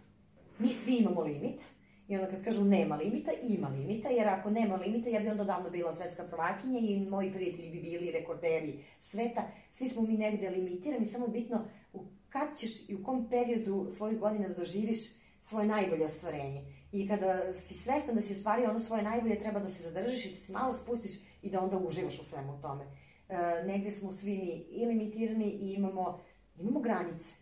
mi 0.59 0.73
svi 0.73 0.97
imamo 0.97 1.23
limit, 1.23 1.61
I 2.09 2.17
onda 2.17 2.31
kad 2.31 2.45
kažu 2.45 2.65
nema 2.65 2.97
limita, 2.97 3.31
ima 3.43 3.69
limita, 3.69 4.09
jer 4.09 4.29
ako 4.29 4.51
nema 4.51 4.77
limita, 4.77 5.09
ja 5.09 5.21
bi 5.21 5.29
onda 5.29 5.45
davno 5.45 5.71
bila 5.71 5.93
svetska 5.93 6.25
prvakinja 6.31 6.79
i 6.79 7.01
moji 7.01 7.33
prijatelji 7.33 7.71
bi 7.71 7.81
bili 7.81 8.11
rekorderi 8.11 8.85
sveta. 9.01 9.43
Svi 9.71 9.89
smo 9.89 10.03
mi 10.03 10.17
negde 10.17 10.51
limitirani, 10.51 11.05
samo 11.05 11.27
bitno 11.27 11.65
u 11.93 12.05
kad 12.29 12.59
ćeš 12.59 12.89
i 12.89 12.95
u 12.95 13.05
kom 13.05 13.29
periodu 13.31 13.87
svojih 13.89 14.19
godina 14.19 14.49
da 14.49 14.55
doživiš 14.55 14.99
svoje 15.41 15.67
najbolje 15.67 16.05
ostvarenje. 16.05 16.65
I 16.93 17.09
kada 17.09 17.55
si 17.55 17.75
svestan 17.75 18.15
da 18.15 18.21
si 18.21 18.33
ostvario 18.33 18.71
ono 18.71 18.79
svoje 18.79 19.03
najbolje, 19.03 19.39
treba 19.39 19.61
da 19.61 19.69
se 19.69 19.83
zadržiš 19.83 20.27
i 20.27 20.31
da 20.31 20.45
se 20.45 20.53
malo 20.53 20.73
spustiš 20.73 21.13
i 21.43 21.51
da 21.51 21.61
onda 21.61 21.79
uživaš 21.79 22.21
u 22.21 22.25
svemu 22.25 22.61
tome. 22.63 22.85
E, 23.29 23.37
negde 23.67 23.91
smo 23.91 24.13
svi 24.13 24.39
mi 24.39 24.81
i 24.81 24.87
limitirani 24.87 25.51
i 25.51 25.73
imamo, 25.73 26.21
imamo 26.59 26.81
granice. 26.81 27.35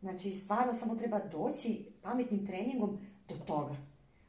Znači, 0.00 0.30
stvarno 0.30 0.72
samo 0.72 0.94
treba 0.94 1.18
doći 1.18 1.86
pametnim 2.02 2.46
treningom 2.46 2.98
do 3.28 3.34
toga. 3.46 3.76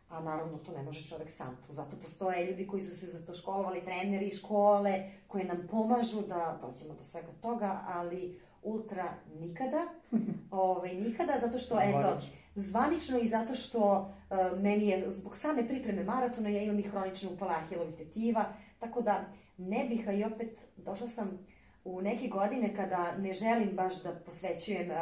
A 0.09 0.19
naravno, 0.19 0.57
to 0.57 0.71
ne 0.71 0.83
može 0.83 1.07
čovek 1.07 1.29
sam. 1.29 1.57
Tu 1.67 1.73
zato 1.73 1.95
postoje 2.01 2.45
ljudi 2.45 2.67
koji 2.67 2.81
su 2.81 2.97
se 2.97 3.05
za 3.05 3.25
to 3.25 3.33
školovali, 3.33 3.81
treneri, 3.85 4.31
škole, 4.31 5.03
koje 5.27 5.45
nam 5.45 5.67
pomažu 5.71 6.21
da 6.27 6.59
dođemo 6.61 6.93
do 6.93 7.03
svega 7.03 7.31
toga, 7.41 7.83
ali 7.87 8.39
ultra 8.63 9.13
nikada, 9.39 9.85
ovaj, 10.51 10.93
nikada, 10.93 11.33
zato 11.37 11.57
što, 11.57 11.79
eto, 11.81 12.21
zvanično 12.55 13.19
i 13.19 13.27
zato 13.27 13.53
što 13.53 13.99
uh, 14.01 14.59
meni 14.59 14.87
je, 14.87 15.09
zbog 15.09 15.37
same 15.37 15.67
pripreme 15.67 16.03
maratona, 16.03 16.49
ja 16.49 16.61
imam 16.61 16.79
i 16.79 16.83
hronične 16.83 17.29
upale 17.29 17.53
ahilovih 17.53 17.95
tetiva, 17.95 18.45
tako 18.79 19.01
da 19.01 19.25
ne 19.57 19.85
bih, 19.89 20.07
a 20.07 20.11
i 20.11 20.23
opet 20.23 20.59
došla 20.77 21.07
sam 21.07 21.39
u 21.85 22.01
neke 22.01 22.27
godine 22.27 22.75
kada 22.75 23.17
ne 23.17 23.31
želim 23.33 23.75
baš 23.75 24.03
da 24.03 24.15
posvećujem 24.25 24.91
uh, 24.91 24.97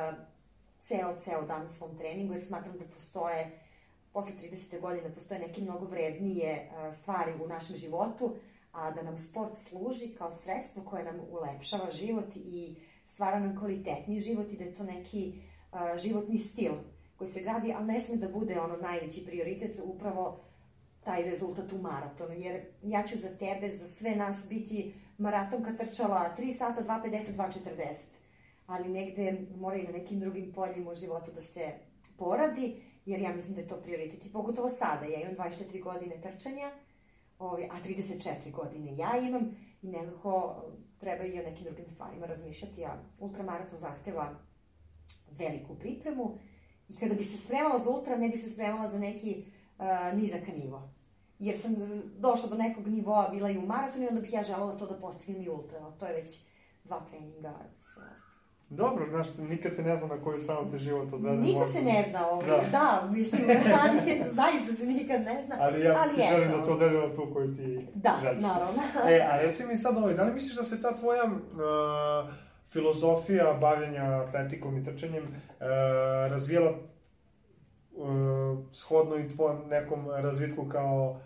ceo, 0.82 1.16
ceo 1.20 1.42
dan 1.42 1.70
svom 1.70 1.98
treningu, 1.98 2.34
jer 2.34 2.42
smatram 2.42 2.78
da 2.78 2.86
postoje, 2.86 3.60
posle 4.14 4.32
30. 4.44 4.82
godine, 4.82 5.14
postoje 5.14 5.40
neke 5.40 5.62
mnogo 5.62 5.86
vrednije 5.86 6.70
uh, 6.72 6.94
stvari 6.94 7.32
u 7.44 7.48
našem 7.48 7.76
životu, 7.76 8.36
a 8.72 8.92
da 8.92 9.04
nam 9.04 9.18
sport 9.18 9.58
služi 9.58 10.16
kao 10.18 10.30
sredstvo 10.30 10.84
koje 10.84 11.04
nam 11.04 11.20
ulepšava 11.32 11.92
život 11.92 12.36
i 12.36 12.76
stvara 13.06 13.40
nam 13.40 13.60
kvalitetni 13.60 14.20
život 14.20 14.52
i 14.52 14.58
da 14.58 14.64
je 14.64 14.74
to 14.74 14.84
neki 14.84 15.34
uh, 15.72 15.80
životni 15.98 16.38
stil 16.38 16.74
koji 17.18 17.28
se 17.28 17.42
gradi, 17.42 17.74
ali 17.78 17.86
ne 17.86 18.00
sme 18.00 18.16
da 18.16 18.28
bude 18.28 18.60
ono 18.60 18.78
najveći 18.78 19.26
prioritet 19.26 19.82
upravo 19.84 20.40
taj 21.08 21.24
rezultat 21.24 21.74
u 21.74 21.78
maratonu, 21.78 22.34
jer 22.34 22.62
ja 22.84 23.04
ću 23.04 23.18
za 23.18 23.30
tebe, 23.30 23.70
za 23.70 23.86
sve 23.88 24.16
nas 24.16 24.46
biti 24.50 24.94
maratonka 25.18 25.76
trčala 25.76 26.36
3 26.38 26.58
sata, 26.58 26.82
2.50, 26.82 27.36
2.40, 27.38 27.94
ali 28.68 28.90
negde 28.90 29.46
mora 29.56 29.78
i 29.78 29.84
na 29.84 29.92
nekim 29.92 30.20
drugim 30.20 30.52
poljima 30.54 30.92
u 30.92 30.96
životu 30.96 31.32
da 31.32 31.42
se 31.42 31.72
poradi, 32.18 32.82
jer 33.06 33.22
ja 33.22 33.34
mislim 33.34 33.56
da 33.56 33.62
je 33.62 33.68
to 33.68 33.76
prioritet 33.76 34.26
i 34.26 34.32
pogotovo 34.32 34.68
sada, 34.68 35.06
ja 35.06 35.22
imam 35.22 35.36
24 35.36 35.84
godine 35.84 36.22
trčanja, 36.22 36.72
ovaj, 37.40 37.64
a 37.64 37.76
34 37.88 38.52
godine 38.52 38.98
ja 38.98 39.18
imam 39.18 39.58
i 39.82 39.88
nekako 39.88 40.64
treba 40.98 41.24
i 41.24 41.40
o 41.40 41.44
nekim 41.44 41.64
drugim 41.64 41.88
stvarima 41.88 42.26
razmišljati, 42.26 42.86
a 42.86 42.98
ultramaraton 43.20 43.80
zahteva 43.80 44.36
veliku 45.32 45.76
pripremu 45.76 46.38
i 46.90 46.96
kada 46.96 47.16
bi 47.16 47.24
se 47.24 47.38
spremala 47.38 47.78
za 47.78 47.90
ultra, 47.90 48.18
ne 48.18 48.30
bi 48.30 48.38
se 48.38 48.50
spremala 48.50 48.88
za 48.88 49.00
neki 49.00 49.46
uh, 49.80 50.20
nizak 50.20 50.48
nivo. 50.48 50.97
Jer 51.40 51.56
sam 51.58 51.76
došla 52.18 52.50
do 52.50 52.56
nekog 52.56 52.88
nivoa, 52.88 53.30
bila 53.30 53.50
i 53.50 53.58
u 53.58 53.62
maratonu 53.62 54.04
i 54.04 54.08
onda 54.08 54.22
bih 54.22 54.34
ja 54.34 54.44
želela 54.44 54.78
to 54.78 54.86
da 54.86 55.00
postignem 55.00 55.44
i 55.44 55.50
ultra. 55.50 55.80
To 56.00 56.06
je 56.06 56.14
već 56.14 56.40
dva 56.84 57.00
treninga 57.10 57.54
i 57.80 57.84
sve 57.84 58.04
ostalo. 58.14 58.38
Dobro, 58.70 59.06
znaš, 59.10 59.28
nikad 59.38 59.76
se 59.76 59.84
ne 59.84 59.98
zna 59.98 60.08
na 60.08 60.24
koju 60.24 60.40
stranu 60.44 60.72
te 60.72 60.80
život 60.80 61.14
odvede. 61.14 61.38
Nikad 61.38 61.72
se 61.72 61.82
ne 61.82 62.04
zna 62.10 62.28
ovo, 62.28 62.42
da, 62.42 62.62
da 62.72 63.10
mislim, 63.12 63.42
ranije, 63.76 64.24
zaista 64.24 64.74
se 64.74 64.86
nikad 64.86 65.22
ne 65.22 65.44
zna. 65.46 65.56
Ali 65.60 65.82
ja 65.82 66.00
ali 66.02 66.16
ti 66.16 66.22
eto. 66.22 66.36
želim 66.36 66.52
da 66.52 66.66
to 66.66 66.72
odvede 66.72 66.98
na 67.08 67.16
tu 67.16 67.28
koju 67.34 67.56
ti 67.56 67.88
da, 67.94 68.18
želiš. 68.22 68.42
Da, 68.42 68.48
naravno. 68.48 68.82
e, 69.10 69.22
a 69.32 69.42
reci 69.42 69.66
mi 69.66 69.78
sad 69.78 69.98
ovaj, 69.98 70.14
da 70.14 70.24
li 70.24 70.34
misliš 70.34 70.56
da 70.56 70.64
se 70.64 70.82
ta 70.82 70.96
tvoja 70.96 71.24
uh, 71.24 72.34
filozofija 72.70 73.54
bavljenja 73.54 74.04
atletikom 74.04 74.78
i 74.78 74.84
trčanjem 74.84 75.24
uh, 75.24 75.32
razvijela 76.32 76.74
uh, 77.98 78.58
shodno 78.74 79.18
i 79.18 79.30
tvojom 79.30 79.68
nekom 79.70 80.10
razvitku 80.10 80.66
kao 80.70 81.20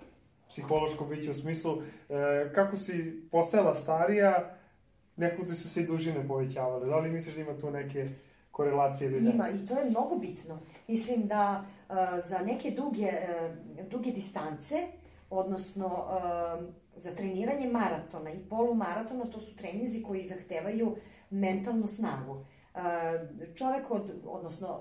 psihološko 0.49 1.05
biće 1.05 1.31
u 1.31 1.33
smislu 1.33 1.71
uh, 1.73 1.81
kako 2.55 2.77
si 2.77 3.21
postajala 3.31 3.75
starija, 3.75 4.57
nekako 5.15 5.45
ti 5.45 5.55
su 5.55 5.69
se 5.69 5.81
i 5.81 5.87
dužine 5.87 6.27
povećavale. 6.27 6.87
Da 6.87 6.99
li 6.99 7.11
misliš 7.11 7.35
da 7.35 7.41
ima 7.41 7.57
tu 7.57 7.71
neke 7.71 8.09
korelacije 8.51 9.11
ili? 9.11 9.29
Ima 9.29 9.49
i 9.49 9.65
to 9.67 9.79
je 9.79 9.89
mnogo 9.89 10.15
bitno. 10.17 10.59
Mislim 10.87 11.27
da 11.27 11.63
uh, 11.89 11.95
za 12.27 12.39
neke 12.39 12.71
duge, 12.71 13.07
uh, 13.07 13.87
duge 13.89 14.11
distance, 14.11 14.87
odnosno 15.29 15.85
uh, 15.85 16.63
za 16.95 17.15
treniranje 17.15 17.67
maratona 17.67 18.31
i 18.31 18.39
polumaratona, 18.49 19.25
to 19.25 19.39
su 19.39 19.55
treninzi 19.55 20.03
koji 20.03 20.23
zahtevaju 20.23 20.95
mentalnu 21.29 21.87
snagu. 21.87 22.31
Uh, 22.31 22.81
čovek 23.55 23.91
od, 23.91 24.11
odnosno 24.25 24.79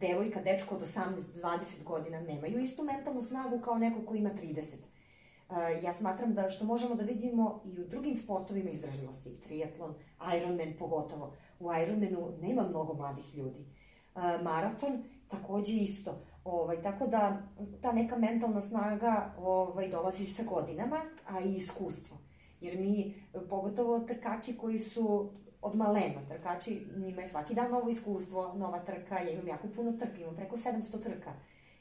devojka, 0.00 0.42
dečko 0.42 0.74
od 0.74 0.82
18-20 0.82 1.84
godina 1.84 2.20
nemaju 2.20 2.58
istu 2.58 2.82
mentalnu 2.82 3.22
snagu 3.22 3.60
kao 3.60 3.78
neko 3.78 4.06
ko 4.06 4.14
ima 4.14 4.30
30 4.30 4.76
Uh, 5.48 5.56
ja 5.82 5.92
smatram 5.92 6.34
da 6.34 6.50
što 6.50 6.64
možemo 6.64 6.94
da 6.94 7.04
vidimo 7.04 7.60
i 7.64 7.80
u 7.80 7.84
drugim 7.88 8.14
sportovima 8.14 8.70
izdržljivosti, 8.70 9.40
triatlon, 9.40 9.94
Ironman 10.36 10.74
pogotovo. 10.78 11.32
U 11.60 11.70
Ironmanu 11.82 12.32
nema 12.40 12.68
mnogo 12.68 12.94
mladih 12.94 13.34
ljudi. 13.36 13.60
Uh, 14.14 14.22
maraton 14.42 15.04
takođe 15.28 15.72
isto. 15.72 16.14
Ovaj, 16.44 16.82
tako 16.82 17.06
da 17.06 17.42
ta 17.82 17.92
neka 17.92 18.16
mentalna 18.16 18.60
snaga 18.60 19.34
ovaj, 19.38 19.88
dolazi 19.88 20.24
sa 20.24 20.42
godinama, 20.42 21.00
a 21.26 21.40
i 21.40 21.54
iskustvo. 21.54 22.16
Jer 22.60 22.78
mi, 22.78 23.14
pogotovo 23.50 24.00
trkači 24.00 24.56
koji 24.56 24.78
su 24.78 25.30
od 25.66 25.76
malena, 25.76 26.20
trkači, 26.28 26.86
njima 26.96 27.20
je 27.20 27.26
svaki 27.26 27.54
dan 27.54 27.70
novo 27.70 27.88
iskustvo, 27.88 28.54
nova 28.56 28.78
trka, 28.78 29.18
ja 29.18 29.30
imam 29.30 29.48
jako 29.48 29.68
puno 29.76 29.92
trka, 29.92 30.20
imam 30.20 30.36
preko 30.36 30.56
700 30.56 31.02
trka 31.02 31.32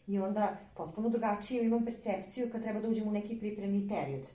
i 0.07 0.19
onda 0.19 0.57
potpuno 0.75 1.09
drugačiju 1.09 1.63
imam 1.63 1.85
percepciju 1.85 2.49
kad 2.51 2.61
treba 2.61 2.79
da 2.79 2.89
uđem 2.89 3.07
u 3.07 3.11
neki 3.11 3.39
pripremni 3.39 3.87
period. 3.89 4.27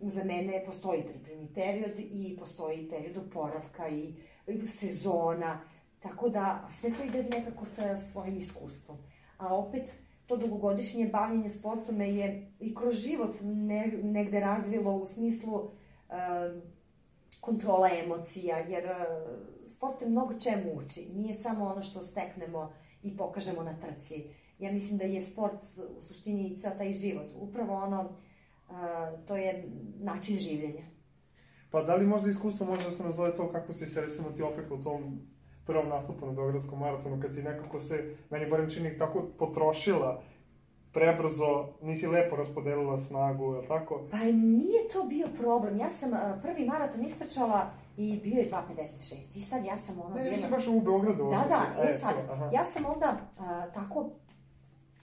Za 0.00 0.24
mene 0.24 0.62
postoji 0.66 1.02
pripremni 1.02 1.48
period 1.54 1.98
i 1.98 2.36
postoji 2.38 2.88
period 2.90 3.16
oporavka 3.16 3.88
i, 3.88 4.14
i 4.46 4.66
sezona, 4.66 5.60
tako 5.98 6.28
da 6.28 6.66
sve 6.68 6.90
to 6.96 7.04
ide 7.04 7.22
nekako 7.22 7.64
sa 7.64 7.96
svojim 7.96 8.36
iskustvom. 8.36 8.98
A 9.38 9.54
opet, 9.54 9.96
to 10.26 10.36
dugogodišnje 10.36 11.08
bavljenje 11.08 11.48
sportom 11.48 11.96
me 11.96 12.10
je 12.10 12.52
i 12.60 12.74
kroz 12.74 12.94
život 12.94 13.36
ne, 13.42 13.86
negde 14.02 14.40
razvilo 14.40 14.96
u 14.96 15.06
smislu 15.06 15.54
uh, 15.54 15.70
kontrola 17.40 17.88
emocija, 18.04 18.58
jer 18.58 18.84
uh, 18.84 18.92
sport 19.66 19.98
te 19.98 20.06
mnogo 20.06 20.38
čemu 20.38 20.72
uči. 20.74 21.08
Nije 21.14 21.34
samo 21.34 21.64
ono 21.64 21.82
što 21.82 22.02
steknemo 22.02 22.72
i 23.02 23.16
pokažemo 23.16 23.62
na 23.62 23.78
trci 23.80 24.24
ja 24.60 24.72
mislim 24.72 24.98
da 24.98 25.04
je 25.04 25.20
sport 25.20 25.62
u 25.96 26.00
suštini 26.00 26.58
ceo 26.58 26.70
taj 26.78 26.92
život. 26.92 27.26
Upravo 27.34 27.74
ono, 27.74 28.00
uh, 28.00 29.26
to 29.26 29.36
je 29.36 29.64
način 29.98 30.38
življenja. 30.38 30.84
Pa 31.70 31.82
da 31.82 31.94
li 31.94 32.06
možda 32.06 32.30
iskustvo 32.30 32.66
može 32.66 32.84
da 32.84 32.90
se 32.90 33.04
nazove 33.04 33.34
to 33.36 33.52
kako 33.52 33.72
si 33.72 33.86
se 33.86 34.00
recimo 34.00 34.30
ti 34.30 34.42
opekla 34.42 34.76
u 34.76 34.82
tom 34.82 35.20
prvom 35.66 35.88
nastupu 35.88 36.26
na 36.26 36.32
Beogradskom 36.32 36.78
maratonu, 36.78 37.22
kad 37.22 37.34
si 37.34 37.42
nekako 37.42 37.80
se, 37.80 38.16
meni 38.30 38.50
barem 38.50 38.70
čini, 38.70 38.98
tako 38.98 39.22
potrošila 39.38 40.22
prebrzo, 40.92 41.68
nisi 41.82 42.06
lepo 42.06 42.36
raspodelila 42.36 42.98
snagu, 42.98 43.54
je 43.54 43.60
li 43.60 43.68
tako? 43.68 44.02
Pa 44.10 44.18
nije 44.32 44.88
to 44.92 45.04
bio 45.04 45.28
problem. 45.38 45.76
Ja 45.76 45.88
sam 45.88 46.12
uh, 46.12 46.18
prvi 46.42 46.64
maraton 46.64 47.04
istračala 47.04 47.70
i 47.96 48.20
bio 48.22 48.40
je 48.40 48.50
2.56. 48.50 49.36
I 49.36 49.40
sad 49.40 49.64
ja 49.64 49.76
sam 49.76 50.00
ono... 50.00 50.14
Ne, 50.14 50.30
nisi 50.30 50.46
baš 50.50 50.66
u 50.66 50.80
Beogradu. 50.80 51.24
Da, 51.24 51.44
da, 51.48 51.88
e, 51.88 51.92
sad, 51.92 52.14
aha. 52.30 52.50
ja 52.52 52.64
sam 52.64 52.84
onda 52.86 53.16
uh, 53.38 53.74
tako 53.74 54.10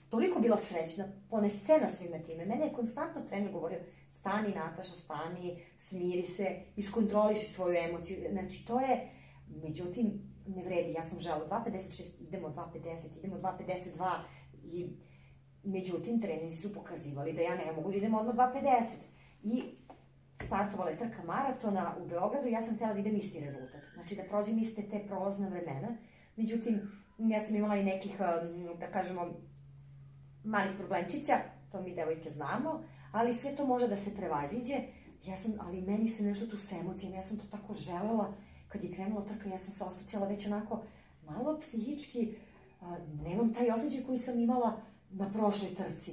toliko 0.08 0.40
bila 0.40 0.56
srećna, 0.56 1.04
ponesena 1.30 1.88
svime 1.88 2.22
time. 2.22 2.46
Mene 2.46 2.64
je 2.64 2.72
konstantno 2.72 3.22
trener 3.22 3.52
govorio, 3.52 3.78
stani 4.10 4.54
Nataša, 4.54 4.92
stani, 4.92 5.62
smiri 5.76 6.24
se, 6.24 6.56
iskontroliši 6.76 7.46
svoju 7.46 7.76
emociju. 7.88 8.16
Znači, 8.32 8.66
to 8.66 8.80
je, 8.80 9.10
međutim, 9.62 10.28
ne 10.46 10.64
vredi. 10.64 10.92
Ja 10.92 11.02
sam 11.02 11.18
žela 11.18 11.48
2.56, 11.50 12.02
idemo 12.20 12.48
2.50, 12.48 13.18
idemo 13.18 13.36
2.52 13.36 14.10
i 14.64 14.88
međutim, 15.68 16.20
treneri 16.20 16.48
su 16.48 16.74
pokazivali 16.74 17.32
da 17.32 17.42
ja 17.42 17.54
ne 17.54 17.72
mogu 17.72 17.90
da 17.90 17.96
idem 17.96 18.14
odmah 18.14 18.34
2.50. 18.34 18.82
I 19.42 19.62
startovala 20.40 20.90
je 20.90 20.96
trka 20.96 21.22
maratona 21.24 21.94
u 22.00 22.08
Beogradu, 22.08 22.48
ja 22.48 22.60
sam 22.60 22.76
htela 22.76 22.92
da 22.92 23.00
idem 23.00 23.16
isti 23.16 23.40
rezultat. 23.40 23.84
Znači 23.94 24.16
da 24.16 24.22
prođem 24.22 24.58
iste 24.58 24.88
te 24.88 25.04
prolazne 25.06 25.50
vremena. 25.50 25.88
Međutim, 26.36 26.80
ja 27.18 27.40
sam 27.40 27.56
imala 27.56 27.76
i 27.76 27.84
nekih, 27.84 28.18
da 28.80 28.86
kažemo, 28.92 29.26
malih 30.44 30.72
problemčića, 30.78 31.32
to 31.72 31.82
mi 31.82 31.94
devojke 31.94 32.30
znamo, 32.30 32.84
ali 33.12 33.34
sve 33.34 33.56
to 33.56 33.66
može 33.66 33.88
da 33.88 33.96
se 33.96 34.14
prevaziđe. 34.16 34.74
Ja 35.26 35.36
sam, 35.36 35.52
ali 35.60 35.80
meni 35.80 36.06
se 36.06 36.22
nešto 36.22 36.46
tu 36.46 36.56
sa 36.56 36.76
emocijama, 36.76 37.16
ja 37.16 37.22
sam 37.22 37.38
to 37.38 37.44
tako 37.50 37.74
želela, 37.74 38.34
kad 38.68 38.84
je 38.84 38.92
krenula 38.92 39.24
trka, 39.24 39.48
ja 39.48 39.56
sam 39.56 39.70
se 39.70 39.84
osjećala 39.84 40.28
već 40.28 40.46
onako 40.46 40.82
malo 41.24 41.58
psihički, 41.60 42.34
nemam 43.24 43.54
taj 43.54 43.70
osjećaj 43.70 44.04
koji 44.06 44.18
sam 44.18 44.40
imala 44.40 44.80
na 45.10 45.32
prošloj 45.32 45.74
trci, 45.74 46.12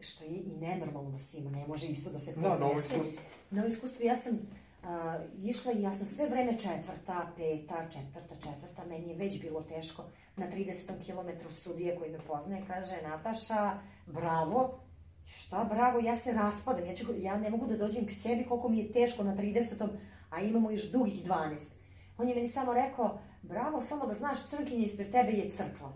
što 0.00 0.24
je 0.24 0.30
i 0.30 0.56
nenormalno 0.56 1.10
da 1.10 1.18
se 1.18 1.38
ima, 1.38 1.50
ne 1.50 1.66
može 1.66 1.86
isto 1.86 2.10
da 2.10 2.18
se 2.18 2.34
podnese. 2.34 2.48
Da, 2.48 2.58
novo 2.58 2.72
iskustvo. 2.72 3.22
Novo 3.50 3.68
iskustvo, 3.68 4.06
ja 4.06 4.16
sam 4.16 4.38
a, 4.82 5.18
išla 5.42 5.72
i 5.72 5.82
ja 5.82 5.92
sam 5.92 6.06
sve 6.06 6.28
vreme 6.28 6.58
četvrta, 6.58 7.32
peta, 7.36 7.88
četvrta, 7.90 8.34
četvrta, 8.34 8.84
meni 8.88 9.08
je 9.08 9.16
već 9.16 9.40
bilo 9.40 9.62
teško 9.62 10.04
na 10.36 10.50
30. 10.50 11.04
kilometru 11.04 11.50
sudije 11.50 11.96
koji 11.98 12.10
me 12.10 12.18
poznaje, 12.18 12.62
kaže 12.66 13.02
Nataša, 13.02 13.78
bravo, 14.06 14.80
šta 15.26 15.64
bravo, 15.64 15.98
ja 15.98 16.16
se 16.16 16.32
raspadam, 16.32 16.86
ja, 16.86 16.94
ću, 16.94 17.06
ja 17.16 17.38
ne 17.38 17.50
mogu 17.50 17.66
da 17.66 17.76
dođem 17.76 18.06
k 18.06 18.10
sebi 18.10 18.46
koliko 18.48 18.68
mi 18.68 18.78
je 18.78 18.92
teško 18.92 19.24
na 19.24 19.36
30. 19.36 19.88
a 20.30 20.40
imamo 20.40 20.70
još 20.70 20.90
dugih 20.90 21.24
12. 21.24 21.74
On 22.18 22.28
je 22.28 22.34
meni 22.34 22.46
samo 22.46 22.74
rekao, 22.74 23.18
bravo, 23.42 23.80
samo 23.80 24.06
da 24.06 24.12
znaš, 24.12 24.46
crkinja 24.46 24.84
ispred 24.84 25.12
tebe 25.12 25.32
je 25.32 25.50
crkla. 25.50 25.92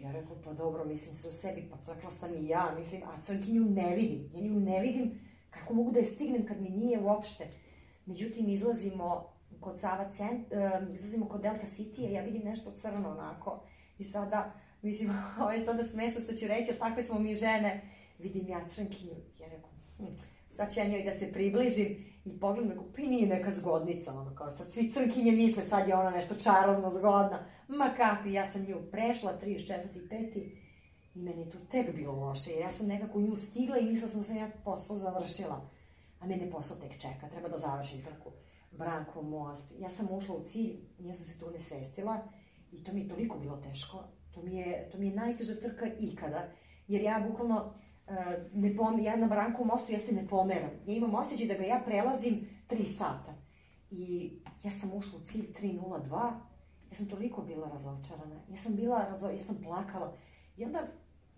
Ja 0.00 0.12
rekao, 0.12 0.36
pa 0.44 0.52
dobro, 0.52 0.84
mislim 0.84 1.14
se 1.14 1.28
u 1.28 1.32
sebi, 1.32 1.68
pa 1.70 1.76
crkla 1.84 2.10
sam 2.10 2.34
i 2.34 2.48
ja, 2.48 2.74
mislim, 2.78 3.02
a 3.02 3.22
crkinju 3.22 3.64
ne 3.64 3.94
vidim, 3.96 4.30
ja 4.34 4.40
nju 4.40 4.60
ne 4.60 4.80
vidim, 4.80 5.20
kako 5.50 5.74
mogu 5.74 5.90
da 5.90 5.98
je 5.98 6.04
stignem 6.04 6.46
kad 6.46 6.60
mi 6.62 6.70
nije 6.70 7.00
uopšte. 7.00 7.46
Međutim, 8.06 8.48
izlazimo 8.48 9.32
kod 9.60 9.80
Sava 9.80 10.10
cent, 10.12 10.52
uh, 10.52 10.94
izlazimo 10.94 11.28
kod 11.28 11.42
Delta 11.42 11.66
City, 11.66 12.10
ja 12.10 12.22
vidim 12.22 12.42
nešto 12.44 12.70
crno 12.70 13.10
onako. 13.10 13.62
I 13.98 14.04
sada, 14.04 14.52
mislim, 14.82 15.10
ovo 15.40 15.50
je 15.50 15.64
sada 15.64 15.82
smešno 15.82 16.20
što 16.20 16.32
ću 16.32 16.46
reći, 16.46 16.78
takve 16.78 17.02
smo 17.02 17.18
mi 17.18 17.34
žene. 17.34 17.80
Vidim 18.18 18.48
ja 18.48 18.68
crnkinju, 18.68 19.14
ja 19.38 19.48
rekao, 19.48 19.70
hm, 19.96 20.04
sad 20.50 20.74
ću 20.74 20.80
ja 20.80 20.88
njoj 20.88 21.02
da 21.02 21.18
se 21.18 21.32
približim 21.32 22.04
i 22.24 22.40
pogledam, 22.40 22.70
rekao, 22.70 22.92
pa 22.96 23.02
nije 23.02 23.28
neka 23.28 23.50
zgodnica, 23.50 24.12
ono, 24.12 24.34
kao 24.34 24.50
što 24.50 24.64
svi 24.64 24.90
crnkinje 24.90 25.32
misle, 25.32 25.62
sad 25.62 25.88
je 25.88 25.94
ona 25.94 26.10
nešto 26.10 26.34
čarovno 26.34 26.90
zgodna. 26.90 27.38
Ma 27.78 27.90
kako, 27.96 28.28
ja 28.28 28.44
sam 28.44 28.64
nju 28.64 28.76
prešla, 28.90 29.38
34. 29.42 30.08
5. 30.10 30.50
I 31.14 31.22
meni 31.22 31.40
je 31.40 31.50
to 31.50 31.58
tek 31.70 31.96
bilo 31.96 32.12
loše, 32.12 32.50
jer 32.50 32.60
ja 32.60 32.70
sam 32.70 32.86
nekako 32.86 33.20
nju 33.20 33.36
stigla 33.36 33.78
i 33.78 33.84
mislila 33.84 34.08
sam 34.08 34.20
da 34.20 34.26
sam 34.26 34.36
ja 34.36 34.50
posao 34.64 34.96
završila. 34.96 35.70
A 36.20 36.26
mene 36.26 36.50
posao 36.50 36.76
tek 36.76 36.92
čeka, 36.92 37.28
treba 37.30 37.48
da 37.48 37.56
završim 37.56 38.02
trku. 38.02 38.32
Branko, 38.70 39.22
most. 39.22 39.72
Ja 39.78 39.88
sam 39.88 40.08
ušla 40.10 40.36
u 40.36 40.44
cilj, 40.44 40.76
nije 40.98 41.14
sam 41.14 41.26
se 41.26 41.38
tu 41.38 41.50
ne 41.50 41.58
svestila 41.58 42.28
i 42.72 42.84
to 42.84 42.92
mi 42.92 43.00
je 43.00 43.08
toliko 43.08 43.38
bilo 43.38 43.56
teško. 43.56 44.04
To 44.34 44.42
mi 44.42 44.56
je, 44.56 44.88
to 44.92 44.98
mi 44.98 45.06
je 45.06 45.14
najteža 45.14 45.54
trka 45.54 45.86
ikada, 46.00 46.48
jer 46.88 47.02
ja 47.02 47.26
bukvalno 47.28 47.56
uh, 47.64 48.14
ne 48.52 48.76
pom, 48.76 49.00
ja 49.00 49.16
na 49.16 49.26
Brankovom 49.26 49.68
mostu 49.68 49.92
ja 49.92 49.98
se 49.98 50.12
ne 50.12 50.28
pomeram. 50.28 50.70
Ja 50.86 50.94
imam 50.94 51.14
osjećaj 51.14 51.46
da 51.46 51.54
ga 51.54 51.64
ja 51.64 51.82
prelazim 51.86 52.48
3 52.68 52.84
sata. 52.84 53.34
I 53.90 54.30
ja 54.64 54.70
sam 54.70 54.92
ušla 54.94 55.18
u 55.18 55.24
cilj 55.24 55.46
3.02, 55.62 56.32
ja 56.90 56.96
sam 56.96 57.06
toliko 57.06 57.42
bila 57.42 57.68
razočarana. 57.68 58.40
Ja 58.50 58.56
sam 58.56 58.76
bila, 58.76 59.06
razo, 59.10 59.30
ja 59.30 59.40
sam 59.40 59.56
plakala. 59.62 60.16
I 60.56 60.64
onda, 60.64 60.86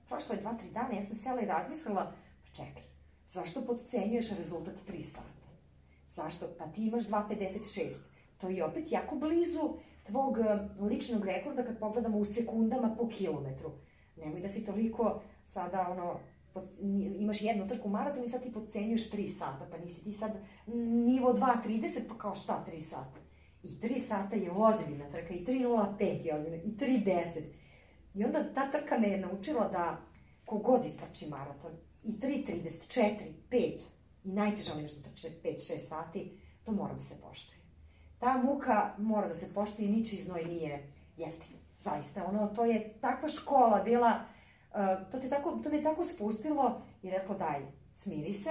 prošle 0.09 0.37
dva, 0.37 0.55
tri 0.55 0.71
dana, 0.71 0.95
ja 0.95 1.01
sam 1.01 1.17
sela 1.17 1.41
i 1.41 1.47
razmislila, 1.47 2.12
pa 2.45 2.51
čekaj, 2.53 2.83
zašto 3.29 3.65
podcenjuješ 3.67 4.31
rezultat 4.31 4.75
3 4.88 5.01
sata? 5.01 5.49
Zašto? 6.09 6.47
Pa 6.59 6.67
ti 6.67 6.87
imaš 6.87 7.03
2.56. 7.03 7.91
To 8.38 8.49
je 8.49 8.65
opet 8.65 8.93
jako 8.93 9.17
blizu 9.17 9.75
tvog 10.07 10.38
eh, 10.38 10.69
ličnog 10.81 11.25
rekorda 11.25 11.65
kad 11.65 11.79
pogledamo 11.79 12.19
u 12.19 12.25
sekundama 12.25 12.95
po 12.99 13.09
kilometru. 13.09 13.71
Nemoj 14.17 14.41
da 14.41 14.49
si 14.49 14.67
toliko 14.67 15.23
sada 15.45 15.88
ono, 15.88 16.21
pod, 16.53 16.65
imaš 17.19 17.43
jednu 17.43 17.69
trku 17.69 17.88
maraton 17.88 18.25
i 18.25 18.29
sad 18.29 18.43
ti 18.43 18.53
podcenjuješ 18.53 19.11
3 19.11 19.27
sata, 19.27 19.67
pa 19.71 19.79
nisi 19.79 20.05
ti 20.05 20.12
sad 20.12 20.37
nivo 21.07 21.33
2.30, 21.33 22.09
pa 22.09 22.19
kao 22.19 22.35
šta 22.35 22.65
3 22.69 22.81
sata? 22.81 23.22
I 23.62 23.68
3 23.68 23.98
sata 23.98 24.37
je 24.37 24.51
ozbiljna 24.51 25.11
trka, 25.11 25.35
i 25.35 25.44
3.05 25.44 26.27
je 26.27 26.35
ozbiljna, 26.35 26.57
i 26.57 26.77
3.10. 26.77 27.42
I 28.14 28.25
onda 28.25 28.53
ta 28.55 28.70
trka 28.70 28.98
me 28.98 29.09
je 29.09 29.20
naučila 29.20 29.68
da 29.68 30.01
kogod 30.44 30.85
istrači 30.85 31.29
maraton, 31.29 31.72
i 32.05 32.12
3.30, 32.12 33.01
4, 33.01 33.33
5, 33.51 33.81
i 34.25 34.33
najteža 34.33 34.72
ono 34.72 34.88
što 34.88 35.03
trče 35.03 35.29
5-6 35.44 35.88
sati, 35.88 36.38
to 36.64 36.72
mora 36.72 36.94
da 36.94 37.01
se 37.01 37.14
poštuje. 37.20 37.59
Ta 38.18 38.42
muka 38.42 38.94
mora 38.98 39.29
da 39.29 39.35
se 39.35 39.55
poštuje 39.55 39.88
i 39.88 39.92
niči 39.92 40.16
znoj 40.16 40.44
nije 40.44 40.92
jeftin. 41.16 41.57
Zaista, 41.79 42.25
ono, 42.25 42.46
to 42.46 42.64
je 42.64 42.94
takva 43.01 43.29
škola 43.29 43.83
bila, 43.83 44.20
uh, 44.70 45.11
to, 45.11 45.18
te 45.18 45.29
tako, 45.29 45.51
to 45.62 45.70
me 45.70 45.77
je 45.77 45.83
tako 45.83 46.05
spustilo 46.05 46.83
i 47.03 47.11
rekao 47.11 47.37
daj, 47.37 47.61
smiri 47.94 48.33
se, 48.33 48.51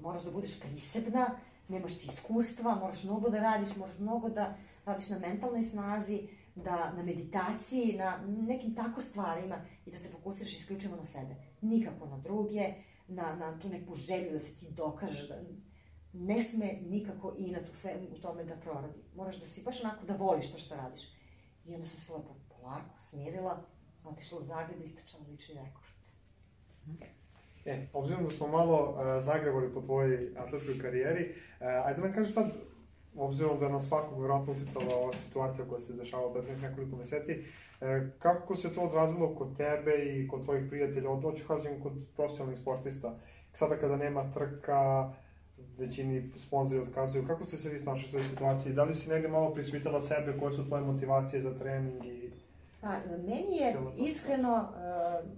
moraš 0.00 0.22
da 0.22 0.30
budeš 0.30 0.60
prisebna, 0.60 1.38
nemaš 1.72 1.98
ti 1.98 2.06
iskustva, 2.12 2.74
moraš 2.74 3.02
mnogo 3.04 3.30
da 3.30 3.40
radiš, 3.40 3.76
moraš 3.76 3.98
mnogo 3.98 4.28
da 4.28 4.54
radiš 4.84 5.08
na 5.08 5.18
mentalnoj 5.18 5.62
snazi, 5.62 6.28
da 6.54 6.92
na 6.96 7.02
meditaciji, 7.02 7.96
na 7.98 8.18
nekim 8.26 8.74
tako 8.74 9.00
stvarima 9.00 9.56
i 9.86 9.90
da 9.90 9.96
se 9.96 10.08
fokusiraš 10.08 10.52
isključivo 10.52 10.96
na 10.96 11.04
sebe. 11.04 11.36
Nikako 11.60 12.06
na 12.06 12.18
druge, 12.18 12.74
na, 13.08 13.34
na 13.36 13.58
tu 13.58 13.68
neku 13.68 13.94
želju 13.94 14.32
da 14.32 14.38
se 14.38 14.54
ti 14.54 14.66
dokažeš 14.70 15.28
da 15.28 15.40
ne 16.12 16.40
sme 16.40 16.78
nikako 16.82 17.34
inat 17.38 17.68
u 17.70 17.74
sve 17.74 17.96
u 18.16 18.20
tome 18.20 18.44
da 18.44 18.56
proradi. 18.56 19.02
Moraš 19.14 19.40
da 19.40 19.46
si 19.46 19.62
baš 19.62 19.84
onako 19.84 20.06
da 20.06 20.16
voliš 20.16 20.52
to 20.52 20.58
što 20.58 20.76
radiš. 20.76 21.02
I 21.64 21.74
onda 21.74 21.86
sam 21.86 21.98
se 21.98 22.12
lepo 22.12 22.34
polako 22.48 22.98
smirila, 22.98 23.64
otišla 24.04 24.38
u 24.38 24.42
Zagreb 24.42 24.80
i 24.80 24.84
istračala 24.84 25.24
lični 25.28 25.54
rekord. 25.54 25.92
E, 27.64 27.86
obzirom 27.92 28.24
da 28.24 28.30
smo 28.30 28.46
malo 28.46 28.90
uh, 28.90 29.22
zagrebali 29.22 29.74
po 29.74 29.80
tvojoj 29.80 30.32
atletskoj 30.38 30.78
karijeri, 30.78 31.34
uh, 31.60 31.66
ajde 31.86 32.00
da 32.00 32.06
nam 32.06 32.14
kažeš 32.16 32.34
sad, 32.34 32.52
obzirom 33.16 33.58
da 33.60 33.68
na 33.68 33.80
svakog 33.80 34.18
vjerojatno 34.18 34.52
uticala 34.52 34.96
ova 34.96 35.12
situacija 35.12 35.64
koja 35.68 35.80
se 35.80 35.92
dešava 35.92 36.32
bez 36.34 36.62
nekoliko 36.62 36.96
meseci, 36.96 37.44
E, 37.82 38.10
kako 38.18 38.56
se 38.56 38.74
to 38.74 38.80
odrazilo 38.80 39.34
kod 39.34 39.56
tebe 39.56 39.92
i 39.96 40.28
kod 40.28 40.44
tvojih 40.44 40.66
prijatelja, 40.68 41.10
od 41.10 41.22
hoću 41.22 41.44
kažem 41.48 41.82
kod 41.82 41.92
profesionalnih 42.16 42.60
sportista, 42.60 43.14
sada 43.52 43.76
kada 43.76 43.96
nema 43.96 44.32
trka, 44.34 45.12
većini 45.78 46.30
sponzori 46.36 46.80
otkazuju, 46.80 47.26
kako 47.26 47.44
ste 47.44 47.56
se 47.56 47.68
vi 47.68 47.78
snašli 47.78 48.08
u 48.08 48.12
toj 48.12 48.24
situaciji? 48.24 48.72
Da 48.72 48.84
li 48.84 48.94
si 48.94 49.10
negde 49.10 49.28
malo 49.28 49.54
prispitala 49.54 50.00
sebe, 50.00 50.38
koje 50.38 50.52
su 50.52 50.64
tvoje 50.64 50.82
motivacije 50.82 51.42
za 51.42 51.58
trening 51.58 52.04
i... 52.04 52.30
Pa, 52.80 52.88
meni 53.08 53.56
je 53.56 53.74
iskreno, 53.96 54.54
uh, 54.54 55.28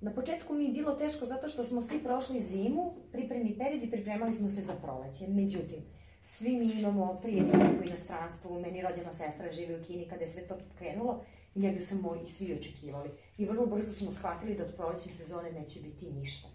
na 0.00 0.12
početku 0.14 0.54
mi 0.54 0.64
je 0.64 0.72
bilo 0.72 0.94
teško 0.94 1.26
zato 1.26 1.48
što 1.48 1.64
smo 1.64 1.82
svi 1.82 2.02
prošli 2.02 2.40
zimu, 2.40 2.94
pripremni 3.12 3.58
period 3.58 3.82
i 3.82 3.90
pripremali 3.90 4.32
smo 4.32 4.50
se 4.50 4.62
za 4.62 4.72
proleće. 4.72 5.26
Međutim, 5.28 5.82
svi 6.22 6.56
mi 6.56 6.72
imamo 6.72 7.18
prijatelje 7.22 7.78
po 7.78 7.84
inostranstvu, 7.86 8.60
meni 8.60 8.82
rođena 8.82 9.12
sestra 9.12 9.50
živi 9.50 9.80
u 9.80 9.84
Kini 9.84 10.08
kada 10.08 10.20
je 10.20 10.26
sve 10.26 10.42
to 10.42 10.58
krenulo 10.78 11.24
i 11.54 11.60
negde 11.60 11.80
smo 11.80 12.16
i 12.24 12.28
svi 12.28 12.54
očekivali. 12.54 13.10
I 13.38 13.46
vrlo 13.46 13.66
brzo 13.66 13.92
smo 13.92 14.10
shvatili 14.10 14.54
da 14.54 14.64
od 14.64 14.74
prolećne 14.76 15.12
sezone 15.12 15.52
neće 15.52 15.80
biti 15.80 16.12
ništa. 16.12 16.48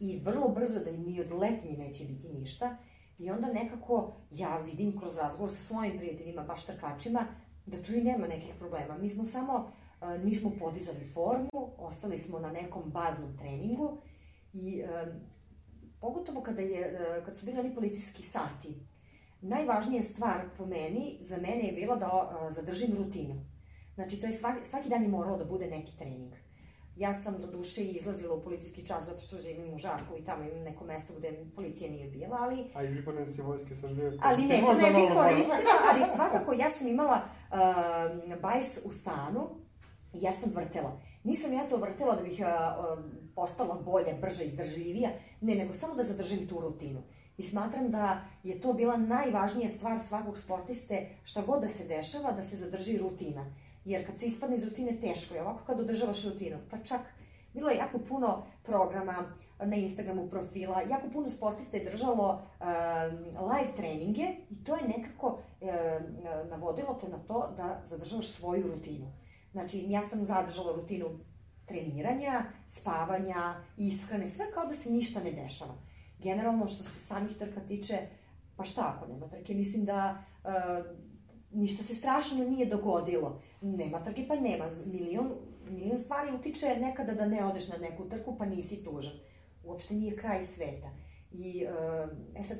I 0.00 0.20
vrlo 0.24 0.48
brzo 0.48 0.80
da 0.84 0.92
ni 0.92 1.20
od 1.20 1.32
letnje 1.32 1.76
neće 1.78 2.04
biti 2.04 2.28
ništa. 2.28 2.76
I 3.18 3.30
onda 3.30 3.52
nekako 3.52 4.12
ja 4.30 4.58
vidim 4.58 4.98
kroz 4.98 5.16
razgovor 5.16 5.50
sa 5.50 5.56
svojim 5.56 5.98
prijateljima, 5.98 6.42
baš 6.42 6.66
trkačima, 6.66 7.26
da 7.66 7.82
tu 7.82 7.94
i 7.94 8.02
nema 8.02 8.26
nekih 8.26 8.54
problema. 8.58 8.98
Mi 8.98 9.08
smo 9.08 9.24
samo, 9.24 9.72
nismo 10.24 10.52
podizali 10.58 11.04
formu, 11.14 11.74
ostali 11.78 12.18
smo 12.18 12.38
na 12.38 12.52
nekom 12.52 12.82
baznom 12.86 13.36
treningu 13.38 13.98
i 14.52 14.82
uh, 14.82 15.14
pogotovo 16.00 16.42
kada, 16.42 16.62
je, 16.62 16.92
uh, 16.92 17.24
kad 17.24 17.38
su 17.38 17.46
bili 17.46 17.60
oni 17.60 17.74
policijski 17.74 18.22
sati, 18.22 18.74
najvažnija 19.40 20.02
stvar 20.02 20.40
po 20.56 20.66
meni, 20.66 21.18
za 21.20 21.36
mene 21.36 21.66
je 21.66 21.72
bilo 21.72 21.96
da 21.96 22.06
uh, 22.06 22.52
zadržim 22.52 22.96
rutinu. 22.96 23.34
Znači, 23.94 24.20
to 24.20 24.26
je 24.26 24.32
svaki, 24.32 24.64
svaki 24.64 24.88
dan 24.88 25.02
je 25.02 25.08
moralo 25.08 25.36
da 25.36 25.44
bude 25.44 25.66
neki 25.66 25.96
trening. 25.98 26.32
Ja 26.96 27.14
sam 27.14 27.40
do 27.40 27.46
duše 27.46 27.82
izlazila 27.82 28.34
u 28.34 28.42
policijski 28.42 28.86
čas 28.86 29.04
zato 29.04 29.18
što 29.18 29.38
živim 29.38 29.74
u 29.74 29.78
Žarku 29.78 30.16
i 30.18 30.24
tamo 30.24 30.44
imam 30.44 30.62
neko 30.62 30.84
mesto 30.84 31.14
gde 31.18 31.44
policija 31.56 31.90
nije 31.90 32.10
bila, 32.10 32.36
ali... 32.40 32.64
A 32.74 32.82
i 32.84 32.94
pripadnici 32.94 33.42
vojske 33.42 33.74
Srbije... 33.74 34.18
Ali 34.22 34.42
ne, 34.42 34.60
to 34.60 34.74
ne 34.74 34.90
bih 34.90 35.10
koristila, 35.14 35.56
ali 35.92 36.04
svakako 36.14 36.52
ja 36.52 36.68
sam 36.68 36.88
imala 36.88 37.20
uh, 37.20 38.40
bajs 38.40 38.78
u 38.84 38.90
stanu 38.90 39.63
ja 40.14 40.32
sam 40.32 40.52
vrtela. 40.54 41.00
Nisam 41.24 41.52
ja 41.52 41.68
to 41.68 41.76
vrtela 41.76 42.16
da 42.16 42.22
bih 42.22 42.40
uh, 42.40 42.98
postala 43.34 43.74
bolja, 43.74 44.14
brža, 44.20 44.44
izdržljivija, 44.44 45.10
ne, 45.40 45.54
nego 45.54 45.72
samo 45.72 45.94
da 45.94 46.02
zadržim 46.02 46.46
tu 46.48 46.60
rutinu. 46.60 47.02
I 47.38 47.42
smatram 47.42 47.90
da 47.90 48.20
je 48.42 48.60
to 48.60 48.72
bila 48.72 48.96
najvažnija 48.96 49.68
stvar 49.68 50.00
svakog 50.00 50.38
sportiste, 50.38 51.08
šta 51.24 51.42
god 51.42 51.60
da 51.60 51.68
se 51.68 51.84
dešava, 51.84 52.32
da 52.32 52.42
se 52.42 52.56
zadrži 52.56 52.98
rutina. 52.98 53.46
Jer 53.84 54.06
kad 54.06 54.18
se 54.18 54.26
ispadne 54.26 54.56
iz 54.56 54.64
rutine, 54.64 55.00
teško 55.00 55.34
je. 55.34 55.42
Ovako 55.42 55.64
kad 55.66 55.80
održavaš 55.80 56.24
rutinu, 56.24 56.58
pa 56.70 56.78
čak 56.78 57.00
bilo 57.54 57.70
je 57.70 57.76
jako 57.76 57.98
puno 57.98 58.42
programa 58.62 59.14
na 59.58 59.76
Instagramu 59.76 60.28
profila, 60.30 60.82
jako 60.90 61.08
puno 61.12 61.28
sportista 61.28 61.76
je 61.76 61.90
držalo 61.90 62.42
um, 62.60 62.66
live 63.48 63.72
treninge 63.76 64.22
i 64.50 64.64
to 64.64 64.76
je 64.76 64.88
nekako 64.96 65.38
navodilo 66.50 66.98
te 67.00 67.08
na 67.08 67.18
to 67.18 67.52
da 67.56 67.80
zadržavaš 67.84 68.28
svoju 68.28 68.62
rutinu. 68.74 69.06
Znači, 69.54 69.84
ja 69.88 70.02
sam 70.02 70.26
zadržala 70.26 70.72
rutinu 70.76 71.06
treniranja, 71.64 72.44
spavanja, 72.66 73.54
ishrane, 73.76 74.26
sve 74.26 74.44
kao 74.54 74.66
da 74.66 74.72
se 74.74 74.90
ništa 74.90 75.20
ne 75.20 75.32
dešava. 75.32 75.74
Generalno, 76.18 76.66
što 76.66 76.82
se 76.82 76.98
samih 76.98 77.36
trka 77.36 77.60
tiče, 77.60 77.98
pa 78.56 78.64
šta 78.64 78.94
ako 78.96 79.12
nema 79.12 79.28
trke, 79.28 79.54
mislim 79.54 79.84
da 79.84 80.24
uh, 80.44 80.50
ništa 81.52 81.82
se 81.82 81.94
strašno 81.94 82.44
nije 82.44 82.66
dogodilo. 82.66 83.42
Nema 83.60 84.02
trke, 84.02 84.24
pa 84.28 84.36
nema. 84.36 84.64
Milion, 84.86 85.30
milion 85.70 85.98
stvari 85.98 86.32
utiče 86.32 86.76
nekada 86.80 87.14
da 87.14 87.26
ne 87.26 87.44
odeš 87.44 87.68
na 87.68 87.76
neku 87.76 88.08
trku, 88.08 88.36
pa 88.38 88.46
nisi 88.46 88.84
tužan. 88.84 89.12
Uopšte 89.64 89.94
nije 89.94 90.16
kraj 90.16 90.42
sveta. 90.42 90.90
I, 91.32 91.66
e 92.36 92.42
sad, 92.42 92.58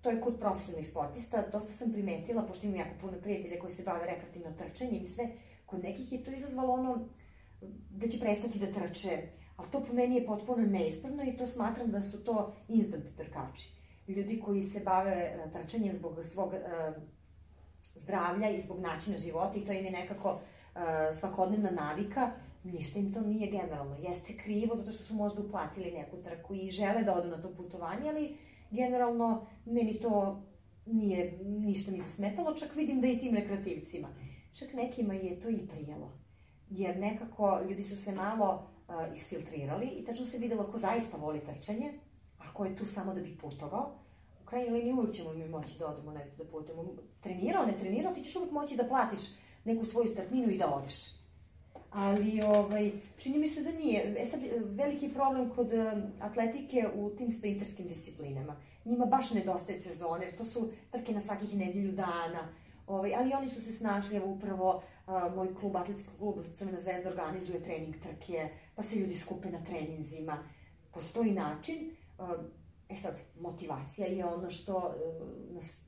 to 0.00 0.10
je 0.10 0.20
kod 0.20 0.38
profesionalnih 0.40 0.86
sportista, 0.86 1.44
dosta 1.52 1.72
sam 1.72 1.92
primetila, 1.92 2.42
pošto 2.42 2.66
imam 2.66 2.78
jako 2.78 2.94
puno 3.00 3.20
prijatelja 3.22 3.60
koji 3.60 3.70
se 3.70 3.82
bave 3.82 4.06
rekreativno 4.06 4.52
trčanjem 4.58 5.02
i 5.02 5.04
sve, 5.04 5.28
kod 5.66 5.82
nekih 5.82 6.12
je 6.12 6.24
to 6.24 6.30
izazvalo 6.30 6.72
ono 6.72 7.08
da 7.90 8.08
će 8.08 8.20
prestati 8.20 8.58
da 8.58 8.66
trče, 8.66 9.22
ali 9.56 9.70
to 9.70 9.80
po 9.84 9.92
meni 9.92 10.16
je 10.16 10.26
potpuno 10.26 10.66
neispravno 10.66 11.22
i 11.24 11.36
to 11.36 11.46
smatram 11.46 11.90
da 11.90 12.02
su 12.02 12.24
to 12.24 12.54
instant 12.68 13.16
trkači. 13.16 13.76
Ljudi 14.08 14.40
koji 14.40 14.62
se 14.62 14.80
bave 14.80 15.12
e, 15.12 15.50
trčanjem 15.52 15.96
zbog 15.96 16.18
svog 16.22 16.48
uh, 16.48 17.02
zdravlja 17.94 18.50
i 18.50 18.60
zbog 18.60 18.80
načina 18.80 19.16
života 19.16 19.58
i 19.58 19.64
to 19.64 19.72
im 19.72 19.84
je 19.84 19.90
nekako 19.90 20.32
uh, 20.32 20.80
svakodnevna 21.18 21.70
navika, 21.70 22.30
ništa 22.64 22.98
im 22.98 23.12
to 23.12 23.20
nije 23.20 23.50
generalno. 23.50 23.96
Jeste 24.02 24.36
krivo 24.36 24.74
zato 24.74 24.90
što 24.90 25.04
su 25.04 25.14
možda 25.14 25.42
uplatili 25.42 25.90
neku 25.90 26.16
trku 26.16 26.54
i 26.54 26.70
žele 26.70 27.02
da 27.02 27.14
odu 27.14 27.28
na 27.30 27.42
to 27.42 27.54
putovanje, 27.54 28.10
ali 28.10 28.36
generalno 28.70 29.46
meni 29.64 30.00
to 30.00 30.42
nije 30.86 31.38
ništa 31.44 31.92
mi 31.92 31.98
se 31.98 32.08
smetalo, 32.08 32.54
čak 32.54 32.74
vidim 32.74 33.00
da 33.00 33.06
i 33.06 33.18
tim 33.18 33.34
rekreativcima. 33.34 34.08
Čak 34.58 34.72
nekima 34.72 35.14
je 35.14 35.40
to 35.40 35.48
i 35.48 35.66
prijelo. 35.68 36.12
Jer 36.70 36.98
nekako 36.98 37.60
ljudi 37.68 37.82
su 37.82 37.96
se 37.96 38.12
malo 38.12 38.68
uh, 38.88 38.94
isfiltrirali 39.12 39.86
i 39.86 40.04
tačno 40.04 40.24
se 40.24 40.38
videlo 40.38 40.70
ko 40.72 40.78
zaista 40.78 41.16
voli 41.16 41.44
trčanje, 41.44 41.92
a 42.38 42.52
ko 42.52 42.64
je 42.64 42.76
tu 42.76 42.84
samo 42.84 43.14
da 43.14 43.20
bi 43.20 43.38
putovao. 43.38 43.98
U 44.42 44.46
krajnjoj 44.46 44.70
liniji 44.70 44.92
uvijek 44.92 45.14
ćemo 45.14 45.32
mi 45.32 45.48
moći 45.48 45.78
da 45.78 45.86
odemo 45.86 46.12
negdje 46.12 46.44
da 46.44 46.50
putujemo. 46.50 46.84
Trenirao, 47.20 47.66
ne 47.66 47.78
trenirao, 47.78 48.14
ti 48.14 48.24
ćeš 48.24 48.36
uvijek 48.36 48.52
moći 48.52 48.76
da 48.76 48.88
platiš 48.88 49.18
neku 49.64 49.84
svoju 49.84 50.08
startninu 50.08 50.50
i 50.50 50.58
da 50.58 50.74
odeš. 50.74 51.16
Ali 51.90 52.42
ovaj, 52.42 52.92
čini 53.18 53.38
mi 53.38 53.46
se 53.46 53.62
da 53.62 53.72
nije. 53.72 54.14
E 54.18 54.24
sad, 54.24 54.40
veliki 54.64 55.08
problem 55.08 55.50
kod 55.50 55.70
atletike 56.20 56.88
u 56.94 57.10
tim 57.10 57.30
sprinterskim 57.30 57.88
disciplinama. 57.88 58.56
Njima 58.84 59.06
baš 59.06 59.30
nedostaje 59.30 59.78
sezone, 59.78 60.24
jer 60.24 60.36
to 60.36 60.44
su 60.44 60.72
trke 60.90 61.12
na 61.12 61.20
svakih 61.20 61.54
nedelju 61.54 61.92
dana. 61.92 62.48
Ovaj, 62.86 63.14
ali 63.14 63.32
oni 63.34 63.48
su 63.48 63.60
se 63.60 63.72
snašli, 63.72 64.16
evo 64.16 64.32
upravo 64.32 64.82
uh, 65.06 65.34
moj 65.34 65.54
klub, 65.54 65.76
atletski 65.76 66.08
klub 66.18 66.38
Crvena 66.56 66.78
zvezda 66.78 67.10
organizuje 67.10 67.62
trening 67.62 67.96
trke, 68.02 68.48
pa 68.74 68.82
se 68.82 68.96
ljudi 68.96 69.14
skupe 69.14 69.50
na 69.50 69.62
treninzima. 69.62 70.38
Postoji 70.90 71.32
način, 71.32 71.90
uh, 72.18 72.30
e 72.88 72.96
sad, 72.96 73.14
motivacija 73.40 74.06
je 74.06 74.26
ono 74.26 74.50
što 74.50 74.76
uh, 74.76 75.54
nas 75.54 75.86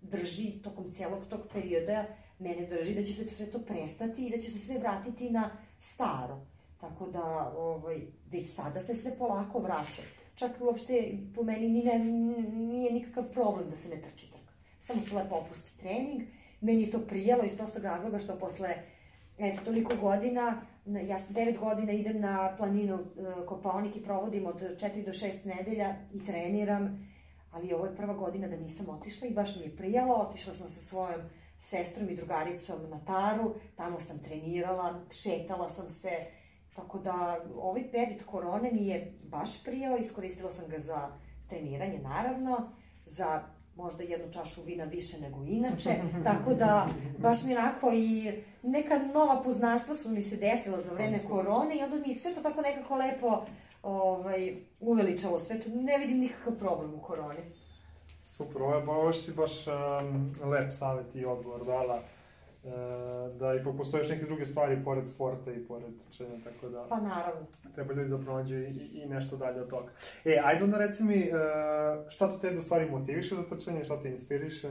drži 0.00 0.62
tokom 0.62 0.92
celog 0.92 1.26
tog 1.28 1.40
perioda, 1.52 2.04
mene 2.38 2.66
drži 2.66 2.94
da 2.94 3.04
će 3.04 3.12
se 3.12 3.28
sve 3.28 3.46
to 3.46 3.58
prestati 3.58 4.26
i 4.26 4.30
da 4.30 4.38
će 4.38 4.50
se 4.50 4.58
sve 4.58 4.78
vratiti 4.78 5.30
na 5.30 5.50
staro. 5.78 6.40
Tako 6.80 7.06
da, 7.06 7.52
ovaj, 7.56 8.00
već 8.30 8.54
sada 8.54 8.80
se 8.80 8.94
sve 8.94 9.18
polako 9.18 9.58
vraća. 9.58 10.02
Čak 10.34 10.50
uopšte 10.60 11.18
po 11.34 11.42
meni 11.42 11.68
nije, 11.68 11.98
nije 12.52 12.92
nikakav 12.92 13.32
problem 13.32 13.70
da 13.70 13.76
se 13.76 13.88
ne 13.88 14.00
trči. 14.00 14.35
Samo 14.86 15.00
se 15.00 15.14
lepo 15.14 15.34
opusti 15.34 15.78
trening. 15.78 16.22
Meni 16.60 16.82
je 16.82 16.90
to 16.90 16.98
prijelo 16.98 17.44
iz 17.44 17.56
prostog 17.56 17.84
razloga 17.84 18.18
što 18.18 18.38
posle 18.38 18.74
eto, 19.38 19.60
toliko 19.64 19.96
godina, 19.96 20.62
ja 20.86 21.16
sam 21.16 21.34
9 21.34 21.58
godina 21.58 21.92
idem 21.92 22.20
na 22.20 22.54
planinu 22.56 22.94
e, 22.94 23.46
Kopaonik 23.46 23.96
i 23.96 24.02
provodim 24.02 24.46
od 24.46 24.60
4 24.60 25.04
do 25.04 25.12
6 25.12 25.46
nedelja 25.46 25.94
i 26.12 26.24
treniram, 26.24 27.08
ali 27.50 27.72
ovo 27.72 27.86
je 27.86 27.96
prva 27.96 28.14
godina 28.14 28.48
da 28.48 28.56
nisam 28.56 28.88
otišla 28.88 29.28
i 29.28 29.34
baš 29.34 29.56
mi 29.56 29.62
je 29.62 29.76
prijalo. 29.76 30.14
Otišla 30.14 30.52
sam 30.52 30.68
sa 30.68 30.80
svojom 30.80 31.20
sestrom 31.58 32.10
i 32.10 32.16
drugaricom 32.16 32.90
na 32.90 33.04
Taru, 33.04 33.54
tamo 33.76 34.00
sam 34.00 34.18
trenirala, 34.18 35.00
šetala 35.10 35.68
sam 35.68 35.88
se, 35.88 36.10
tako 36.76 36.98
da 36.98 37.44
ovaj 37.56 37.90
period 37.90 38.24
korone 38.26 38.72
mi 38.72 38.86
je 38.86 39.12
baš 39.22 39.64
prijao, 39.64 39.96
iskoristila 39.96 40.50
sam 40.50 40.68
ga 40.68 40.78
za 40.78 41.08
treniranje 41.48 41.98
naravno, 41.98 42.72
za 43.04 43.55
možda 43.76 44.02
jednu 44.02 44.32
čašu 44.32 44.62
vina 44.62 44.84
više 44.84 45.20
nego 45.20 45.44
inače, 45.44 45.90
tako 46.24 46.54
da 46.54 46.88
baš 47.18 47.44
mi 47.44 47.56
onako 47.56 47.90
i 47.94 48.32
neka 48.62 48.98
nova 49.14 49.42
poznanstva 49.42 49.94
su 49.94 50.10
mi 50.10 50.22
se 50.22 50.36
desila 50.36 50.80
za 50.80 50.92
vreme 50.92 51.18
korone 51.28 51.76
i 51.76 51.82
onda 51.82 51.96
mi 52.06 52.14
sve 52.14 52.34
to 52.34 52.42
tako 52.42 52.60
nekako 52.60 52.96
lepo 52.96 53.44
ovaj, 53.82 54.56
uveličalo 54.80 55.38
sve 55.38 55.60
to. 55.60 55.70
Ne 55.70 55.98
vidim 55.98 56.18
nikakav 56.18 56.58
problem 56.58 56.94
u 56.94 57.00
koroni. 57.00 57.40
Super, 58.22 58.62
ovo, 58.62 59.08
je, 59.08 59.14
si 59.14 59.32
baš 59.32 59.66
um, 59.66 60.32
lep 60.50 60.72
savjet 60.72 61.14
i 61.14 61.24
odgovor 61.24 61.64
dala. 61.64 62.02
Uh, 62.66 62.72
da 63.36 63.54
ipak 63.54 63.76
postoje 63.76 64.00
još 64.00 64.10
neke 64.10 64.24
druge 64.24 64.46
stvari 64.46 64.84
pored 64.84 65.06
sporta 65.08 65.52
i 65.52 65.66
pored 65.66 65.92
trčanja, 66.08 66.36
tako 66.44 66.68
da... 66.68 66.86
Pa 66.88 67.00
naravno. 67.00 67.46
Treba 67.74 67.94
ljudi 67.94 68.10
da 68.10 68.18
pronađu 68.18 68.56
i, 68.56 68.90
i 68.92 69.06
nešto 69.08 69.36
dalje 69.36 69.60
od 69.60 69.70
toga. 69.70 69.92
E, 70.24 70.40
ajde 70.44 70.64
onda 70.64 70.78
reci 70.78 71.04
mi, 71.04 71.30
uh, 71.30 72.10
šta 72.10 72.30
to 72.30 72.38
tebe 72.38 72.58
u 72.58 72.62
stvari 72.62 72.90
motiviše 72.90 73.34
za 73.34 73.42
trčanje, 73.42 73.84
šta 73.84 74.02
te 74.02 74.10
inspiriše? 74.10 74.68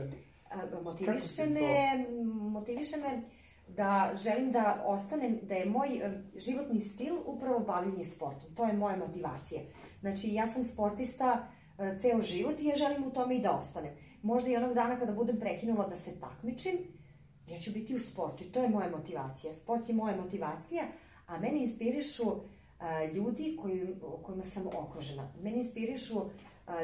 A, 0.50 0.80
motiviše 0.82 1.46
me, 1.46 2.06
motiviše 2.50 2.96
me 2.96 3.22
da 3.68 4.12
želim 4.14 4.52
da 4.52 4.82
ostanem, 4.84 5.38
da 5.42 5.54
je 5.54 5.66
moj 5.66 5.88
životni 6.36 6.80
stil 6.80 7.14
upravo 7.26 7.60
bavljenje 7.60 8.04
sportom. 8.04 8.54
To 8.54 8.64
je 8.64 8.72
moja 8.72 8.96
motivacija. 8.96 9.60
Znači, 10.00 10.28
ja 10.34 10.46
sam 10.46 10.64
sportista 10.64 11.48
E, 11.78 11.98
ceo 11.98 12.20
život 12.20 12.60
i 12.60 12.66
ja 12.66 12.74
želim 12.74 13.04
u 13.04 13.10
tome 13.10 13.36
i 13.36 13.40
da 13.40 13.52
ostanem. 13.52 13.92
Možda 14.22 14.50
i 14.50 14.56
onog 14.56 14.74
dana 14.74 14.98
kada 14.98 15.12
budem 15.12 15.40
prekinula 15.40 15.86
da 15.88 15.94
se 15.94 16.20
takmičim, 16.20 16.72
ja 17.48 17.58
ću 17.58 17.70
biti 17.70 17.94
u 17.94 17.98
sportu 17.98 18.44
i 18.44 18.52
to 18.52 18.62
je 18.62 18.68
moja 18.68 18.90
motivacija. 18.90 19.52
Sport 19.52 19.88
je 19.88 19.94
moja 19.94 20.16
motivacija, 20.16 20.84
a 21.26 21.38
mene 21.38 21.60
inspirišu 21.62 22.28
uh, 22.28 22.40
ljudi 23.14 23.58
koji, 23.62 23.96
kojima 24.22 24.42
sam 24.42 24.66
okružena. 24.66 25.32
Mene 25.42 25.56
inspirišu 25.56 26.16
uh, 26.16 26.28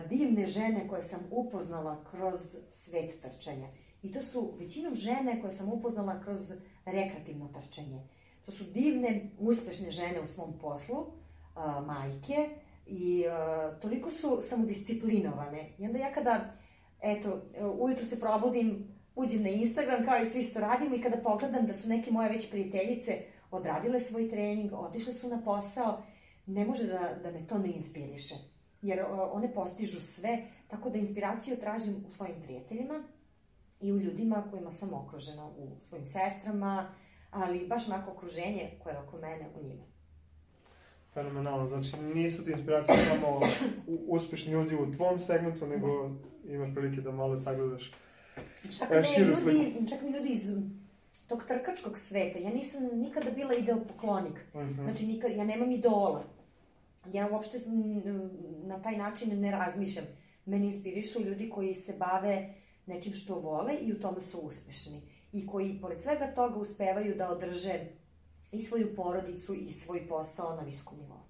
divne 0.09 0.47
žene 0.47 0.89
koje 0.89 1.03
sam 1.03 1.21
upoznala 1.31 2.05
kroz 2.11 2.39
svet 2.71 3.21
trčanja. 3.21 3.69
I 4.03 4.13
to 4.13 4.21
su 4.21 4.53
većinom 4.59 4.95
žene 4.95 5.41
koje 5.41 5.51
sam 5.51 5.73
upoznala 5.73 6.21
kroz 6.21 6.53
rekreativno 6.85 7.49
trčanje. 7.49 8.03
To 8.47 8.53
su 8.53 8.65
divne, 8.65 9.31
uspešne 9.39 9.91
žene 9.91 10.21
u 10.21 10.27
svom 10.27 10.59
poslu, 10.59 10.99
uh, 10.99 11.87
majke, 11.87 12.49
I 12.87 13.25
toliko 13.81 14.11
su 14.11 14.39
samodisciplinovane. 14.41 15.71
I 15.79 15.87
onda 15.87 15.99
ja 15.99 16.13
kada, 16.13 16.53
eto, 17.01 17.43
ujutro 17.79 18.05
se 18.05 18.21
probudim, 18.21 18.89
uđem 19.15 19.43
na 19.43 19.49
Instagram 19.49 20.05
kao 20.05 20.19
i 20.19 20.25
svi 20.25 20.43
što 20.43 20.61
radimo 20.61 20.97
i 20.97 21.03
kada 21.03 21.17
pogledam 21.17 21.67
da 21.67 21.73
su 21.73 21.89
neke 21.89 22.11
moje 22.11 22.31
već 22.31 22.51
prijateljice 22.51 23.19
odradile 23.51 23.99
svoj 23.99 24.29
trening, 24.29 24.73
otišle 24.73 25.13
su 25.13 25.29
na 25.29 25.43
posao, 25.45 26.03
ne 26.47 26.65
može 26.65 26.87
da, 26.87 27.19
da 27.23 27.31
me 27.31 27.47
to 27.47 27.59
ne 27.59 27.73
inspiriše. 27.73 28.35
Jer 28.83 29.05
one 29.33 29.55
postižu 29.55 30.01
sve, 30.01 30.45
tako 30.69 30.91
da 30.91 30.99
inspiraciju 30.99 31.57
tražim 31.57 32.05
u 32.07 32.11
svojim 32.11 32.43
prijateljima 32.43 33.03
i 33.81 33.93
u 33.93 33.99
ljudima 33.99 34.45
kojima 34.51 34.71
sam 34.71 34.95
okružena, 34.95 35.49
u 35.49 35.81
svojim 35.81 36.05
sestrama, 36.05 36.95
ali 37.31 37.67
baš 37.67 37.89
onako 37.89 38.11
okruženje 38.11 38.71
koje 38.83 38.93
je 38.93 38.99
oko 38.99 39.19
mene 39.19 39.49
u 39.61 39.65
njima 39.65 39.93
fenomenalno. 41.15 41.67
Znači, 41.67 41.97
nisu 42.15 42.45
ti 42.45 42.51
inspiracije 42.51 42.97
samo 42.97 43.41
uspešni 43.87 44.53
ljudi 44.53 44.75
u 44.75 44.93
tvom 44.93 45.21
segmentu, 45.21 45.67
nego 45.67 46.11
imaš 46.45 46.75
prilike 46.75 47.01
da 47.01 47.13
malo 47.13 47.39
sagledaš 47.39 47.93
čak 48.79 48.91
e, 48.91 49.05
širu 49.05 49.31
ljudi. 49.31 49.87
Čak 49.89 50.03
mi 50.03 50.11
ljudi 50.11 50.29
iz 50.29 50.51
tog 51.27 51.45
trkačkog 51.45 51.99
sveta. 51.99 52.39
Ja 52.39 52.51
nisam 52.51 52.83
nikada 52.95 53.31
bila 53.31 53.55
ideopoklonik. 53.55 54.35
Uh 54.55 54.61
mhm. 54.61 54.73
-huh. 54.73 54.85
Znači, 54.85 55.07
nikad, 55.07 55.31
ja 55.31 55.45
nemam 55.45 55.73
idola. 55.73 56.25
Ja 57.13 57.29
uopšte 57.33 57.61
na 58.65 58.83
taj 58.83 58.97
način 58.97 59.41
ne 59.41 59.51
razmišljam. 59.51 60.05
Mene 60.47 60.65
inspirišu 60.65 61.21
ljudi 61.21 61.51
koji 61.51 61.75
se 61.75 61.95
bave 61.99 62.55
nečim 62.87 63.13
što 63.13 63.41
vole 63.41 63.75
i 63.75 63.93
u 63.93 64.01
tome 64.01 64.21
su 64.21 64.39
uspešni. 64.39 65.01
I 65.33 65.47
koji, 65.47 65.79
pored 65.81 66.03
svega 66.03 66.35
toga, 66.35 66.59
uspevaju 66.59 67.15
da 67.15 67.29
održe 67.29 67.81
i 68.53 68.59
svoju 68.59 68.95
porodicu 68.97 69.55
i 69.55 69.71
svoj 69.71 70.09
posao 70.09 70.57
na 70.57 70.63
visokom 70.63 70.99
nivou. 70.99 71.22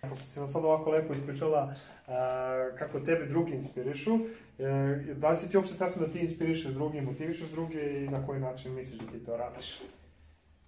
Pošto 0.00 0.24
si 0.24 0.38
nam 0.38 0.48
sad 0.48 0.64
ovako 0.64 0.90
lepo 0.90 1.14
ispričala 1.14 1.74
a, 2.06 2.70
kako 2.78 3.00
tebe 3.00 3.26
drugi 3.26 3.52
inspirišu, 3.52 4.18
e, 4.58 5.14
da 5.14 5.30
li 5.30 5.36
si 5.36 5.50
ti 5.50 5.56
uopšte 5.56 5.74
sasvim 5.74 6.06
da 6.06 6.12
ti 6.12 6.18
inspirišeš 6.18 6.72
drugi, 6.72 7.00
motivišeš 7.00 7.48
druge 7.48 8.04
i 8.04 8.08
na 8.08 8.26
koji 8.26 8.40
način 8.40 8.74
misliš 8.74 9.00
da 9.00 9.12
ti 9.12 9.24
to 9.24 9.36
radiš? 9.36 9.78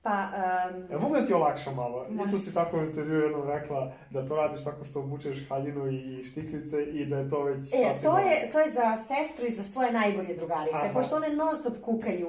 Pa... 0.02 0.28
Um, 0.72 0.84
ja 0.90 0.98
mogu 0.98 1.14
da 1.14 1.26
ti 1.26 1.32
olakšam 1.32 1.74
malo? 1.74 2.06
Mas... 2.10 2.26
Isto 2.26 2.38
si 2.38 2.54
tako 2.54 2.78
u 2.78 2.82
intervju 2.82 3.20
jednom 3.20 3.48
rekla 3.48 3.92
da 4.10 4.26
to 4.26 4.36
radiš 4.36 4.64
tako 4.64 4.84
što 4.84 5.00
obučeš 5.00 5.48
haljinu 5.48 5.92
i 5.92 6.24
štiklice 6.24 6.84
i 6.84 7.06
da 7.06 7.16
je 7.16 7.30
to 7.30 7.42
već 7.42 7.72
e, 7.72 8.02
to 8.02 8.18
je, 8.18 8.50
to 8.52 8.60
je 8.60 8.70
za 8.70 8.96
sestru 8.96 9.46
i 9.46 9.50
za 9.50 9.62
svoje 9.62 9.92
najbolje 9.92 10.34
drugarice, 10.34 10.76
Aha. 10.76 10.92
pošto 10.92 11.16
one 11.16 11.28
non 11.28 11.58
stop 11.58 11.74
kukaju 11.84 12.28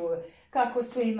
kako 0.49 0.83
su 0.83 1.01
im, 1.01 1.17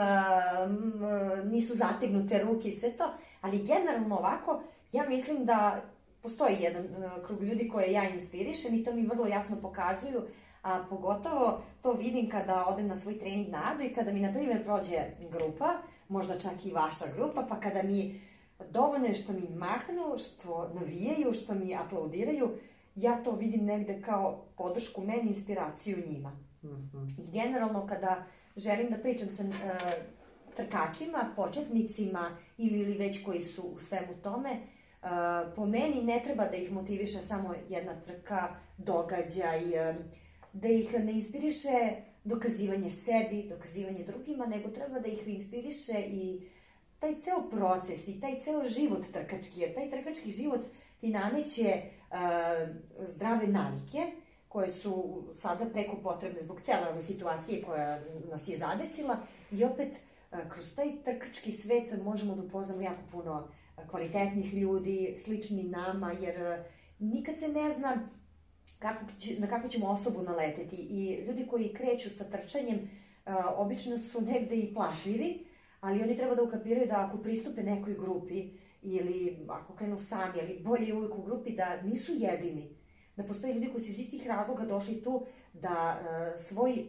nisu 1.46 1.74
zategnute 1.74 2.44
ruke 2.44 2.68
i 2.68 2.72
sve 2.72 2.92
to, 2.92 3.14
ali 3.42 3.64
generalno 3.64 4.18
ovako, 4.18 4.62
ja 4.92 5.10
mislim 5.10 5.46
da 5.46 5.82
postoji 6.22 6.58
jedan 6.60 6.88
krug 7.26 7.44
ljudi 7.44 7.70
koje 7.70 7.92
ja 7.92 8.10
inspirišem 8.10 8.76
i 8.76 8.84
to 8.84 8.94
mi 8.94 9.06
vrlo 9.06 9.28
jasno 9.28 9.58
pokazuju, 9.62 10.22
a 10.64 10.84
pogotovo 10.90 11.62
to 11.82 11.94
vidim 11.94 12.30
kada 12.30 12.66
odem 12.66 12.88
na 12.88 12.96
svoj 12.96 13.20
trening 13.20 13.50
na 13.50 13.62
Adu 13.72 13.84
i 13.84 13.94
kada 13.94 14.12
mi, 14.12 14.20
na 14.20 14.34
primjer, 14.34 14.64
prođe 14.64 14.98
grupa, 15.32 15.74
možda 16.08 16.40
čak 16.40 16.66
i 16.66 16.72
vaša 16.72 17.06
grupa, 17.16 17.46
pa 17.50 17.60
kada 17.60 17.84
mi 17.84 18.22
dovoljno 18.70 19.06
je 19.06 19.14
što 19.14 19.34
mi 19.34 19.50
mahnu, 19.50 20.18
što 20.18 20.72
navijaju, 20.74 21.34
što 21.34 21.56
mi 21.56 21.76
aplaudiraju, 21.76 22.50
ja 22.96 23.24
to 23.24 23.32
vidim 23.32 23.66
negde 23.66 24.02
kao 24.02 24.46
podršku 24.58 25.02
meni, 25.02 25.28
inspiraciju 25.28 26.04
njima. 26.08 26.30
Mm 26.64 26.68
-hmm. 26.68 27.22
I 27.22 27.32
generalno 27.32 27.88
kada 27.88 28.24
želim 28.56 28.90
da 28.90 28.98
pričam 28.98 29.28
sa 29.28 29.44
uh, 29.44 29.52
trkačima, 30.56 31.34
početnicima 31.36 32.38
ili 32.58 32.98
već 32.98 33.24
koji 33.26 33.42
su 33.42 33.62
u 33.62 33.80
svemu 33.80 34.14
tome, 34.24 34.50
po 35.56 35.66
meni 35.66 36.04
ne 36.04 36.22
treba 36.24 36.46
da 36.46 36.56
ih 36.56 36.72
motiviše 36.72 37.20
samo 37.20 37.54
jedna 37.70 38.02
trka, 38.06 38.56
događaj, 38.78 39.90
uh, 39.90 39.96
da 40.54 40.68
ih 40.68 40.94
ne 40.94 41.12
inspiriše 41.12 41.92
dokazivanje 42.24 42.90
sebi, 42.90 43.48
dokazivanje 43.50 44.04
drugima, 44.04 44.46
nego 44.46 44.70
treba 44.70 45.00
da 45.00 45.08
ih 45.08 45.28
inspiriše 45.28 46.00
i 46.08 46.42
taj 47.00 47.16
ceo 47.20 47.50
proces 47.50 48.08
i 48.08 48.20
taj 48.22 48.40
ceo 48.40 48.64
život 48.64 49.06
trkački, 49.14 49.62
jer 49.62 49.74
taj 49.76 49.90
trkački 49.90 50.32
život 50.32 50.62
ti 51.00 51.10
nameće 51.10 51.82
uh, 51.82 52.18
zdrave 53.08 53.48
navike, 53.48 54.12
koje 54.52 54.70
su 54.70 55.24
sada 55.36 55.66
preko 55.74 55.96
potrebne 56.04 56.42
zbog 56.42 56.62
cele 56.62 56.90
ove 56.92 57.02
situacije 57.02 57.64
koja 57.64 58.00
nas 58.32 58.48
je 58.48 58.58
zadesila 58.58 59.18
i 59.52 59.64
opet 59.64 59.96
kroz 60.50 60.76
taj 60.76 61.04
trkački 61.04 61.52
svet 61.52 62.04
možemo 62.04 62.36
da 62.36 62.42
upoznamo 62.42 62.82
jako 62.82 63.02
puno 63.12 63.48
kvalitetnih 63.90 64.54
ljudi, 64.54 65.16
slični 65.20 65.64
nama, 65.64 66.12
jer 66.12 66.64
nikad 67.00 67.40
se 67.40 67.48
ne 67.48 67.70
zna 67.70 68.10
kako, 68.80 69.06
na 69.40 69.48
kakvu 69.48 69.70
ćemo 69.70 69.88
osobu 69.88 70.22
naleteti. 70.22 70.76
I 70.76 71.26
ljudi 71.28 71.48
koji 71.48 71.74
kreću 71.74 72.10
sa 72.10 72.24
trčanjem, 72.24 72.90
obično 73.56 73.98
su 73.98 74.22
negde 74.22 74.56
i 74.56 74.74
plašljivi, 74.74 75.46
ali 75.80 76.04
oni 76.04 76.18
treba 76.18 76.36
da 76.36 76.44
ukapiraju 76.44 76.88
da 76.88 77.06
ako 77.08 77.18
pristupe 77.18 77.64
nekoj 77.64 77.94
grupi 77.94 78.50
ili 78.82 79.46
ako 79.50 79.76
krenu 79.76 79.98
sami, 79.98 80.40
ali 80.42 80.60
bolje 80.64 80.88
je 80.88 80.94
uvijek 80.94 81.18
u 81.18 81.22
grupi 81.22 81.56
da 81.56 81.82
nisu 81.82 82.12
jedini, 82.16 82.76
da 83.16 83.24
postoje 83.24 83.54
ljudi 83.54 83.70
koji 83.70 83.82
su 83.82 83.90
iz 83.90 84.00
istih 84.00 84.28
razloga 84.28 84.66
došli 84.66 85.02
tu 85.02 85.26
da 85.54 86.00
uh, 86.00 86.40
svoj 86.40 86.86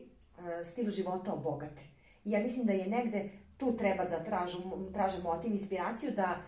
stil 0.65 0.91
života 0.91 1.33
obogate. 1.33 1.83
I 2.25 2.31
ja 2.31 2.41
mislim 2.41 2.67
da 2.67 2.73
je 2.73 2.87
negde 2.87 3.31
tu 3.57 3.77
treba 3.77 4.05
da 4.05 4.25
tražu, 4.25 4.59
traže 4.93 5.23
motiv, 5.23 5.53
inspiraciju 5.53 6.11
da 6.17 6.43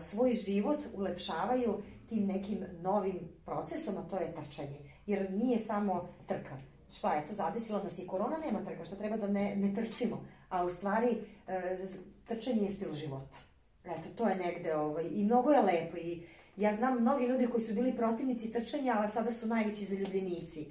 svoj 0.00 0.30
život 0.30 0.78
ulepšavaju 0.94 1.82
tim 2.08 2.26
nekim 2.26 2.64
novim 2.82 3.20
procesom, 3.44 3.96
a 3.96 4.08
to 4.10 4.16
je 4.16 4.34
trčanje. 4.34 4.78
Jer 5.06 5.30
nije 5.30 5.58
samo 5.58 6.08
trka. 6.26 6.56
Šta 6.92 7.14
je 7.14 7.26
to, 7.26 7.34
zadesila 7.34 7.82
nas 7.82 7.98
i 7.98 8.06
korona, 8.06 8.38
nema 8.38 8.64
trka, 8.64 8.84
šta 8.84 8.96
treba 8.96 9.16
da 9.16 9.26
ne, 9.26 9.56
ne 9.56 9.74
trčimo. 9.74 10.24
A 10.48 10.64
u 10.64 10.68
stvari, 10.68 11.18
e, 11.46 11.78
trčanje 12.24 12.62
je 12.62 12.68
stil 12.68 12.92
života. 12.92 13.36
Eto, 13.84 14.08
to 14.16 14.28
je 14.28 14.36
negde, 14.36 14.74
ovaj, 14.76 15.04
i 15.10 15.24
mnogo 15.24 15.50
je 15.50 15.60
lepo 15.60 15.96
i 15.96 16.22
ja 16.56 16.72
znam 16.72 17.00
mnogi 17.00 17.26
ljudi 17.26 17.46
koji 17.46 17.64
su 17.64 17.74
bili 17.74 17.96
protivnici 17.96 18.52
trčanja, 18.52 18.96
a 18.98 19.06
sada 19.06 19.30
su 19.30 19.46
najveći 19.46 19.84
zaljubljenici. 19.84 20.66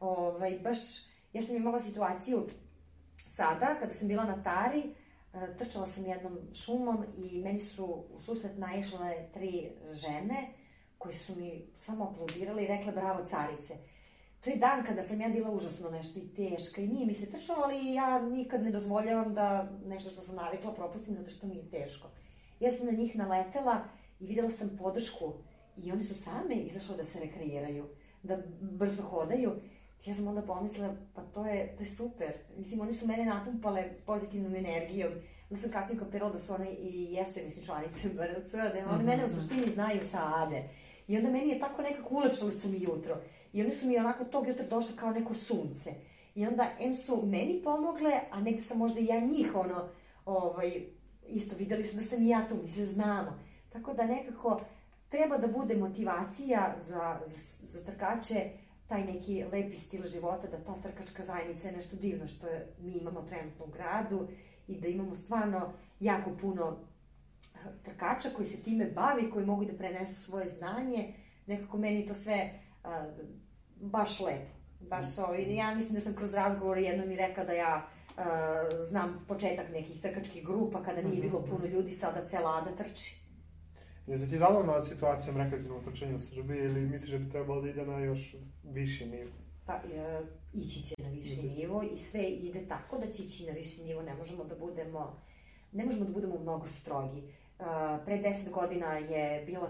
Ovaj, 0.00 0.58
baš, 0.62 0.78
ja 1.32 1.42
sam 1.42 1.56
imala 1.56 1.78
situaciju 1.78 2.46
sada, 3.16 3.76
kada 3.80 3.92
sam 3.92 4.08
bila 4.08 4.24
na 4.24 4.42
Tari, 4.42 4.94
trčala 5.58 5.86
sam 5.86 6.06
jednom 6.06 6.38
šumom 6.54 7.04
i 7.16 7.38
meni 7.38 7.58
su 7.58 8.04
u 8.14 8.18
susret 8.18 8.58
naišle 8.58 9.28
tri 9.32 9.70
žene 9.90 10.52
koji 10.98 11.14
su 11.14 11.36
mi 11.36 11.66
samo 11.76 12.04
aplaudirale 12.04 12.64
i 12.64 12.66
rekle 12.66 12.92
bravo 12.92 13.24
carice. 13.24 13.74
To 14.40 14.50
je 14.50 14.56
dan 14.56 14.84
kada 14.86 15.02
sam 15.02 15.20
ja 15.20 15.28
bila 15.28 15.50
užasno 15.50 15.90
nešto 15.90 16.18
i 16.18 16.34
teška 16.34 16.80
i 16.80 16.88
nije 16.88 17.06
mi 17.06 17.14
se 17.14 17.30
trčalo, 17.30 17.62
ali 17.64 17.94
ja 17.94 18.22
nikad 18.22 18.62
ne 18.62 18.70
dozvoljavam 18.70 19.34
da 19.34 19.70
nešto 19.86 20.10
što 20.10 20.22
sam 20.22 20.36
navikla 20.36 20.74
propustim 20.74 21.16
zato 21.16 21.30
što 21.30 21.46
mi 21.46 21.56
je 21.56 21.70
teško. 21.70 22.08
Ja 22.60 22.70
sam 22.70 22.86
na 22.86 22.92
njih 22.92 23.16
naletela 23.16 23.84
i 24.20 24.26
videla 24.26 24.50
sam 24.50 24.76
podršku 24.78 25.32
i 25.76 25.92
oni 25.92 26.02
su 26.02 26.14
same 26.14 26.54
izašle 26.54 26.96
da 26.96 27.02
se 27.02 27.20
rekreiraju, 27.20 27.86
da 28.22 28.38
brzo 28.60 29.02
hodaju. 29.02 29.52
Ja 30.06 30.14
sam 30.14 30.28
onda 30.28 30.42
pomislila, 30.42 30.94
pa 31.14 31.22
to 31.22 31.46
je, 31.46 31.76
to 31.76 31.82
je 31.82 31.86
super. 31.86 32.32
Mislim, 32.56 32.80
oni 32.80 32.92
su 32.92 33.06
mene 33.06 33.24
napumpale 33.24 33.84
pozitivnom 34.06 34.54
energijom. 34.54 35.12
Onda 35.50 35.56
sam 35.56 35.70
kasnije 35.70 35.98
kapirala 35.98 36.32
da 36.32 36.38
su 36.38 36.54
one 36.54 36.70
i 36.70 37.12
jesu, 37.12 37.40
mislim, 37.44 37.64
članice 37.64 38.08
BRC, 38.16 38.52
da 38.52 38.90
one 38.90 39.04
mene 39.04 39.24
u 39.24 39.28
suštini 39.28 39.72
znaju 39.74 40.00
sa 40.10 40.32
Ade. 40.34 40.68
I 41.08 41.16
onda 41.16 41.30
meni 41.30 41.48
je 41.48 41.58
tako 41.58 41.82
nekako 41.82 42.14
ulepšali 42.14 42.52
su 42.52 42.68
mi 42.68 42.82
jutro. 42.82 43.16
I 43.52 43.62
oni 43.62 43.70
su 43.70 43.86
mi 43.86 43.98
onako 43.98 44.24
tog 44.24 44.48
jutra 44.48 44.66
došle 44.66 44.96
kao 44.96 45.10
neko 45.10 45.34
sunce. 45.34 45.94
I 46.34 46.46
onda, 46.46 46.66
em 46.80 46.94
su 46.94 47.22
meni 47.26 47.60
pomogle, 47.64 48.20
a 48.30 48.40
negde 48.40 48.60
sam 48.60 48.78
možda 48.78 49.00
i 49.00 49.06
ja 49.06 49.20
njih, 49.20 49.54
ono, 49.54 49.88
ovaj, 50.24 50.82
isto 51.28 51.56
videli 51.56 51.84
su 51.84 51.96
da 51.96 52.02
sam 52.02 52.22
i 52.22 52.28
ja 52.28 52.48
tu, 52.48 52.54
mi 52.62 52.68
se 52.68 52.84
znamo. 52.84 53.38
Tako 53.72 53.94
da 53.94 54.06
nekako 54.06 54.60
treba 55.08 55.38
da 55.38 55.46
bude 55.46 55.76
motivacija 55.76 56.76
za, 56.80 57.20
za, 57.26 57.66
za 57.66 57.84
trkače 57.84 58.50
taj 58.88 59.04
neki 59.04 59.44
lepi 59.52 59.76
stil 59.76 60.06
života, 60.06 60.46
da 60.48 60.64
ta 60.64 60.74
trkačka 60.82 61.22
zajednica 61.22 61.68
je 61.68 61.74
nešto 61.74 61.96
divno 61.96 62.26
što 62.26 62.46
je, 62.46 62.66
mi 62.78 62.92
imamo 62.92 63.22
trenutno 63.22 63.64
u 63.64 63.70
gradu 63.70 64.28
i 64.66 64.80
da 64.80 64.88
imamo 64.88 65.14
stvarno 65.14 65.72
jako 66.00 66.30
puno 66.40 66.76
trkača 67.82 68.28
koji 68.36 68.46
se 68.46 68.62
time 68.62 68.86
bavi, 68.86 69.30
koji 69.30 69.46
mogu 69.46 69.64
da 69.64 69.72
prenesu 69.72 70.14
svoje 70.14 70.46
znanje. 70.46 71.14
Nekako 71.46 71.78
meni 71.78 72.06
to 72.06 72.14
sve 72.14 72.50
a, 72.84 73.10
baš 73.80 74.20
lepo. 74.20 74.54
Baš 74.80 75.18
ovo, 75.18 75.34
ja 75.34 75.74
mislim 75.74 75.94
da 75.94 76.00
sam 76.00 76.14
kroz 76.14 76.34
razgovor 76.34 76.78
jednom 76.78 77.10
i 77.10 77.16
rekla 77.16 77.44
da 77.44 77.52
ja 77.52 77.86
uh, 78.16 78.24
znam 78.78 79.24
početak 79.28 79.70
nekih 79.72 80.00
trkačkih 80.00 80.46
grupa 80.46 80.82
kada 80.82 81.02
nije 81.02 81.20
bilo 81.20 81.40
mhm. 81.40 81.50
puno 81.50 81.66
ljudi, 81.66 81.90
sada 81.90 82.26
cela 82.26 82.62
Ada 82.62 82.84
trči. 82.84 83.23
Je 84.06 84.30
ti 84.30 84.38
zadovoljna 84.38 84.82
situacijom 84.82 85.36
rekreativnog 85.36 85.84
trčanja 85.84 86.16
u 86.16 86.18
Srbiji 86.18 86.58
ili 86.58 86.80
misliš 86.80 87.12
da 87.12 87.18
bi 87.18 87.30
trebalo 87.30 87.60
da 87.60 87.68
ide 87.68 87.86
na 87.86 87.98
još 87.98 88.36
viši 88.64 89.06
nivo? 89.06 89.30
Pa, 89.66 89.74
e, 89.74 90.22
ići 90.54 90.82
će 90.82 90.94
na 90.98 91.08
viši 91.08 91.40
Ide. 91.40 91.54
nivo 91.54 91.82
i 91.82 91.98
sve 91.98 92.22
ide 92.22 92.68
tako 92.68 92.98
da 92.98 93.10
će 93.10 93.22
ići 93.22 93.46
na 93.46 93.52
viši 93.52 93.82
nivo, 93.82 94.02
ne 94.02 94.14
možemo 94.14 94.44
da 94.44 94.54
budemo, 94.54 95.16
ne 95.72 95.84
možemo 95.84 96.04
da 96.04 96.12
budemo 96.12 96.38
mnogo 96.38 96.66
strogi. 96.66 97.22
Uh, 97.58 97.66
pre 98.04 98.18
10 98.18 98.50
godina 98.50 98.96
je 98.96 99.44
bilo, 99.46 99.68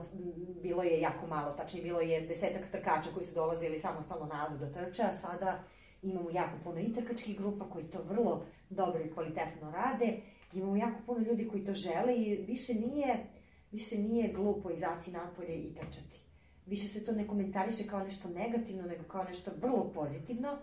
bilo 0.63 0.83
je 0.83 1.01
jako 1.01 1.27
malo, 1.27 1.53
tačnije 1.53 1.85
bilo 1.85 2.01
je 2.01 2.21
desetak 2.21 2.71
trkača 2.71 3.11
koji 3.15 3.25
su 3.25 3.35
dolazili 3.35 3.79
samostalno 3.79 4.27
na 4.27 4.47
Adu 4.47 4.59
do 4.59 4.73
trča, 4.73 5.03
a 5.03 5.13
sada 5.13 5.65
imamo 6.03 6.31
jako 6.31 6.59
puno 6.65 6.81
i 6.81 6.93
trkačkih 6.93 7.39
grupa 7.39 7.65
koji 7.71 7.85
to 7.85 8.03
vrlo 8.03 8.43
dobro 8.71 9.03
i 9.03 9.13
kvalitetno 9.15 9.71
rade, 9.71 10.17
imamo 10.53 10.77
jako 10.77 10.99
puno 11.07 11.21
ljudi 11.21 11.49
koji 11.49 11.65
to 11.65 11.73
žele 11.73 12.17
i 12.17 12.45
više 12.47 12.75
nije, 12.75 13.27
više 13.75 13.99
nije 13.99 14.33
glupo 14.33 14.71
izaći 14.71 15.11
napolje 15.11 15.55
i 15.57 15.75
trčati. 15.75 16.21
Više 16.67 16.89
se 16.89 17.05
to 17.05 17.13
ne 17.13 17.27
komentariše 17.29 17.87
kao 17.87 18.01
nešto 18.01 18.29
negativno, 18.29 18.83
nego 18.83 19.05
kao 19.05 19.25
nešto 19.25 19.51
vrlo 19.61 19.93
pozitivno. 19.95 20.59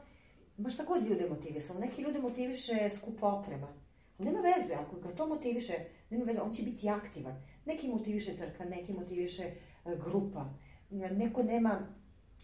Ma 0.57 0.69
šta 0.69 0.83
god 0.83 1.07
ljude 1.07 1.29
motivisalo. 1.29 1.79
Neki 1.79 2.01
ljude 2.01 2.19
motiviše 2.19 2.89
skupa 2.89 3.27
oprema. 3.27 3.67
Ali 4.17 4.29
nema 4.29 4.39
veze, 4.39 4.73
ako 4.73 4.95
ga 4.95 5.15
to 5.15 5.27
motiviše, 5.27 5.73
nema 6.09 6.23
veze, 6.23 6.41
on 6.41 6.53
će 6.53 6.63
biti 6.63 6.89
aktivan. 6.89 7.41
Neki 7.65 7.87
motiviše 7.87 8.37
trka, 8.37 8.65
neki 8.65 8.93
motiviše 8.93 9.43
e, 9.43 9.53
grupa. 10.05 10.45
Neko 10.91 11.43
nema 11.43 11.87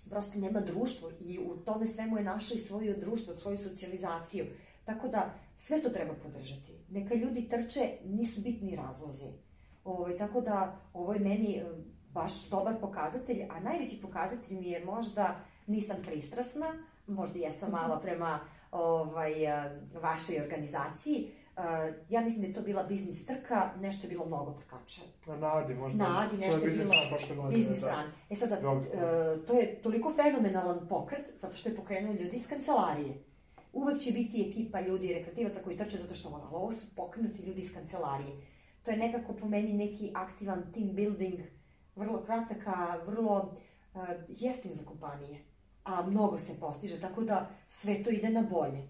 prosto 0.09 0.39
nema 0.39 0.59
društvo 0.59 1.11
i 1.21 1.39
u 1.39 1.57
tome 1.57 1.85
svemu 1.85 2.17
je 2.17 2.23
našo 2.23 2.55
i 2.55 2.59
svoje 2.59 2.93
društvo, 2.93 3.35
svoju 3.35 3.57
socijalizaciju. 3.57 4.45
Tako 4.83 5.07
da 5.07 5.33
sve 5.55 5.81
to 5.81 5.89
treba 5.89 6.13
podržati. 6.13 6.71
Neka 6.89 7.15
ljudi 7.15 7.49
trče, 7.49 7.91
nisu 8.05 8.41
bitni 8.41 8.75
razlozi. 8.75 9.46
Ovaj, 9.87 10.17
tako 10.17 10.41
da 10.41 10.75
ovo 10.93 11.13
je 11.13 11.19
meni 11.19 11.55
e, 11.55 11.65
baš 12.13 12.49
dobar 12.49 12.75
pokazatelj, 12.81 13.43
a 13.49 13.59
najveći 13.59 14.01
pokazatelj 14.01 14.57
mi 14.57 14.69
je 14.69 14.85
možda 14.85 15.39
nisam 15.67 15.95
pristrasna, 16.05 16.65
možda 17.07 17.39
jesam 17.39 17.71
malo 17.71 17.99
prema 17.99 18.39
ovaj, 18.71 19.45
e, 19.45 19.81
vašoj 20.01 20.41
organizaciji, 20.41 21.31
Uh, 21.57 21.63
ja 22.09 22.21
mislim 22.21 22.41
da 22.41 22.47
je 22.47 22.53
to 22.53 22.61
bila 22.61 22.83
biznis 22.83 23.25
trka, 23.25 23.71
nešto 23.79 24.07
je 24.07 24.09
bilo 24.09 24.25
mnogo 24.25 24.53
trkača. 24.53 25.01
Na 25.39 25.57
Adi 25.57 25.73
možda. 25.73 26.03
Na 26.03 26.25
Adi 26.25 26.37
nešto 26.37 26.65
je, 26.65 26.71
bilo 26.71 27.49
biznis 27.49 27.79
da. 27.79 27.87
ran. 27.87 28.05
E 28.29 28.35
sada, 28.35 28.55
uh, 28.55 29.45
to 29.47 29.53
je 29.53 29.81
toliko 29.81 30.13
fenomenalan 30.13 30.87
pokret, 30.89 31.31
zato 31.35 31.53
što 31.53 31.69
je 31.69 31.75
pokrenuo 31.75 32.13
ljudi 32.13 32.35
iz 32.35 32.49
kancelarije. 32.49 33.23
Uvek 33.73 33.99
će 33.99 34.11
biti 34.11 34.49
ekipa 34.49 34.81
ljudi, 34.81 35.13
rekretivaca 35.13 35.59
koji 35.63 35.77
trče 35.77 35.97
zato 35.97 36.15
što 36.15 36.29
ono, 36.29 36.49
ovo 36.51 36.71
su 36.71 36.95
pokrenuti 36.95 37.41
ljudi 37.41 37.61
iz 37.61 37.73
kancelarije. 37.73 38.37
To 38.87 38.91
je 38.91 38.97
nekako 38.97 39.33
po 39.33 39.47
meni 39.47 39.73
neki 39.73 40.11
aktivan 40.15 40.61
team 40.73 40.95
building, 40.95 41.39
vrlo 41.95 42.21
kratak, 42.23 42.67
a 42.67 42.97
vrlo 43.05 43.55
uh, 43.93 44.01
jeftin 44.29 44.71
za 44.71 44.85
kompanije. 44.85 45.43
A 45.83 46.01
mnogo 46.01 46.37
se 46.37 46.59
postiže, 46.59 47.01
tako 47.01 47.23
da 47.23 47.49
sve 47.65 48.03
to 48.03 48.09
ide 48.09 48.29
na 48.29 48.41
bolje 48.41 48.87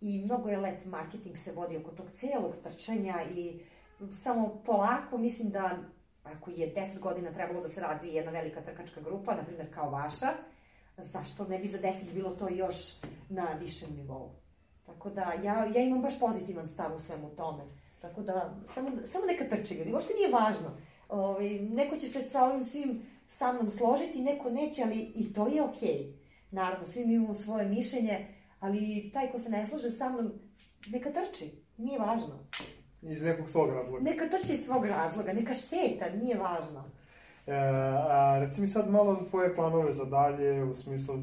i 0.00 0.24
mnogo 0.24 0.48
je 0.48 0.56
lep 0.56 0.84
marketing 0.84 1.36
se 1.36 1.52
vodi 1.52 1.76
oko 1.76 1.90
tog 1.90 2.10
celog 2.10 2.54
trčanja 2.62 3.14
i 3.34 3.60
samo 4.12 4.62
polako 4.66 5.18
mislim 5.18 5.50
da 5.50 5.78
ako 6.24 6.50
je 6.50 6.74
10 6.74 7.00
godina 7.00 7.32
trebalo 7.32 7.60
da 7.60 7.68
se 7.68 7.80
razvije 7.80 8.14
jedna 8.14 8.30
velika 8.30 8.60
trkačka 8.62 9.00
grupa, 9.00 9.34
na 9.34 9.44
primjer 9.44 9.74
kao 9.74 9.90
vaša, 9.90 10.28
zašto 10.96 11.46
ne 11.46 11.58
bi 11.58 11.66
za 11.66 11.78
10 11.78 12.12
bilo 12.14 12.30
to 12.30 12.48
još 12.48 12.76
na 13.28 13.46
višem 13.60 13.96
nivou. 13.96 14.30
Tako 14.86 15.10
da 15.10 15.32
ja, 15.44 15.64
ja 15.64 15.82
imam 15.82 16.02
baš 16.02 16.20
pozitivan 16.20 16.68
stav 16.68 16.96
u 16.96 16.98
svemu 16.98 17.30
tome. 17.36 17.79
Tako 18.00 18.22
da 18.22 18.54
samo, 18.74 18.90
samo 19.04 19.26
neka 19.26 19.56
trče 19.56 19.74
ljudi, 19.74 19.92
uopšte 19.92 20.14
nije 20.14 20.32
važno. 20.32 20.70
Ove, 21.08 21.24
ovaj, 21.24 21.58
neko 21.58 21.96
će 21.96 22.06
se 22.06 22.20
sa 22.20 22.44
ovim 22.44 22.64
svim 22.64 23.02
sa 23.26 23.52
mnom 23.52 23.70
složiti, 23.70 24.22
neko 24.22 24.50
neće, 24.50 24.82
ali 24.82 25.12
i 25.14 25.32
to 25.32 25.48
je 25.48 25.62
okej. 25.62 25.88
Okay. 25.88 26.12
Naravno, 26.50 26.86
svi 26.86 27.06
mi 27.06 27.14
imamo 27.14 27.34
svoje 27.34 27.68
mišljenje, 27.68 28.26
ali 28.60 29.10
taj 29.14 29.32
ko 29.32 29.38
se 29.38 29.50
ne 29.50 29.66
slaže 29.66 29.90
sa 29.90 30.08
mnom, 30.08 30.32
neka 30.86 31.10
trči, 31.12 31.50
nije 31.76 31.98
važno. 31.98 32.38
Iz 33.02 33.22
nekog 33.22 33.50
svog 33.50 33.70
razloga. 33.70 34.04
Neka 34.04 34.28
trči 34.28 34.52
iz 34.52 34.64
svog 34.64 34.86
razloga, 34.86 35.32
neka 35.32 35.52
šeta, 35.52 36.10
nije 36.16 36.38
važno. 36.38 36.84
E, 37.46 37.54
a, 37.54 38.38
reci 38.40 38.60
mi 38.60 38.68
sad 38.68 38.90
malo 38.90 39.26
tvoje 39.30 39.54
planove 39.54 39.92
za 39.92 40.04
dalje, 40.04 40.64
u 40.64 40.74
smislu, 40.74 41.14
e, 41.14 41.20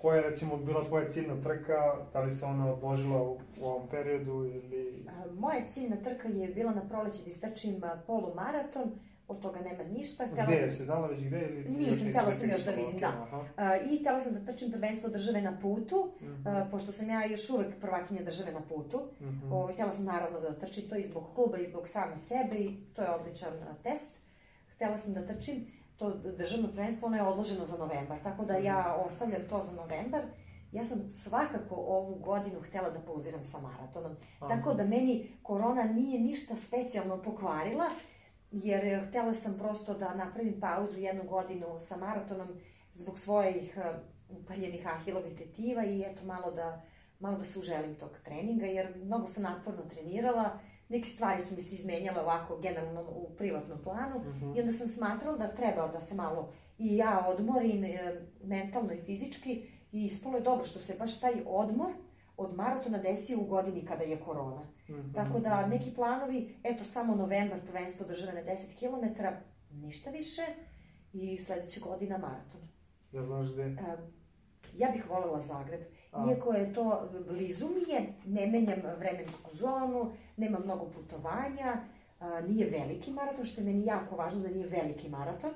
koja 0.00 0.16
je 0.16 0.30
recimo 0.30 0.56
bila 0.56 0.84
tvoja 0.84 1.08
ciljna 1.08 1.42
trka, 1.42 1.96
da 2.12 2.20
li 2.20 2.34
se 2.34 2.44
ona 2.44 2.72
odložila 2.72 3.22
u, 3.22 3.38
u 3.60 3.64
ovom 3.64 3.88
periodu 3.88 4.44
ili... 4.44 5.06
Moja 5.38 5.60
ciljna 5.70 5.96
trka 5.96 6.28
je 6.28 6.48
bila 6.48 6.72
na 6.72 6.88
proleće 6.88 7.22
da 7.22 7.30
istrčim 7.30 7.80
polumaraton, 8.06 8.92
od 9.28 9.40
toga 9.40 9.60
nema 9.60 9.84
ništa. 9.84 10.26
Htela 10.26 10.46
gde, 10.46 10.56
sam... 10.56 10.70
si 10.70 10.84
znala 10.84 11.06
već 11.06 11.24
gde 11.24 11.48
ili... 11.50 11.68
Nisam, 11.68 12.08
htela 12.10 12.32
sam 12.32 12.50
još 12.50 12.64
da 12.64 12.70
vidim, 12.70 13.00
da. 13.00 13.26
Uh, 13.32 13.92
I 13.92 13.98
htela 13.98 14.18
sam 14.18 14.32
da 14.34 14.52
trčim 14.52 14.70
prvenstvo 14.70 15.08
države 15.08 15.42
na 15.42 15.58
putu, 15.62 16.12
mm 16.20 16.24
-hmm. 16.24 16.62
uh, 16.62 16.70
pošto 16.70 16.92
sam 16.92 17.10
ja 17.10 17.24
još 17.24 17.50
uvek 17.50 17.80
prvakinja 17.80 18.22
države 18.22 18.52
na 18.52 18.60
putu. 18.60 18.98
Mm 19.20 19.24
-hmm. 19.24 19.52
o, 19.52 19.66
htela 19.72 19.92
sam 19.92 20.04
naravno 20.04 20.40
da 20.40 20.58
trčim 20.58 20.88
to 20.88 20.96
i 20.96 21.02
zbog 21.02 21.24
kluba 21.34 21.58
i 21.58 21.68
zbog 21.70 21.88
same 21.88 22.16
sebe 22.16 22.56
i 22.56 22.76
to 22.94 23.02
je 23.02 23.10
odličan 23.10 23.52
uh, 23.54 23.82
test. 23.82 24.16
Htela 24.74 24.96
sam 24.96 25.12
da 25.12 25.26
trčim 25.26 25.66
to 25.96 26.10
državno 26.38 26.68
prvenstvo, 26.68 27.06
ono 27.06 27.16
je 27.16 27.22
odloženo 27.22 27.64
za 27.64 27.76
novembar, 27.76 28.18
tako 28.22 28.44
da 28.44 28.56
ja 28.56 28.94
mhm. 28.96 29.06
ostavljam 29.06 29.48
to 29.48 29.62
za 29.62 29.72
novembar. 29.72 30.22
Ja 30.72 30.84
sam 30.84 31.08
svakako 31.08 31.74
ovu 31.74 32.14
godinu 32.14 32.60
htela 32.60 32.90
da 32.90 33.00
pauziram 33.00 33.44
sa 33.44 33.58
maratonom. 33.60 34.16
Aha. 34.40 34.56
Tako 34.56 34.74
da 34.74 34.84
meni 34.84 35.32
korona 35.42 35.84
nije 35.84 36.20
ništa 36.20 36.56
specijalno 36.56 37.22
pokvarila, 37.22 37.84
jer 38.50 38.84
eh, 38.84 39.06
htela 39.08 39.32
sam 39.32 39.58
prosto 39.58 39.94
da 39.94 40.14
napravim 40.14 40.60
pauzu 40.60 40.98
jednu 40.98 41.24
godinu 41.24 41.66
sa 41.78 41.96
maratonom 41.96 42.48
zbog 42.94 43.18
svojih 43.18 43.76
eh, 43.76 43.98
upaljenih 44.28 44.86
ahilovih 44.86 45.38
tetiva 45.38 45.84
i 45.84 46.02
eto 46.02 46.24
malo 46.24 46.50
da, 46.50 46.82
malo 47.20 47.38
da 47.38 47.44
se 47.44 47.58
uželim 47.58 47.94
tog 47.94 48.10
treninga, 48.24 48.66
jer 48.66 48.96
mnogo 48.96 49.26
sam 49.26 49.42
naporno 49.42 49.82
trenirala, 49.82 50.58
neke 50.88 51.06
stvari 51.06 51.42
su 51.42 51.54
mi 51.54 51.62
se 51.62 51.74
izmenjale 51.74 52.20
ovako 52.20 52.56
generalno 52.56 53.00
u 53.10 53.34
privatnom 53.36 53.78
planu 53.82 54.18
mhm. 54.18 54.44
-huh. 54.44 54.56
i 54.56 54.60
onda 54.60 54.72
sam 54.72 54.86
smatrala 54.86 55.38
da 55.38 55.54
treba 55.54 55.88
da 55.88 56.00
se 56.00 56.14
malo 56.14 56.52
i 56.78 56.96
ja 56.96 57.26
odmorim 57.28 57.84
e, 57.84 58.26
mentalno 58.44 58.92
i 58.92 59.02
fizički 59.02 59.68
i 59.92 60.04
ispalo 60.04 60.36
je 60.36 60.42
dobro 60.42 60.66
što 60.66 60.78
se 60.78 60.96
baš 60.98 61.20
taj 61.20 61.34
odmor 61.46 61.92
od 62.36 62.54
maratona 62.54 62.98
desio 62.98 63.40
u 63.40 63.44
godini 63.44 63.86
kada 63.86 64.04
je 64.04 64.20
korona. 64.20 64.62
Mm 64.88 64.92
-hmm. 64.92 65.14
Tako 65.14 65.40
da 65.40 65.66
neki 65.66 65.94
planovi, 65.94 66.54
eto 66.64 66.84
samo 66.84 67.14
novembar 67.14 67.60
prvenstvo 67.60 68.06
države 68.06 68.32
na 68.32 68.52
10 68.52 68.78
km, 68.78 69.22
ništa 69.70 70.10
više 70.10 70.42
i 71.12 71.38
sledeća 71.38 71.80
godina 71.80 72.18
maraton. 72.18 72.60
Ja 73.12 73.24
znaš 73.24 73.52
gde? 73.52 73.62
E, 73.62 73.96
ja 74.74 74.90
bih 74.90 75.10
volela 75.10 75.40
Zagreb. 75.40 75.80
Iako 76.30 76.52
je 76.52 76.72
to 76.72 77.08
blizu 77.28 77.66
mi 77.68 77.92
je, 77.92 78.14
ne 78.26 78.46
menjam 78.46 78.80
vremensku 78.98 79.56
zonu, 79.56 80.12
nema 80.36 80.58
mnogo 80.58 80.90
putovanja, 80.90 81.76
nije 82.48 82.70
veliki 82.70 83.10
maraton, 83.10 83.44
što 83.44 83.60
je 83.60 83.64
meni 83.64 83.86
jako 83.86 84.16
važno 84.16 84.40
da 84.40 84.48
nije 84.48 84.66
veliki 84.66 85.08
maraton. 85.08 85.50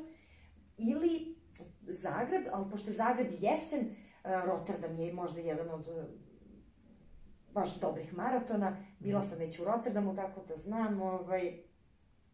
Ili 0.79 1.37
Zagreb, 1.81 2.43
ali 2.53 2.71
pošto 2.71 2.91
je 2.91 2.95
Zagreb 2.95 3.33
jesen, 3.41 3.97
Rotterdam 4.25 4.99
je 4.99 5.13
možda 5.13 5.41
jedan 5.41 5.71
od 5.71 5.87
baš 7.53 7.81
dobrih 7.81 8.15
maratona. 8.15 8.77
Bila 8.99 9.23
sam 9.23 9.39
već 9.39 9.61
u 9.61 9.65
Rotterdamu, 9.65 10.17
tako 10.17 10.41
da 10.49 10.57
znam, 10.57 11.03
ovaj, 11.03 11.53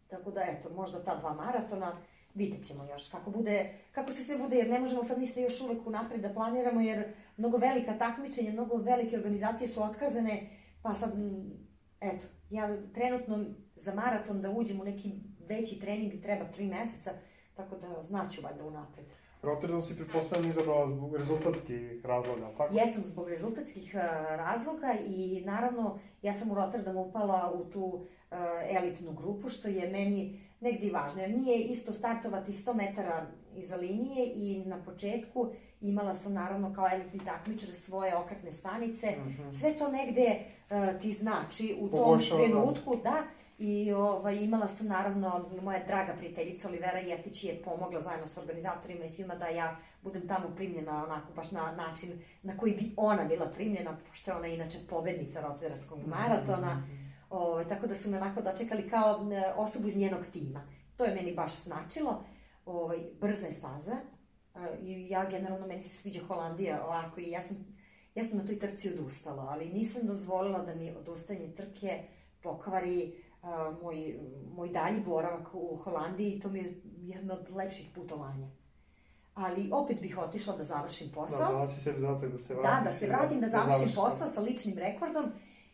tako 0.08 0.30
da 0.30 0.40
eto, 0.40 0.70
možda 0.74 1.04
ta 1.04 1.16
dva 1.16 1.34
maratona, 1.34 1.96
vidjet 2.34 2.64
ćemo 2.64 2.84
još 2.84 3.10
kako 3.10 3.30
bude, 3.30 3.74
kako 3.92 4.10
se 4.10 4.22
sve 4.22 4.38
bude, 4.38 4.56
jer 4.56 4.70
ne 4.70 4.78
možemo 4.78 5.04
sad 5.04 5.18
ništa 5.18 5.40
još 5.40 5.60
uvek 5.60 5.86
unapred 5.86 6.20
da 6.20 6.32
planiramo, 6.34 6.80
jer 6.80 7.04
mnogo 7.36 7.56
velika 7.58 7.98
takmičenja, 7.98 8.52
mnogo 8.52 8.76
velike 8.76 9.16
organizacije 9.16 9.68
su 9.68 9.82
otkazane, 9.82 10.50
pa 10.82 10.94
sad, 10.94 11.12
eto, 12.00 12.26
ja 12.50 12.68
trenutno 12.94 13.44
za 13.74 13.94
maraton 13.94 14.42
da 14.42 14.50
uđem 14.50 14.80
u 14.80 14.84
neki 14.84 15.12
veći 15.48 15.80
trening 15.80 16.22
treba 16.22 16.44
tri 16.44 16.66
meseca, 16.66 17.10
tako 17.54 17.76
da 17.76 18.02
znaću 18.02 18.42
valjda 18.42 18.64
unapred. 18.64 19.06
Rotterdam 19.42 19.82
si 19.82 19.96
pretpostavljam 19.96 20.50
izabrala 20.50 20.88
zbog 20.88 21.16
rezultatskih 21.16 22.04
razloga, 22.04 22.50
tako? 22.56 22.74
Jesam 22.74 23.02
zbog 23.04 23.28
rezultatskih 23.28 23.94
uh, 23.94 24.00
razloga 24.36 24.94
i 25.06 25.42
naravno 25.44 25.98
ja 26.22 26.32
sam 26.32 26.50
u 26.50 26.54
Rotterdamu 26.54 27.00
upala 27.00 27.52
u 27.54 27.64
tu 27.64 27.84
uh, 27.84 28.06
elitnu 28.70 29.12
grupu, 29.12 29.48
što 29.48 29.68
je 29.68 29.88
meni 29.92 30.40
negdje 30.60 30.92
važno, 30.92 31.20
jer 31.20 31.30
nije 31.30 31.58
isto 31.58 31.92
startovati 31.92 32.52
100 32.52 32.74
metara 32.74 33.26
iza 33.56 33.76
linije 33.76 34.32
i 34.34 34.64
na 34.66 34.82
početku 34.84 35.48
imala 35.80 36.14
sam 36.14 36.32
naravno 36.32 36.74
kao 36.74 36.88
elitni 36.92 37.20
takmičar 37.24 37.74
svoje 37.74 38.16
okretne 38.16 38.50
stanice. 38.50 39.06
Mm 39.06 39.28
-hmm. 39.28 39.60
Sve 39.60 39.78
to 39.78 39.88
negde 39.88 40.38
uh, 40.70 41.00
ti 41.00 41.12
znači 41.12 41.76
u 41.80 41.88
tom 41.88 42.18
da. 42.18 42.36
trenutku, 42.36 42.96
da, 43.02 43.22
I 43.58 43.92
ovaj, 43.92 44.36
imala 44.36 44.68
sam 44.68 44.86
naravno, 44.86 45.48
moja 45.62 45.84
draga 45.86 46.12
prijateljica 46.18 46.68
Olivera 46.68 46.98
Jeftić 46.98 47.44
je 47.44 47.62
pomogla 47.64 48.00
zajedno 48.00 48.26
sa 48.26 48.40
organizatorima 48.40 49.04
i 49.04 49.08
svima 49.08 49.34
da 49.34 49.46
ja 49.46 49.76
budem 50.02 50.28
tamo 50.28 50.48
primljena 50.56 51.04
onako 51.04 51.32
baš 51.36 51.50
na 51.50 51.72
način 51.72 52.10
na 52.42 52.56
koji 52.56 52.72
bi 52.72 52.92
ona 52.96 53.24
bila 53.24 53.46
primljena, 53.46 53.96
pošto 54.08 54.30
je 54.30 54.36
ona 54.36 54.46
inače 54.46 54.78
pobednica 54.90 55.40
Rotterdamskog 55.40 55.98
mhm, 55.98 56.10
maratona. 56.10 56.74
Mm 56.74 56.90
-hmm. 56.90 57.10
ovaj, 57.30 57.68
tako 57.68 57.86
da 57.86 57.94
su 57.94 58.10
me 58.10 58.16
onako 58.16 58.42
dočekali 58.42 58.90
kao 58.90 59.32
e, 59.32 59.52
osobu 59.56 59.88
iz 59.88 59.96
njenog 59.96 60.26
tima. 60.32 60.62
To 60.96 61.04
je 61.04 61.14
meni 61.14 61.34
baš 61.34 61.62
značilo. 61.62 62.24
Ovaj, 62.66 62.98
brza 63.20 63.46
je 63.46 63.52
staza. 63.52 63.96
I 64.82 65.08
ja 65.10 65.30
generalno, 65.30 65.66
meni 65.66 65.82
se 65.82 65.88
sviđa 65.88 66.20
Holandija 66.28 66.84
ovako 66.86 67.20
i 67.20 67.30
ja 67.30 67.40
sam, 67.40 67.56
ja 68.14 68.24
sam 68.24 68.38
na 68.38 68.46
toj 68.46 68.58
trci 68.58 68.92
odustala, 68.92 69.46
ali 69.48 69.68
nisam 69.68 70.06
dozvolila 70.06 70.58
da 70.58 70.74
mi 70.74 70.96
odustajanje 70.96 71.54
trke 71.54 72.02
pokvari 72.42 73.14
moj, 73.82 74.18
moj 74.54 74.68
dalji 74.68 75.00
boravak 75.00 75.48
u 75.52 75.76
Holandiji 75.76 76.32
i 76.32 76.40
to 76.40 76.48
mi 76.48 76.58
je 76.58 76.82
jedno 76.84 77.34
od 77.34 77.50
lepših 77.50 77.90
putovanja. 77.94 78.48
Ali 79.34 79.70
opet 79.72 80.00
bih 80.00 80.18
otišla 80.18 80.56
da 80.56 80.62
završim 80.62 81.10
posao. 81.14 81.52
Da, 81.52 81.58
da 81.58 81.68
si 81.68 81.80
sebi 81.80 82.00
zadatak 82.00 82.32
da 82.32 82.38
se 82.38 82.54
vratim. 82.54 82.84
Da, 82.84 82.84
da 82.84 82.96
se 82.96 83.06
vratim, 83.06 83.40
da, 83.40 83.46
da 83.46 83.48
završim 83.48 83.88
da 83.88 83.94
posao 83.94 84.26
sa 84.26 84.40
ličnim 84.40 84.78
rekordom. 84.78 85.24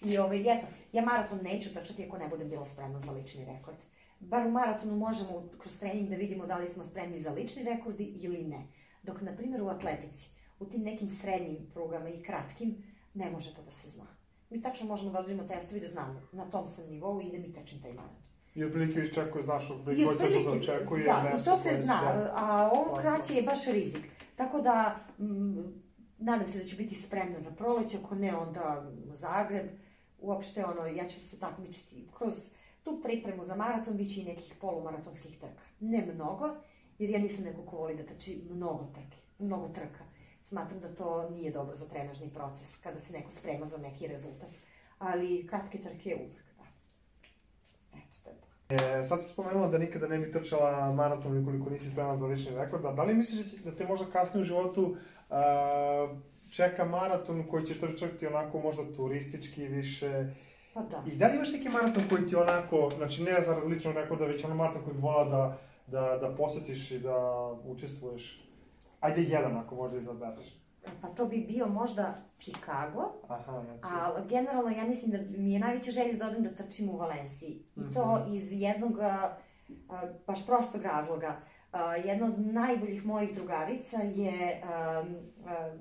I 0.01 0.19
ovaj, 0.19 0.41
eto, 0.41 0.67
ja 0.93 1.05
maraton 1.05 1.39
neću 1.43 1.75
trčati 1.75 2.07
ako 2.07 2.19
ne 2.19 2.29
budem 2.29 2.49
bila 2.49 2.65
spremna 2.65 2.99
za 2.99 3.13
lični 3.13 3.45
rekord. 3.45 3.77
Bar 4.23 4.47
u 4.47 4.51
maratonu 4.51 4.97
možemo 4.97 5.49
kroz 5.59 5.79
trening 5.79 6.09
da 6.09 6.17
vidimo 6.17 6.47
da 6.47 6.57
li 6.57 6.67
smo 6.67 6.83
spremni 6.83 7.21
za 7.21 7.31
lični 7.31 7.63
rekordi 7.63 8.05
ili 8.05 8.45
ne. 8.45 8.67
Dok, 9.03 9.21
na 9.21 9.37
primjer, 9.37 9.63
u 9.63 9.69
atletici, 9.69 10.31
u 10.59 10.67
tim 10.67 10.83
nekim 10.83 11.09
srednjim 11.09 11.71
prugama 11.75 12.09
i 12.09 12.23
kratkim, 12.23 12.77
ne 13.15 13.31
može 13.31 13.55
to 13.55 13.63
da 13.63 13.71
se 13.71 13.89
zna 13.89 14.23
mi 14.53 14.63
tačno 14.63 14.87
možemo 14.89 15.11
da 15.11 15.19
odradimo 15.19 15.43
testovi 15.43 15.81
da 15.81 15.87
znamo 15.87 16.21
na 16.33 16.51
tom 16.51 16.67
sam 16.67 16.85
nivou 16.91 17.21
i 17.21 17.31
da 17.31 17.39
mi 17.39 17.53
tečem 17.53 17.83
taj 17.83 17.93
maraton. 17.93 18.23
I 18.55 18.65
otprilike 18.65 19.01
iščekuje, 19.01 19.45
znaš, 19.45 19.71
otprilike 19.71 20.05
koji 20.45 20.49
da 20.49 20.53
očekuje. 20.53 21.05
Da, 21.05 21.39
i 21.41 21.45
to 21.45 21.57
se 21.57 21.83
zna, 21.83 22.31
a 22.35 22.71
ovo 22.73 22.97
kraće 22.97 23.35
je 23.35 23.43
baš 23.43 23.67
rizik. 23.67 24.03
Tako 24.37 24.61
da, 24.61 24.97
m, 25.19 25.83
nadam 26.19 26.47
se 26.47 26.59
da 26.59 26.65
će 26.65 26.77
biti 26.77 26.95
spremna 26.95 27.41
za 27.41 27.51
proleće, 27.51 27.99
ako 28.05 28.15
ne 28.15 28.37
onda 28.37 28.93
Zagreb, 29.13 29.67
uopšte 30.19 30.65
ono, 30.65 30.87
ja 30.87 31.07
ću 31.09 31.21
se 31.21 31.39
takmičiti 31.39 32.09
kroz 32.19 32.33
tu 32.85 33.01
pripremu 33.03 33.45
za 33.45 33.57
maraton, 33.57 33.97
bit 33.97 34.15
će 34.15 34.21
i 34.21 34.25
nekih 34.25 34.55
polumaratonskih 34.61 35.39
trka. 35.39 35.63
Ne 35.81 36.07
mnogo, 36.15 36.49
jer 36.99 37.11
ja 37.11 37.19
nisam 37.19 37.45
neko 37.45 37.63
ko 37.63 37.77
voli 37.77 37.97
da 37.97 38.03
trči 38.03 38.43
mnogo 38.51 38.85
trke, 38.95 39.17
mnogo 39.39 39.69
trka 39.69 40.05
smatram 40.43 40.81
da 40.81 40.95
to 40.95 41.31
nije 41.31 41.53
dobro 41.53 41.75
za 41.75 41.89
trenažni 41.89 42.31
proces 42.35 42.81
kada 42.83 42.99
se 42.99 43.13
neko 43.13 43.31
sprema 43.31 43.67
za 43.67 43.79
neki 43.79 44.07
rezultat. 44.07 44.49
Ali 44.99 45.47
kratke 45.47 45.79
trke 45.79 46.17
uvek, 46.21 46.43
da. 46.59 46.65
Eto, 47.99 48.17
to 48.25 48.31
je 48.31 48.37
E, 48.73 49.05
sad 49.05 49.23
si 49.23 49.33
spomenula 49.33 49.69
da 49.69 49.79
nikada 49.79 50.09
ne 50.09 50.19
bi 50.19 50.33
trčala 50.33 50.93
maraton 50.93 51.43
ukoliko 51.43 51.71
nisi 51.71 51.91
spremna 51.91 52.17
za 52.17 52.27
lični 52.27 52.57
rekord, 52.57 52.85
a 52.85 52.93
da 52.93 53.03
li 53.03 53.15
misliš 53.15 53.47
da 53.65 53.77
te 53.77 53.87
možda 53.87 54.07
kasnije 54.07 54.43
u 54.43 54.45
životu 54.45 54.83
uh, 54.83 56.19
čeka 56.51 56.85
maraton 56.85 57.47
koji 57.51 57.67
ćeš 57.67 57.81
trčati 57.81 58.27
onako 58.27 58.61
možda 58.61 58.83
turistički 58.97 59.67
više? 59.67 60.35
Pa 60.75 60.83
da. 60.83 61.03
I 61.07 61.17
da 61.17 61.27
li 61.27 61.37
imaš 61.37 61.53
neki 61.53 61.69
maraton 61.69 62.03
koji 62.09 62.27
ti 62.27 62.37
onako, 62.37 62.91
znači 62.97 63.23
ne 63.23 63.43
za 63.43 63.57
ličnog 63.57 63.95
rekorda, 63.95 64.25
već 64.25 64.45
ono 64.45 64.55
maraton 64.55 64.83
koji 64.83 64.95
bi 64.95 65.03
volao 65.03 65.25
da, 65.25 65.59
da, 65.87 66.19
da 66.19 66.35
posetiš 66.37 66.91
i 66.91 66.99
da 66.99 67.17
učestvuješ? 67.65 68.49
Ajde 69.01 69.23
jedan 69.23 69.57
ako 69.57 69.75
možda 69.75 69.99
izabereš. 69.99 70.63
Pa 71.01 71.09
to 71.09 71.27
bi 71.27 71.39
bio 71.39 71.67
možda 71.67 72.15
Chicago, 72.39 73.13
Aha, 73.29 73.63
znači. 73.65 73.81
a 73.83 74.25
generalno 74.29 74.71
ja 74.71 74.85
mislim 74.85 75.11
da 75.11 75.39
mi 75.39 75.53
je 75.53 75.61
najveća 75.61 75.91
želja 75.91 76.13
da 76.19 76.27
odem 76.27 76.43
da 76.43 76.51
trčim 76.51 76.89
u 76.89 76.97
Valenciji. 76.97 77.63
I 77.77 77.95
to 77.95 78.07
mm 78.07 78.31
-hmm. 78.31 78.37
iz 78.37 78.53
jednog 78.53 78.99
a, 78.99 79.37
a, 79.89 80.03
baš 80.27 80.47
prostog 80.47 80.83
razloga. 80.83 81.41
A, 81.73 81.97
jedna 81.97 82.27
od 82.27 82.39
najboljih 82.39 83.07
mojih 83.07 83.35
drugarica 83.35 83.97
je, 83.97 84.63
a, 84.65 85.05
a, 85.47 85.77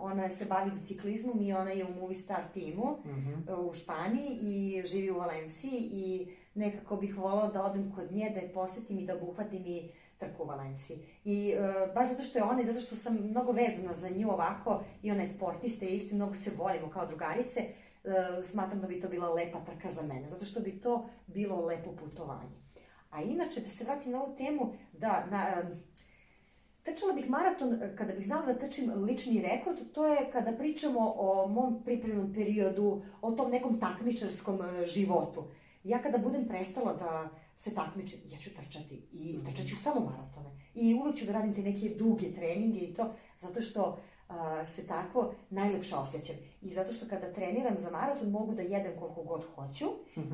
ona 0.00 0.28
se 0.28 0.44
bavi 0.44 0.70
biciklizmom 0.70 1.42
i 1.42 1.52
ona 1.52 1.70
je 1.70 1.84
u 1.84 1.94
Movistar 2.00 2.42
timu 2.54 2.96
mm 3.04 3.10
-hmm. 3.10 3.54
u 3.56 3.74
Španiji 3.74 4.38
i 4.42 4.82
živi 4.86 5.10
u 5.10 5.18
Valenciji 5.18 5.90
i 5.92 6.28
nekako 6.54 6.96
bih 6.96 7.16
volala 7.16 7.48
da 7.48 7.62
odem 7.62 7.92
kod 7.94 8.12
nje, 8.12 8.30
da 8.34 8.40
je 8.40 8.52
posetim 8.52 8.98
i 8.98 9.06
da 9.06 9.16
obuhvatim 9.16 9.66
i 9.66 9.90
trku 10.18 10.42
u 10.42 10.46
Valenciji. 10.46 10.98
I 11.24 11.50
e, 11.50 11.92
baš 11.94 12.08
zato 12.08 12.22
što 12.22 12.38
je 12.38 12.44
ona 12.44 12.60
i 12.60 12.64
zato 12.64 12.80
što 12.80 12.96
sam 12.96 13.14
mnogo 13.14 13.52
vezana 13.52 13.94
za 13.94 14.08
nju 14.08 14.30
ovako 14.30 14.82
i 15.02 15.10
ona 15.10 15.20
je 15.20 15.26
sportista 15.26 15.86
i 15.86 15.94
isto 15.94 16.14
mnogo 16.14 16.34
se 16.34 16.50
volimo 16.58 16.90
kao 16.90 17.06
drugarice, 17.06 17.60
e, 17.60 17.72
smatram 18.42 18.80
da 18.80 18.86
bi 18.86 19.00
to 19.00 19.08
bila 19.08 19.34
lepa 19.34 19.60
trka 19.60 19.88
za 19.88 20.02
mene, 20.02 20.26
zato 20.26 20.44
što 20.44 20.60
bi 20.60 20.80
to 20.80 21.08
bilo 21.26 21.66
lepo 21.66 21.92
putovanje. 21.92 22.60
A 23.10 23.22
inače, 23.22 23.60
da 23.60 23.68
se 23.68 23.84
vratim 23.84 24.12
na 24.12 24.22
ovu 24.22 24.36
temu, 24.36 24.72
da, 24.92 25.26
na, 25.30 25.46
e, 25.48 25.76
Trčala 26.82 27.12
bih 27.12 27.30
maraton, 27.30 27.74
e, 27.74 27.96
kada 27.96 28.12
bih 28.12 28.24
znala 28.24 28.46
da 28.46 28.58
trčim 28.58 28.92
lični 29.04 29.42
rekord, 29.42 29.78
to 29.92 30.06
je 30.06 30.30
kada 30.32 30.52
pričamo 30.52 31.14
o 31.16 31.46
mom 31.48 31.82
pripremnom 31.84 32.32
periodu, 32.34 33.02
o 33.22 33.32
tom 33.32 33.50
nekom 33.50 33.80
takmičarskom 33.80 34.62
e, 34.62 34.86
životu. 34.86 35.44
Ja 35.84 36.02
kada 36.02 36.18
budem 36.18 36.48
prestala 36.48 36.94
da 36.94 37.28
se 37.56 37.74
takmičim, 37.74 38.18
ja 38.30 38.38
ću 38.38 38.50
trčati 38.54 39.02
i 39.12 39.38
trčat 39.44 39.66
ću 39.66 39.76
samo 39.76 40.00
maratone. 40.00 40.50
I 40.74 40.94
uvek 40.94 41.16
ću 41.16 41.26
da 41.26 41.32
radim 41.32 41.54
te 41.54 41.62
neke 41.62 41.94
duge 41.98 42.32
treninge 42.32 42.78
i 42.78 42.94
to, 42.94 43.14
zato 43.38 43.60
što 43.60 44.00
a, 44.30 44.66
se 44.66 44.86
tako 44.86 45.32
najlepše 45.50 45.96
osjećam. 45.96 46.36
I 46.62 46.70
zato 46.70 46.92
što 46.92 47.06
kada 47.08 47.32
treniram 47.32 47.78
za 47.78 47.90
maraton 47.90 48.30
mogu 48.30 48.54
da 48.54 48.62
jedem 48.62 48.92
koliko 48.98 49.22
god 49.22 49.44
hoću, 49.54 49.86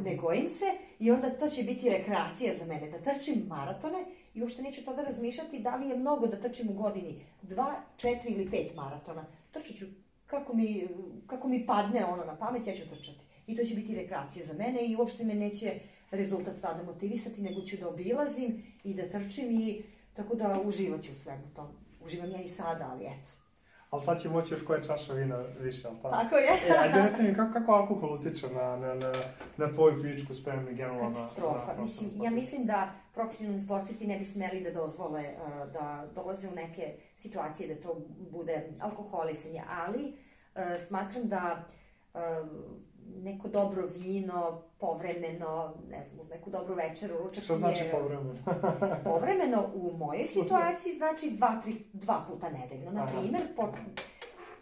ne 0.04 0.16
gojim 0.16 0.48
se 0.48 0.64
i 0.98 1.10
onda 1.10 1.30
to 1.30 1.48
će 1.48 1.62
biti 1.62 1.90
rekreacija 1.90 2.54
za 2.58 2.64
mene, 2.64 2.90
da 2.90 3.12
trčim 3.12 3.44
maratone 3.48 4.04
i 4.34 4.42
uopšte 4.42 4.62
neću 4.62 4.84
tada 4.84 5.02
razmišljati 5.02 5.58
da 5.58 5.76
li 5.76 5.88
je 5.88 5.96
mnogo 5.96 6.26
da 6.26 6.40
trčim 6.40 6.70
u 6.70 6.74
godini, 6.74 7.24
dva, 7.42 7.74
četiri 7.96 8.32
ili 8.32 8.50
pet 8.50 8.74
maratona. 8.74 9.24
Trčat 9.52 9.76
ću 9.76 9.84
kako 10.26 10.54
mi, 10.54 10.88
kako 11.26 11.48
mi 11.48 11.66
padne 11.66 12.04
ono 12.04 12.24
na 12.24 12.36
pamet, 12.36 12.66
ja 12.66 12.74
ću 12.74 12.82
trčati. 12.90 13.20
I 13.46 13.56
to 13.56 13.64
će 13.64 13.74
biti 13.74 13.94
rekreacija 13.94 14.46
za 14.46 14.52
mene 14.52 14.86
i 14.86 14.96
uopšte 14.96 15.24
me 15.24 15.34
neće 15.34 15.80
rezultat 16.10 16.60
tada 16.60 16.82
motivisati, 16.82 17.42
nego 17.42 17.60
ću 17.60 17.76
da 17.76 17.88
obilazim 17.88 18.62
i 18.84 18.94
da 18.94 19.08
trčim 19.08 19.50
i 19.50 19.82
tako 20.14 20.34
da 20.34 20.62
uživat 20.64 21.02
ću 21.02 21.12
u 21.12 21.14
svemu 21.14 21.44
tom. 21.54 21.68
Uživam 22.04 22.30
ja 22.30 22.42
i 22.42 22.48
sada, 22.48 22.88
ali 22.92 23.04
eto. 23.04 23.45
Ali 23.90 24.04
sad 24.04 24.22
će 24.22 24.28
moći 24.28 24.54
još 24.54 24.64
koje 24.64 24.82
čaša 24.82 25.12
vina 25.12 25.44
više, 25.60 25.88
ali 25.88 25.96
tako? 26.02 26.16
Tako 26.16 26.36
je. 26.36 26.48
e, 26.68 26.78
ajde 26.82 27.02
reci 27.06 27.22
mi, 27.22 27.34
kako, 27.34 27.52
kako 27.52 27.72
alkohol 27.72 28.12
utiče 28.12 28.48
na, 28.48 28.76
na, 28.76 28.94
na, 28.94 29.12
na 29.56 29.72
tvoju 29.72 30.02
fizičku 30.02 30.34
spremnu 30.34 30.70
i 30.70 30.74
generalno 30.74 31.08
na... 31.08 31.14
Katastrofa. 31.14 31.74
na 31.76 31.82
Mislim, 31.82 32.10
ja 32.22 32.30
mislim 32.30 32.66
da 32.66 32.92
profesionalni 33.14 33.60
sportisti 33.60 34.06
ne 34.06 34.18
bi 34.18 34.24
smeli 34.24 34.60
da 34.60 34.70
dozvole 34.70 35.20
uh, 35.20 35.72
da 35.72 36.06
dolaze 36.14 36.48
u 36.48 36.54
neke 36.54 36.94
situacije 37.16 37.74
da 37.74 37.82
to 37.82 38.00
bude 38.30 38.68
alkoholisanje, 38.80 39.62
ali 39.68 40.04
uh, 40.04 40.62
smatram 40.88 41.28
da 41.28 41.64
uh, 42.14 42.20
neko 43.22 43.48
dobro 43.48 43.86
vino, 43.96 44.62
povremeno, 44.78 45.74
ne 45.90 46.02
znam, 46.02 46.20
uz 46.20 46.28
neku 46.30 46.50
dobru 46.50 46.74
večeru, 46.74 47.18
ručak 47.18 47.44
Šta 47.44 47.56
znači 47.56 47.84
je- 47.84 47.90
povremeno? 47.90 48.34
Povremeno 49.04 49.64
u 49.74 49.96
mojoj 49.96 50.24
situaciji 50.24 50.92
znači 50.92 51.30
dva, 51.30 51.60
tri, 51.62 51.84
dva 51.92 52.24
puta 52.28 52.50
nedeljno. 52.50 52.90
Na 52.90 53.06
primer, 53.06 53.42
po, 53.56 53.68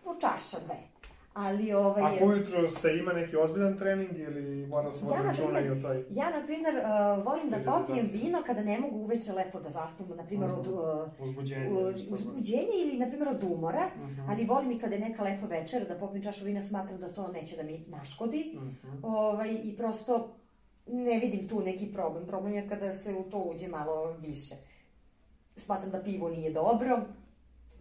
po 0.05 0.15
čaša 0.15 0.57
dve. 0.67 0.94
Ali 1.35 1.73
ovaj... 1.75 2.03
Ako 2.07 2.25
ujutro 2.27 2.71
se 2.71 2.89
ima 2.95 3.13
neki 3.13 3.37
ozbiljan 3.37 3.79
trening 3.79 4.19
ili 4.19 4.67
mora 4.67 4.93
se 4.93 5.07
Ja, 5.07 5.33
i 5.33 5.37
primer, 5.37 5.73
o 5.73 5.83
toj... 5.83 6.05
Ja, 6.11 6.31
na 6.31 6.47
primjer, 6.47 6.75
uh, 6.75 7.25
volim 7.25 7.51
da 7.51 7.59
popijem 7.59 8.07
vino 8.09 8.43
kada 8.47 8.63
ne 8.63 8.79
mogu 8.79 8.99
uveče 8.99 9.33
lepo 9.33 9.61
da 9.61 9.71
zaspim, 9.71 10.07
na 10.09 10.25
primjer, 10.25 10.51
od 10.51 10.59
Mhm. 10.61 10.73
uh, 10.73 10.81
Uzbuđenje. 11.21 11.69
u- 11.69 11.81
ili 11.81 12.01
šta 12.01 12.11
god. 12.11 12.19
uzbuđenja 12.19 12.63
ili, 12.85 12.99
na 12.99 13.07
primjer, 13.07 13.29
od 13.29 13.45
umora, 13.45 13.87
Mhm. 13.97 14.21
ali 14.23 14.45
volim 14.45 14.71
i 14.71 14.79
kada 14.79 14.95
je 14.95 15.01
neka 15.01 15.23
lepa 15.23 15.47
večera 15.49 15.85
da 15.85 15.95
popijem 15.97 16.23
čašu 16.23 16.45
vina, 16.45 16.61
smatram 16.61 16.99
da 16.99 17.09
to 17.11 17.29
neće 17.29 17.57
da 17.57 17.63
mi 17.63 17.85
naškodi. 17.89 18.53
Mhm. 18.57 18.71
Ovaj, 19.05 19.51
I 19.55 19.77
prosto 19.77 20.35
ne 20.87 21.19
vidim 21.19 21.49
tu 21.49 21.61
neki 21.63 21.87
problem. 21.89 22.27
Problem 22.27 22.53
je 22.53 22.69
kada 22.69 22.93
se 22.93 23.15
u 23.17 23.23
to 23.23 23.39
uđe 23.45 23.69
malo 23.69 24.13
više. 24.13 24.55
Smatram 25.57 25.91
da 25.91 26.01
pivo 26.01 26.29
nije 26.29 26.53
dobro, 26.53 27.01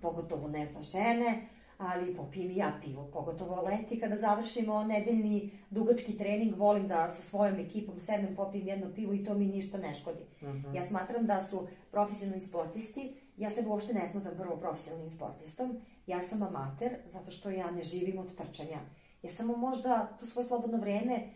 pogotovo 0.01 0.47
ne 0.47 0.65
za 0.67 0.81
žene, 0.81 1.47
ali 1.87 2.15
popijem 2.15 2.51
i 2.51 2.55
ja 2.55 2.73
pivo, 2.85 3.09
pogotovo 3.13 3.61
leti 3.61 3.99
kada 3.99 4.15
završimo 4.15 4.83
nedeljni 4.83 5.51
dugački 5.69 6.17
trening, 6.17 6.55
volim 6.55 6.87
da 6.87 7.07
sa 7.07 7.21
svojom 7.21 7.59
ekipom 7.59 7.99
sednem, 7.99 8.35
popijem 8.35 8.67
jedno 8.67 8.93
pivo 8.95 9.13
i 9.13 9.23
to 9.23 9.33
mi 9.33 9.47
ništa 9.47 9.77
ne 9.77 9.93
škodi. 9.93 10.25
Mhm. 10.41 10.75
Ja 10.75 10.81
smatram 10.81 11.25
da 11.25 11.39
su 11.39 11.67
profesionalni 11.91 12.39
sportisti, 12.39 13.15
ja 13.37 13.49
se 13.49 13.63
uopšte 13.67 13.93
ne 13.93 14.07
smatram 14.07 14.37
prvo 14.37 14.57
profesionalnim 14.57 15.09
sportistom, 15.09 15.81
ja 16.07 16.21
sam 16.21 16.43
amater 16.43 16.97
zato 17.05 17.31
što 17.31 17.49
ja 17.49 17.71
ne 17.71 17.83
živim 17.83 18.19
od 18.19 18.35
trčanja. 18.35 18.79
Ja 19.23 19.29
samo 19.29 19.57
možda 19.57 20.17
to 20.19 20.25
svoje 20.25 20.47
slobodno 20.47 20.77
vreme 20.77 21.29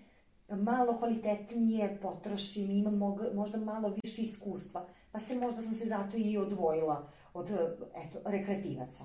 malo 0.49 0.97
kvalitetnije 0.97 1.97
potrošim, 2.01 2.71
imam 2.71 2.97
možda 3.33 3.57
malo 3.57 3.93
više 4.03 4.21
iskustva, 4.21 4.85
pa 5.11 5.19
se 5.19 5.35
možda 5.35 5.61
sam 5.61 5.73
se 5.73 5.85
zato 5.85 6.17
i 6.17 6.37
odvojila 6.37 7.09
od 7.33 7.49
eto, 7.95 8.19
rekreativaca. 8.25 9.03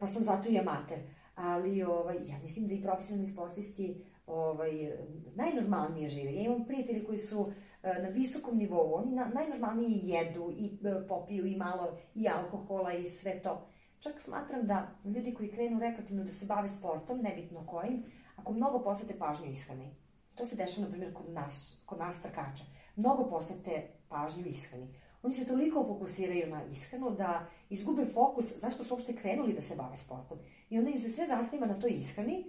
Pa 0.00 0.06
sam 0.06 0.22
zato 0.22 0.48
i 0.48 0.58
amater. 0.58 0.98
Ali 1.34 1.82
ovaj, 1.82 2.16
ja 2.16 2.38
mislim 2.42 2.66
da 2.68 2.74
i 2.74 2.82
profesionalni 2.82 3.26
sportisti 3.26 4.04
ovaj, 4.26 4.92
najnormalnije 5.34 6.08
žive. 6.08 6.34
Ja 6.34 6.42
imam 6.42 6.64
prijatelji 6.64 7.04
koji 7.04 7.18
su 7.18 7.52
e, 7.82 8.02
na 8.02 8.08
visokom 8.08 8.58
nivou, 8.58 8.94
oni 8.94 9.14
na, 9.14 9.30
najnormalnije 9.34 9.98
jedu 10.02 10.52
i 10.58 10.66
e, 10.66 11.06
popiju 11.08 11.46
i 11.46 11.56
malo 11.56 11.98
i 12.14 12.28
alkohola 12.28 12.92
i 12.92 13.08
sve 13.08 13.42
to. 13.42 13.68
Čak 13.98 14.20
smatram 14.20 14.66
da 14.66 14.88
ljudi 15.04 15.34
koji 15.34 15.50
krenu 15.50 15.80
rekreativno 15.80 16.24
da 16.24 16.32
se 16.32 16.46
bave 16.46 16.68
sportom, 16.68 17.18
nebitno 17.18 17.66
kojim, 17.66 18.04
ako 18.36 18.52
mnogo 18.52 18.82
posvete 18.82 19.18
pažnju 19.18 19.50
ishrani, 19.50 19.94
to 20.34 20.44
se 20.44 20.56
dešava, 20.56 20.86
na 20.86 20.90
primjer, 20.90 21.14
kod 21.14 21.30
nas, 21.30 21.82
kod 21.86 21.98
nas 21.98 22.22
trkača, 22.22 22.64
mnogo 22.96 23.30
posvete 23.30 23.88
pažnju 24.08 24.46
ishrani. 24.46 24.94
Oni 25.22 25.34
se 25.34 25.46
toliko 25.46 25.84
fokusiraju 25.84 26.50
na 26.50 26.64
ishranu 26.72 27.10
da 27.10 27.46
izgube 27.70 28.06
fokus 28.06 28.56
zašto 28.56 28.84
su 28.84 28.94
uopšte 28.94 29.16
krenuli 29.16 29.52
da 29.52 29.60
se 29.60 29.76
bave 29.76 29.96
sportom. 29.96 30.38
I 30.70 30.78
onda 30.78 30.90
im 30.90 30.96
se 30.96 31.08
sve 31.08 31.26
zasniva 31.26 31.66
na 31.66 31.80
toj 31.80 31.90
ishrani, 31.90 32.44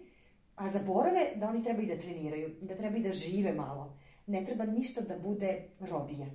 a 0.56 0.70
zaborave 0.70 1.32
da 1.36 1.50
oni 1.50 1.64
treba 1.64 1.82
i 1.82 1.86
da 1.86 1.98
treniraju, 1.98 2.56
da 2.62 2.76
treba 2.76 2.98
i 2.98 3.04
da 3.04 3.12
žive 3.12 3.54
malo. 3.54 3.98
Ne 4.28 4.46
treba 4.46 4.66
ništa 4.66 5.02
da 5.02 5.20
bude 5.20 5.64
robija. 5.80 6.28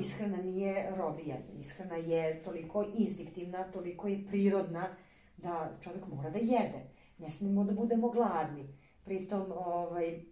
Ishrana 0.00 0.36
nije 0.36 0.90
robija. 0.96 1.36
Ishrana 1.58 1.96
je 1.96 2.42
toliko 2.42 2.84
instinktivna, 2.94 3.72
toliko 3.72 4.08
je 4.08 4.26
prirodna 4.26 4.96
da 5.36 5.76
čovjek 5.80 6.06
mora 6.06 6.30
da 6.30 6.38
jede. 6.38 6.90
Ne 7.18 7.30
smemo 7.30 7.64
da 7.64 7.72
budemo 7.72 8.10
gladni. 8.10 8.68
Pritom, 9.04 9.52
ovaj, 9.52 10.24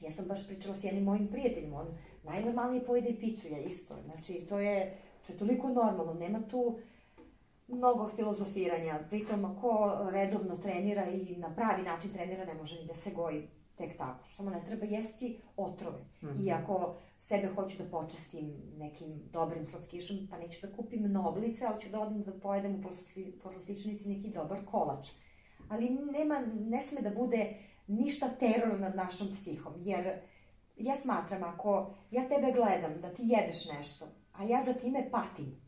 ja 0.00 0.10
sam 0.10 0.24
baš 0.24 0.48
pričala 0.48 0.74
s 0.74 0.84
jednim 0.84 1.04
mojim 1.04 1.28
prijateljima, 1.28 1.80
on 1.80 1.98
najnormalnije 2.24 2.84
pojede 2.84 3.14
picu, 3.20 3.48
ja 3.48 3.58
isto. 3.58 3.94
Znači, 4.04 4.34
to 4.48 4.58
je, 4.58 4.98
to 5.26 5.32
je 5.32 5.38
toliko 5.38 5.68
normalno, 5.68 6.14
nema 6.14 6.40
tu 6.50 6.78
mnogo 7.68 8.08
filozofiranja. 8.16 9.00
Pritom, 9.08 9.44
ako 9.44 9.98
redovno 10.10 10.56
trenira 10.56 11.10
i 11.10 11.36
na 11.36 11.54
pravi 11.54 11.82
način 11.82 12.12
trenira, 12.12 12.44
ne 12.44 12.54
može 12.54 12.80
ni 12.80 12.86
da 12.86 12.94
se 12.94 13.10
goji 13.10 13.48
tek 13.76 13.98
tako. 13.98 14.28
Samo 14.28 14.50
ne 14.50 14.62
treba 14.66 14.86
jesti 14.86 15.40
otrove. 15.56 15.98
I 16.40 16.52
ako 16.52 16.94
sebe 17.18 17.48
hoću 17.54 17.78
da 17.78 17.90
počestim 17.90 18.54
nekim 18.78 19.22
dobrim 19.32 19.66
slatkišom, 19.66 20.16
pa 20.30 20.38
neću 20.38 20.66
da 20.66 20.72
kupim 20.76 21.12
noblice, 21.12 21.66
ali 21.66 21.80
ću 21.80 21.88
da 21.88 22.00
odem 22.00 22.22
da 22.22 22.32
pojedem 22.32 22.74
u 22.74 22.82
poslasti- 22.82 23.32
poslastičnici 23.42 24.08
neki 24.08 24.28
dobar 24.28 24.58
kolač. 24.70 25.06
Ali 25.68 25.90
nema, 25.90 26.38
ne 26.60 26.80
sme 26.80 27.00
da 27.00 27.10
bude 27.10 27.54
ništa 27.86 28.28
teror 28.28 28.80
nad 28.80 28.96
našom 28.96 29.28
psihom, 29.32 29.72
jer 29.76 30.20
ja 30.78 30.94
smatram 30.94 31.44
ako 31.44 31.90
ja 32.10 32.28
tebe 32.28 32.52
gledam 32.52 33.00
da 33.00 33.14
ti 33.14 33.22
jedeš 33.24 33.72
nešto, 33.76 34.06
a 34.32 34.44
ja 34.44 34.62
za 34.62 34.72
time 34.72 35.10
patim, 35.10 35.60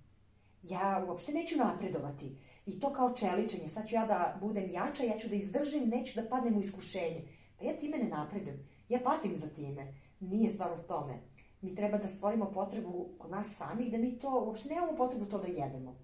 ja 0.62 1.04
uopšte 1.08 1.32
neću 1.32 1.58
napredovati. 1.58 2.36
I 2.66 2.80
to 2.80 2.92
kao 2.92 3.12
čeličenje, 3.12 3.68
sad 3.68 3.88
ću 3.88 3.94
ja 3.94 4.06
da 4.06 4.38
budem 4.40 4.70
jača, 4.70 5.04
ja 5.04 5.18
ću 5.18 5.28
da 5.28 5.34
izdržim, 5.34 5.88
neću 5.88 6.20
da 6.20 6.28
padnem 6.28 6.56
u 6.56 6.60
iskušenje. 6.60 7.28
Pa 7.58 7.64
ja 7.64 7.76
time 7.76 7.98
ne 7.98 8.08
napredujem, 8.08 8.68
ja 8.88 9.00
patim 9.04 9.34
za 9.34 9.48
time. 9.48 9.94
Nije 10.20 10.48
stvar 10.48 10.72
u 10.72 10.82
tome. 10.88 11.14
Mi 11.60 11.74
treba 11.74 11.98
da 11.98 12.06
stvorimo 12.06 12.52
potrebu 12.52 13.08
kod 13.18 13.30
nas 13.30 13.56
samih 13.56 13.90
da 13.92 13.98
mi 13.98 14.18
to, 14.18 14.44
uopšte 14.46 14.68
nemamo 14.68 14.96
potrebu 14.96 15.24
to 15.24 15.38
da 15.38 15.46
jedemo. 15.46 15.96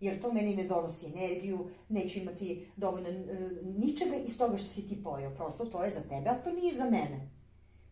Jer 0.00 0.20
to 0.20 0.32
meni 0.32 0.56
ne 0.56 0.64
donosi 0.64 1.06
energiju, 1.06 1.70
neću 1.88 2.18
imati 2.18 2.70
dovoljno 2.76 3.08
e, 3.08 3.14
ničega 3.62 4.16
iz 4.16 4.38
toga 4.38 4.56
što 4.56 4.68
si 4.68 4.88
ti 4.88 5.02
pojeo. 5.02 5.34
Prosto 5.34 5.64
to 5.64 5.84
je 5.84 5.90
za 5.90 6.00
tebe, 6.00 6.30
a 6.30 6.42
to 6.42 6.52
nije 6.52 6.72
za 6.72 6.84
mene. 6.84 7.39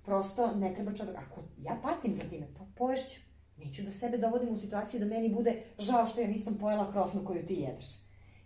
Prosto 0.09 0.51
ne 0.57 0.75
treba 0.75 0.95
čovjek, 0.95 1.17
ako 1.17 1.41
ja 1.59 1.77
patim 1.83 2.15
za 2.15 2.23
time, 2.23 2.47
pa 2.59 2.65
poješću. 2.77 3.21
Neću 3.57 3.83
da 3.83 3.91
sebe 3.91 4.19
dovodim 4.19 4.55
u 4.55 4.57
situaciju 4.57 5.01
da 5.01 5.07
meni 5.07 5.35
bude 5.35 5.63
žao 5.79 6.07
što 6.07 6.21
ja 6.21 6.29
nisam 6.29 6.59
pojela 6.61 6.93
krofnu 6.93 7.25
koju 7.25 7.47
ti 7.47 7.55
jedeš. 7.55 7.85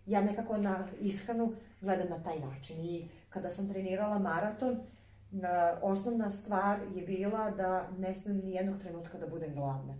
Ja 0.06 0.22
nekako 0.22 0.56
na 0.56 0.88
ishranu 1.00 1.52
gledam 1.80 2.08
na 2.08 2.22
taj 2.22 2.40
način 2.40 2.84
i 2.84 3.08
kada 3.28 3.50
sam 3.50 3.68
trenirala 3.68 4.18
maraton, 4.18 4.80
na, 5.30 5.78
osnovna 5.82 6.30
stvar 6.30 6.78
je 6.94 7.02
bila 7.02 7.50
da 7.50 7.88
ne 7.98 8.14
smem 8.14 8.36
ni 8.36 8.52
jednog 8.52 8.80
trenutka 8.80 9.18
da 9.18 9.26
budem 9.26 9.54
gladna. 9.54 9.94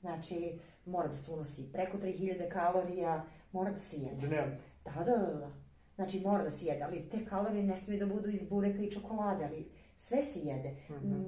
Znači, 0.00 0.60
mora 0.84 1.08
da 1.08 1.14
se 1.14 1.32
unosi 1.32 1.72
preko 1.72 1.98
3000 1.98 2.48
kalorija, 2.48 3.24
mora 3.52 3.70
da 3.70 3.78
se 3.78 3.96
jede. 3.96 4.26
Dnevno. 4.26 4.56
Da, 4.84 5.04
da, 5.04 5.16
da, 5.16 5.34
da. 5.34 5.50
Znači, 5.94 6.20
mora 6.20 6.42
da 6.42 6.50
se 6.50 6.66
jede, 6.66 6.82
ali 6.82 7.08
te 7.08 7.24
kalorije 7.24 7.62
ne 7.62 7.76
smiju 7.76 7.98
da 7.98 8.14
budu 8.14 8.28
iz 8.28 8.48
bureka 8.48 8.82
i 8.82 8.90
čokolade, 8.90 9.44
ali 9.44 9.70
sve 9.98 10.22
se 10.22 10.40
jede. 10.40 10.76
Mm, 10.90 11.24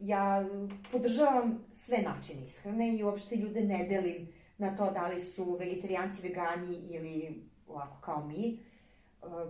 Ja 0.00 0.48
podržavam 0.92 1.64
sve 1.70 1.98
načine 1.98 2.44
ishrane 2.44 2.96
i 2.98 3.04
uopšte 3.04 3.36
ljude 3.36 3.60
ne 3.60 3.84
delim 3.88 4.28
na 4.58 4.76
to 4.76 4.90
da 4.90 5.08
li 5.08 5.18
su 5.18 5.56
vegetarijanci, 5.60 6.28
vegani 6.28 6.76
ili 6.76 7.42
ovako 7.68 7.96
kao 8.00 8.26
mi. 8.26 8.48
E, 8.48 8.56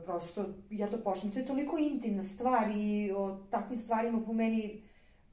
Prosto, 0.04 0.44
ja 0.70 0.90
to 0.90 0.98
pošlim. 0.98 1.32
To 1.32 1.38
je 1.38 1.46
toliko 1.46 1.78
intimna 1.78 2.22
stvar 2.22 2.70
i 2.76 3.12
o 3.16 3.38
takvim 3.50 3.76
stvarima 3.76 4.22
po 4.26 4.32
meni 4.32 4.82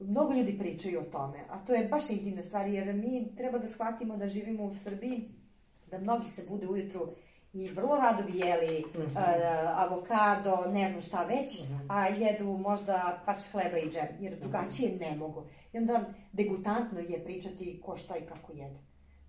mnogo 0.00 0.34
ljudi 0.34 0.58
pričaju 0.58 1.00
o 1.00 1.10
tome, 1.12 1.38
a 1.48 1.58
to 1.58 1.74
je 1.74 1.88
baš 1.88 2.10
intimna 2.10 2.42
stvar, 2.42 2.68
jer 2.68 2.94
mi 2.94 3.34
treba 3.36 3.58
da 3.58 3.66
shvatimo 3.66 4.16
da 4.16 4.28
živimo 4.28 4.64
u 4.64 4.70
Srbiji, 4.70 5.28
da 5.90 5.98
mnogi 5.98 6.24
se 6.24 6.46
bude 6.48 6.68
ujutru 6.68 7.08
i 7.52 7.68
vrlo 7.68 7.96
rado 7.96 8.22
bi 8.32 8.38
jeli 8.38 8.84
mm 8.94 8.98
-hmm. 8.98 9.06
uh, 9.06 9.82
avokado, 9.82 10.70
ne 10.72 10.88
znam 10.88 11.00
šta 11.00 11.24
već, 11.24 11.60
mm 11.60 11.74
-hmm. 11.74 11.86
a 11.88 12.06
jedu 12.06 12.44
možda 12.44 13.22
pač 13.26 13.42
hleba 13.52 13.78
i 13.78 13.90
džem, 13.90 14.08
jer 14.20 14.38
drugačije 14.40 14.96
ne 14.96 15.16
mogu. 15.16 15.44
I 15.72 15.78
onda 15.78 16.04
degutantno 16.32 17.00
je 17.00 17.24
pričati 17.24 17.80
ko 17.84 17.96
šta 17.96 18.16
i 18.16 18.26
kako 18.26 18.52
jede. 18.52 18.78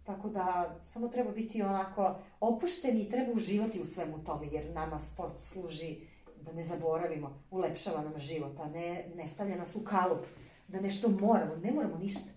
Tako 0.04 0.30
da 0.30 0.76
samo 0.84 1.08
treba 1.08 1.32
biti 1.32 1.62
onako 1.62 2.16
opušteni 2.40 3.02
i 3.02 3.10
treba 3.10 3.32
uživati 3.32 3.82
u 3.82 3.86
svemu 3.86 4.24
tome, 4.24 4.48
jer 4.52 4.72
nama 4.72 5.00
sport 5.00 5.40
služi 5.40 5.96
da 6.42 6.52
ne 6.52 6.64
zaboravimo, 6.64 7.40
ulepšava 7.52 8.02
nam 8.02 8.20
život, 8.20 8.60
a 8.60 8.70
ne, 8.70 9.06
ne 9.16 9.28
stavlja 9.28 9.56
nas 9.56 9.76
u 9.76 9.84
kalup, 9.84 10.26
da 10.68 10.82
nešto 10.82 11.10
moramo, 11.10 11.56
ne 11.56 11.72
moramo 11.72 11.98
ništa. 11.98 12.30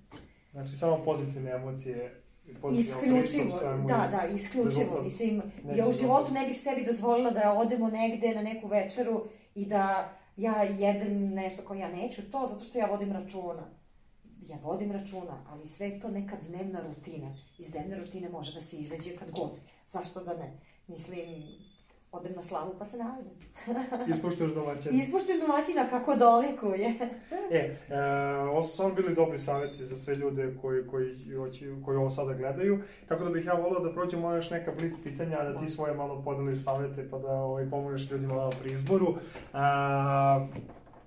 Znači, 0.53 0.76
samo 0.76 1.05
pozitivne 1.05 1.51
emocije 1.51 2.22
Isključivo, 2.72 3.61
da, 3.88 4.09
da, 4.11 4.34
isključivo. 4.34 5.03
Mislim, 5.03 5.42
ja 5.76 5.88
u 5.88 5.92
životu 5.92 6.32
ne 6.32 6.47
bih 6.47 6.57
sebi 6.57 6.84
dozvolila 6.84 7.30
da 7.30 7.53
odemo 7.53 7.88
negde 7.88 8.34
na 8.34 8.42
neku 8.42 8.68
večeru 8.68 9.24
i 9.55 9.66
da 9.66 10.12
ja 10.36 10.62
jedem 10.62 11.28
nešto 11.28 11.62
koje 11.62 11.78
ja 11.78 11.88
neću, 11.88 12.30
to 12.30 12.47
zato 12.51 12.64
što 12.64 12.78
ja 12.78 12.86
vodim 12.86 13.12
računa. 13.12 13.70
Ja 14.49 14.57
vodim 14.62 14.92
računa, 14.92 15.44
ali 15.49 15.66
sve 15.66 16.01
to 16.01 16.09
neka 16.09 16.36
dnevna 16.49 16.80
rutina. 16.80 17.32
Iz 17.59 17.70
dnevne 17.70 17.97
rutine 17.97 18.28
može 18.28 18.55
da 18.55 18.61
se 18.61 18.76
izađe 18.76 19.16
kad 19.16 19.30
god. 19.30 19.51
Zašto 19.88 20.24
da 20.24 20.36
ne? 20.36 20.53
Mislim, 20.86 21.18
odem 22.12 22.32
na 22.34 22.42
slavu 22.42 22.74
pa 22.78 22.84
se 22.84 22.96
navedem. 22.96 23.32
Ispuštaš 24.14 24.50
domaćina. 24.50 24.94
Ispuštaš 24.94 25.36
domaćina 25.40 25.88
kako 25.90 26.16
dolikuje. 26.16 26.94
e, 27.50 27.76
e, 27.88 28.00
ovo 28.36 28.62
su 28.62 28.76
samo 28.76 28.94
bili 28.94 29.14
dobri 29.14 29.38
savjeti 29.38 29.84
za 29.84 29.96
sve 29.96 30.14
ljude 30.14 30.57
koji, 30.61 30.86
koji, 30.86 31.14
koji 31.84 31.96
ovo 31.96 32.11
sada 32.11 32.34
gledaju. 32.34 32.82
Tako 33.09 33.24
da 33.24 33.30
bih 33.30 33.46
ja 33.46 33.54
volao 33.54 33.84
da 33.84 33.92
prođemo 33.92 34.32
još 34.32 34.50
neka 34.50 34.72
blic 34.78 34.94
pitanja, 35.04 35.44
da 35.44 35.59
ti 35.59 35.70
svoje 35.70 35.94
malo 35.94 36.22
podeliš 36.24 36.64
savjete 36.64 37.11
pa 37.11 37.18
da 37.18 37.32
ovaj, 37.32 37.70
pomožeš 37.70 38.11
ljudima 38.11 38.34
malo 38.34 38.52
pri 38.62 38.72
izboru. 38.72 39.14
A, 39.52 40.46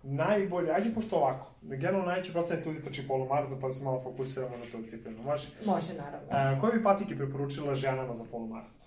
najbolje, 0.04 0.72
ajde 0.72 0.90
pošto 0.96 1.16
ovako, 1.16 1.48
generalno 1.62 2.06
najveći 2.06 2.32
procent 2.32 2.66
ljudi 2.66 2.84
trči 2.84 3.08
polumaraton, 3.08 3.60
pa 3.62 3.68
da 3.68 3.74
se 3.74 3.84
malo 3.84 4.02
fokusiramo 4.04 4.58
na 4.58 4.66
tu 4.72 4.78
disciplinu. 4.82 5.24
Može? 5.24 5.48
Može, 5.66 5.94
naravno. 5.94 6.28
A, 6.30 6.60
koje 6.60 6.74
bi 6.74 6.84
patike 6.84 7.16
preporučila 7.16 7.76
ženama 7.76 8.16
za 8.16 8.24
polumaraton? 8.32 8.79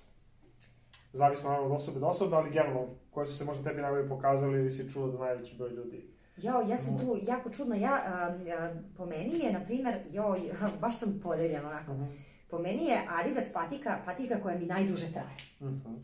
Zavisno 1.13 1.51
naravno 1.51 1.71
od 1.71 1.77
osobe 1.77 2.01
do 2.01 2.07
osobe, 2.07 2.37
ali 2.37 2.51
generalno, 2.51 2.87
koje 3.11 3.27
su 3.27 3.37
se 3.37 3.45
možda 3.45 3.65
tebi 3.65 3.83
najbolje 3.83 4.09
pokazali 4.09 4.59
ili 4.59 4.71
si 4.71 4.93
čula 4.93 5.13
da 5.13 5.19
najveći 5.19 5.57
broj 5.57 5.71
ljudi 5.71 6.13
Jao, 6.37 6.63
ja 6.69 6.77
sam 6.77 6.99
tu 6.99 7.19
jako 7.23 7.51
čudna. 7.51 7.77
Ja, 7.77 8.03
a, 8.07 8.39
a, 8.59 8.75
po 8.97 9.07
meni 9.07 9.39
je, 9.39 9.53
na 9.53 9.61
primer, 9.61 9.95
joj, 10.11 10.41
baš 10.81 10.99
sam 10.99 11.21
podeljena 11.23 11.69
onako. 11.69 11.93
Uh 11.93 11.99
mhm. 11.99 12.07
-huh. 12.07 12.19
Po 12.51 12.59
meni 12.59 12.85
je 12.85 13.03
Adidas 13.09 13.53
patika, 13.53 13.99
patika 14.05 14.41
koja 14.43 14.59
mi 14.59 14.67
najduže 14.67 15.13
traje. 15.13 15.37
Uh 15.61 15.67
mhm. 15.67 15.77
-huh. 15.77 15.99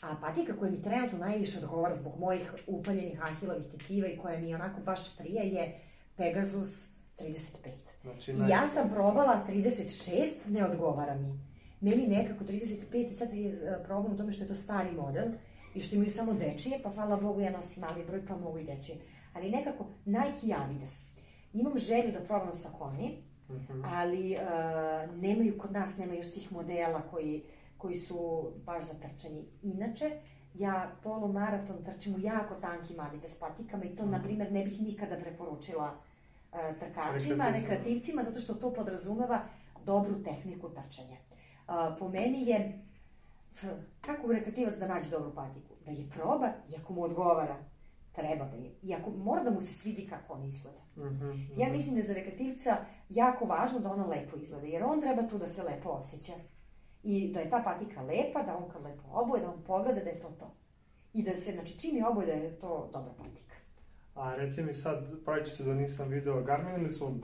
A 0.00 0.16
patika 0.20 0.56
koja 0.56 0.70
mi 0.70 0.82
trenutno 0.82 1.18
najviše 1.18 1.58
odgovara 1.58 1.94
zbog 1.94 2.12
mojih 2.18 2.54
upaljenih 2.66 3.22
ahilovih 3.22 3.64
tetiva 3.70 4.08
i 4.08 4.18
koja 4.18 4.38
mi 4.38 4.54
onako 4.54 4.80
baš 4.80 5.16
prije 5.16 5.48
je 5.48 5.80
Pegasus 6.16 6.88
35. 7.18 7.70
Znači, 8.02 8.32
I 8.32 8.48
ja 8.48 8.68
sam 8.68 8.90
probala 8.90 9.44
36, 9.48 10.28
ne 10.46 10.64
odgovara 10.64 11.14
mi 11.14 11.47
meni 11.80 12.06
nekako 12.06 12.44
35 12.44 13.08
i 13.08 13.12
sad 13.12 13.34
je 13.34 13.50
e, 13.50 13.84
problem 13.84 14.12
u 14.12 14.16
tome 14.16 14.32
što 14.32 14.44
je 14.44 14.48
to 14.48 14.54
stari 14.54 14.92
model 14.92 15.26
i 15.74 15.80
što 15.80 15.94
imaju 15.94 16.10
samo 16.10 16.34
dečije, 16.34 16.80
pa 16.82 16.90
hvala 16.90 17.16
Bogu 17.16 17.40
ja 17.40 17.50
nosim 17.50 17.80
mali 17.80 18.04
broj 18.06 18.26
pa 18.26 18.36
mogu 18.36 18.58
i 18.58 18.64
dečije. 18.64 18.98
Ali 19.34 19.50
nekako 19.50 19.86
Nike 20.04 20.46
i 20.46 20.54
Adidas. 20.54 21.04
Imam 21.52 21.76
želju 21.76 22.12
da 22.12 22.20
probam 22.20 22.52
Saucony, 22.52 23.16
mm 23.48 23.54
-hmm. 23.54 23.82
ali 23.84 24.36
uh, 24.36 25.16
nemaju 25.16 25.58
kod 25.58 25.72
nas 25.72 25.98
nema 25.98 26.14
još 26.14 26.32
tih 26.32 26.52
modela 26.52 27.02
koji, 27.10 27.42
koji 27.78 27.94
su 27.94 28.50
baš 28.66 28.84
za 28.84 28.94
trčanje. 28.94 29.44
Inače, 29.62 30.10
ja 30.54 30.92
polumaraton 31.02 31.84
trčim 31.84 32.14
u 32.14 32.18
jako 32.18 32.54
tankim 32.54 33.00
Adidas 33.00 33.34
patikama 33.34 33.84
i 33.84 33.96
to, 33.96 34.06
mm 34.06 34.10
na 34.10 34.22
primer, 34.22 34.52
ne 34.52 34.64
bih 34.64 34.80
nikada 34.80 35.16
preporučila 35.16 35.94
uh, 36.52 36.58
trkačima, 36.78 37.50
rekreativcima, 37.50 38.22
zato 38.22 38.40
što 38.40 38.54
to 38.54 38.74
podrazumeva 38.74 39.40
dobru 39.84 40.22
tehniku 40.22 40.68
trčanja 40.68 41.27
po 41.98 42.08
meni 42.08 42.46
je, 42.46 42.78
kako 44.00 44.32
rekativac 44.32 44.74
da 44.74 44.86
nađe 44.86 45.10
dobru 45.10 45.34
patiku? 45.34 45.74
Da 45.84 45.90
je 45.90 46.10
proba 46.10 46.52
i 46.70 46.76
ako 46.76 46.92
mu 46.92 47.02
odgovara, 47.02 47.56
treba 48.12 48.44
da 48.44 48.56
je. 48.56 48.70
I 48.82 48.94
ako 48.94 49.10
mora 49.10 49.42
da 49.42 49.50
mu 49.50 49.60
se 49.60 49.72
svidi 49.72 50.06
kako 50.06 50.32
ona 50.32 50.46
izgleda. 50.46 50.80
Mm 50.96 51.02
-hmm, 51.02 51.60
ja 51.60 51.72
mislim 51.72 51.94
da 51.94 52.00
je 52.00 52.06
za 52.06 52.14
rekreativca 52.14 52.76
jako 53.08 53.44
važno 53.44 53.78
da 53.78 53.92
ona 53.92 54.06
lepo 54.06 54.36
izgleda, 54.36 54.66
jer 54.66 54.84
on 54.84 55.00
treba 55.00 55.22
tu 55.22 55.38
da 55.38 55.46
se 55.46 55.62
lepo 55.62 55.88
osjeća. 55.88 56.32
I 57.02 57.32
da 57.32 57.40
je 57.40 57.50
ta 57.50 57.62
patika 57.64 58.02
lepa, 58.02 58.42
da 58.42 58.56
on 58.56 58.70
kad 58.70 58.82
lepo 58.82 59.02
oboje, 59.12 59.42
da 59.42 59.50
on 59.50 59.62
pogleda 59.66 60.00
da 60.00 60.10
je 60.10 60.20
to 60.20 60.28
to. 60.28 60.50
I 61.14 61.22
da 61.22 61.34
se, 61.34 61.52
znači, 61.52 61.78
čini 61.78 62.02
oboje 62.02 62.26
da 62.26 62.32
je 62.32 62.58
to 62.58 62.90
dobra 62.92 63.12
patika. 63.12 63.54
A 64.14 64.34
reci 64.34 64.62
mi 64.62 64.74
sad, 64.74 65.24
pravit 65.24 65.46
ću 65.46 65.56
se 65.56 65.64
da 65.64 65.74
nisam 65.74 66.08
video 66.08 66.42
Garmin 66.42 66.74
ili 66.74 66.90
Sund? 66.90 67.22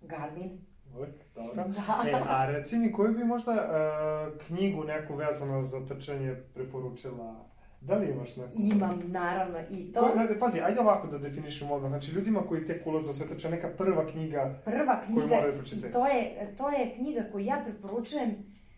Garmin. 0.00 0.67
Uvijek, 0.98 1.14
dobro. 1.34 1.54
Da. 1.54 2.08
E, 2.10 2.22
a 2.28 2.46
reci 2.46 2.76
mi, 2.76 2.92
koju 2.92 3.12
bi 3.12 3.24
možda 3.24 3.52
uh, 3.52 4.46
knjigu 4.46 4.84
neku 4.84 5.14
vezano 5.14 5.62
za 5.62 5.86
trčanje 5.86 6.34
preporučila 6.54 7.48
Da 7.80 7.94
li 7.94 8.10
imaš 8.10 8.36
neku? 8.36 8.52
Imam, 8.54 9.02
naravno, 9.06 9.58
i 9.70 9.92
to... 9.92 10.00
Ko, 10.00 10.18
ne, 10.18 10.38
pazi, 10.38 10.60
ajde 10.60 10.80
ovako 10.80 11.06
da 11.06 11.18
definišemo 11.18 11.74
odmah. 11.74 11.90
Znači, 11.90 12.12
ljudima 12.12 12.40
koji 12.48 12.66
tek 12.66 12.86
ulazu 12.86 13.10
u 13.10 13.14
sve 13.14 13.28
trče, 13.28 13.50
neka 13.50 13.68
prva 13.68 14.06
knjiga, 14.06 14.60
prva 14.64 15.00
knjiga 15.06 15.20
koju 15.20 15.28
moraju 15.28 15.54
pročitati. 15.54 15.92
To 15.92 16.06
je, 16.06 16.54
to 16.56 16.70
je 16.70 16.94
knjiga 16.96 17.24
koju 17.32 17.44
ja 17.44 17.62
preporučujem 17.64 18.30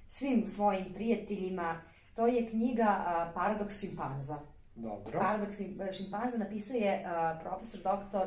svim 0.06 0.46
svojim 0.46 0.84
prijateljima. 0.94 1.80
To 2.14 2.26
je 2.26 2.48
knjiga 2.48 3.04
uh, 3.06 3.34
Paradoks 3.34 3.80
šimpanza. 3.80 4.38
Dobro. 4.74 5.20
Paradoks 5.20 5.56
šimpanza 5.92 6.38
napisuje 6.38 7.04
uh, 7.04 7.42
profesor 7.42 7.80
doktor 7.82 8.26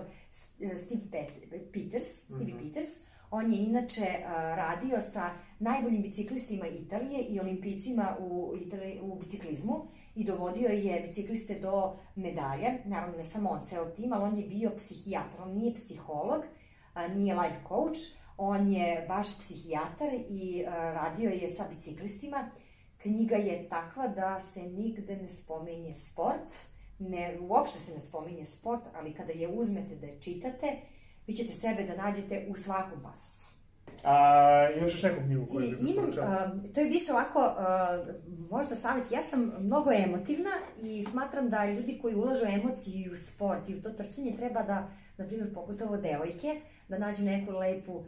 Steve 0.58 1.28
Peters, 1.74 2.08
Steve 2.26 2.44
mm 2.44 2.48
-hmm. 2.48 2.68
Peters 2.68 2.90
On 3.36 3.54
je 3.54 3.64
inače 3.64 4.06
radio 4.56 5.02
sa 5.02 5.30
najboljim 5.60 6.02
biciklistima 6.02 6.68
Italije 6.68 7.22
i 7.22 7.40
olimpijcima 7.40 8.18
u, 8.20 8.54
Italiji, 8.62 9.00
u 9.02 9.16
biciklizmu 9.16 9.88
i 10.16 10.24
dovodio 10.24 10.68
je 10.68 11.02
bicikliste 11.02 11.60
do 11.60 11.96
medalje, 12.16 12.68
naravno 12.86 13.18
ne 13.18 13.24
samo 13.24 13.50
on, 13.50 13.66
ceo 13.66 13.86
tim, 13.86 14.14
ali 14.14 14.24
on 14.24 14.38
je 14.38 14.48
bio 14.48 14.72
psihijatar, 14.76 15.42
on 15.42 15.54
nije 15.54 15.74
psiholog, 15.74 16.44
nije 17.16 17.36
life 17.36 17.60
coach, 17.68 18.00
on 18.38 18.68
je 18.68 19.06
baš 19.08 19.40
psihijatar 19.40 20.10
i 20.30 20.64
radio 20.68 21.30
je 21.30 21.48
sa 21.48 21.66
biciklistima. 21.76 22.50
Knjiga 22.98 23.36
je 23.36 23.70
takva 23.70 24.08
da 24.08 24.40
se 24.40 24.62
nigde 24.62 25.16
ne 25.16 25.28
spomenje 25.28 25.94
sport, 25.94 26.52
ne, 27.00 27.38
uopšte 27.42 27.80
se 27.80 27.94
ne 27.94 28.00
spominje 28.00 28.46
sport, 28.46 28.84
ali 28.96 29.14
kada 29.14 29.34
je 29.34 29.48
uzmete 29.48 29.96
da 29.96 30.08
je 30.08 30.22
čitate, 30.22 30.78
vi 31.28 31.34
ćete 31.34 31.52
sebe 31.52 31.84
da 31.84 32.04
nađete 32.04 32.46
u 32.50 32.56
svakom 32.56 33.04
pasusu. 33.04 33.54
A 34.04 34.70
imaš 34.78 34.92
još 34.92 35.04
neku 35.04 35.22
knjigu 35.26 35.46
koju 35.46 35.70
bi 35.70 35.92
Imam, 35.92 36.12
to 36.74 36.80
je 36.80 36.90
više 36.90 37.12
ovako, 37.12 37.40
uh, 37.40 38.16
možda 38.50 38.76
savjet, 38.76 39.12
ja 39.12 39.22
sam 39.22 39.52
mnogo 39.60 39.92
emotivna 39.92 40.50
i 40.82 41.04
smatram 41.04 41.50
da 41.50 41.66
ljudi 41.66 42.00
koji 42.02 42.16
ulažu 42.16 42.46
emociju 42.46 43.12
u 43.12 43.16
sport 43.16 43.70
i 43.70 43.76
u 43.76 43.82
to 43.82 43.90
trčanje 43.90 44.36
treba 44.38 44.64
da, 44.64 44.88
na 45.18 45.26
primjer, 45.26 45.54
pogotovo 45.54 45.98
devojke, 45.98 46.62
da 46.88 46.98
nađu 46.98 47.24
neku 47.24 47.52
lepu 47.52 47.94
uh, 47.94 48.06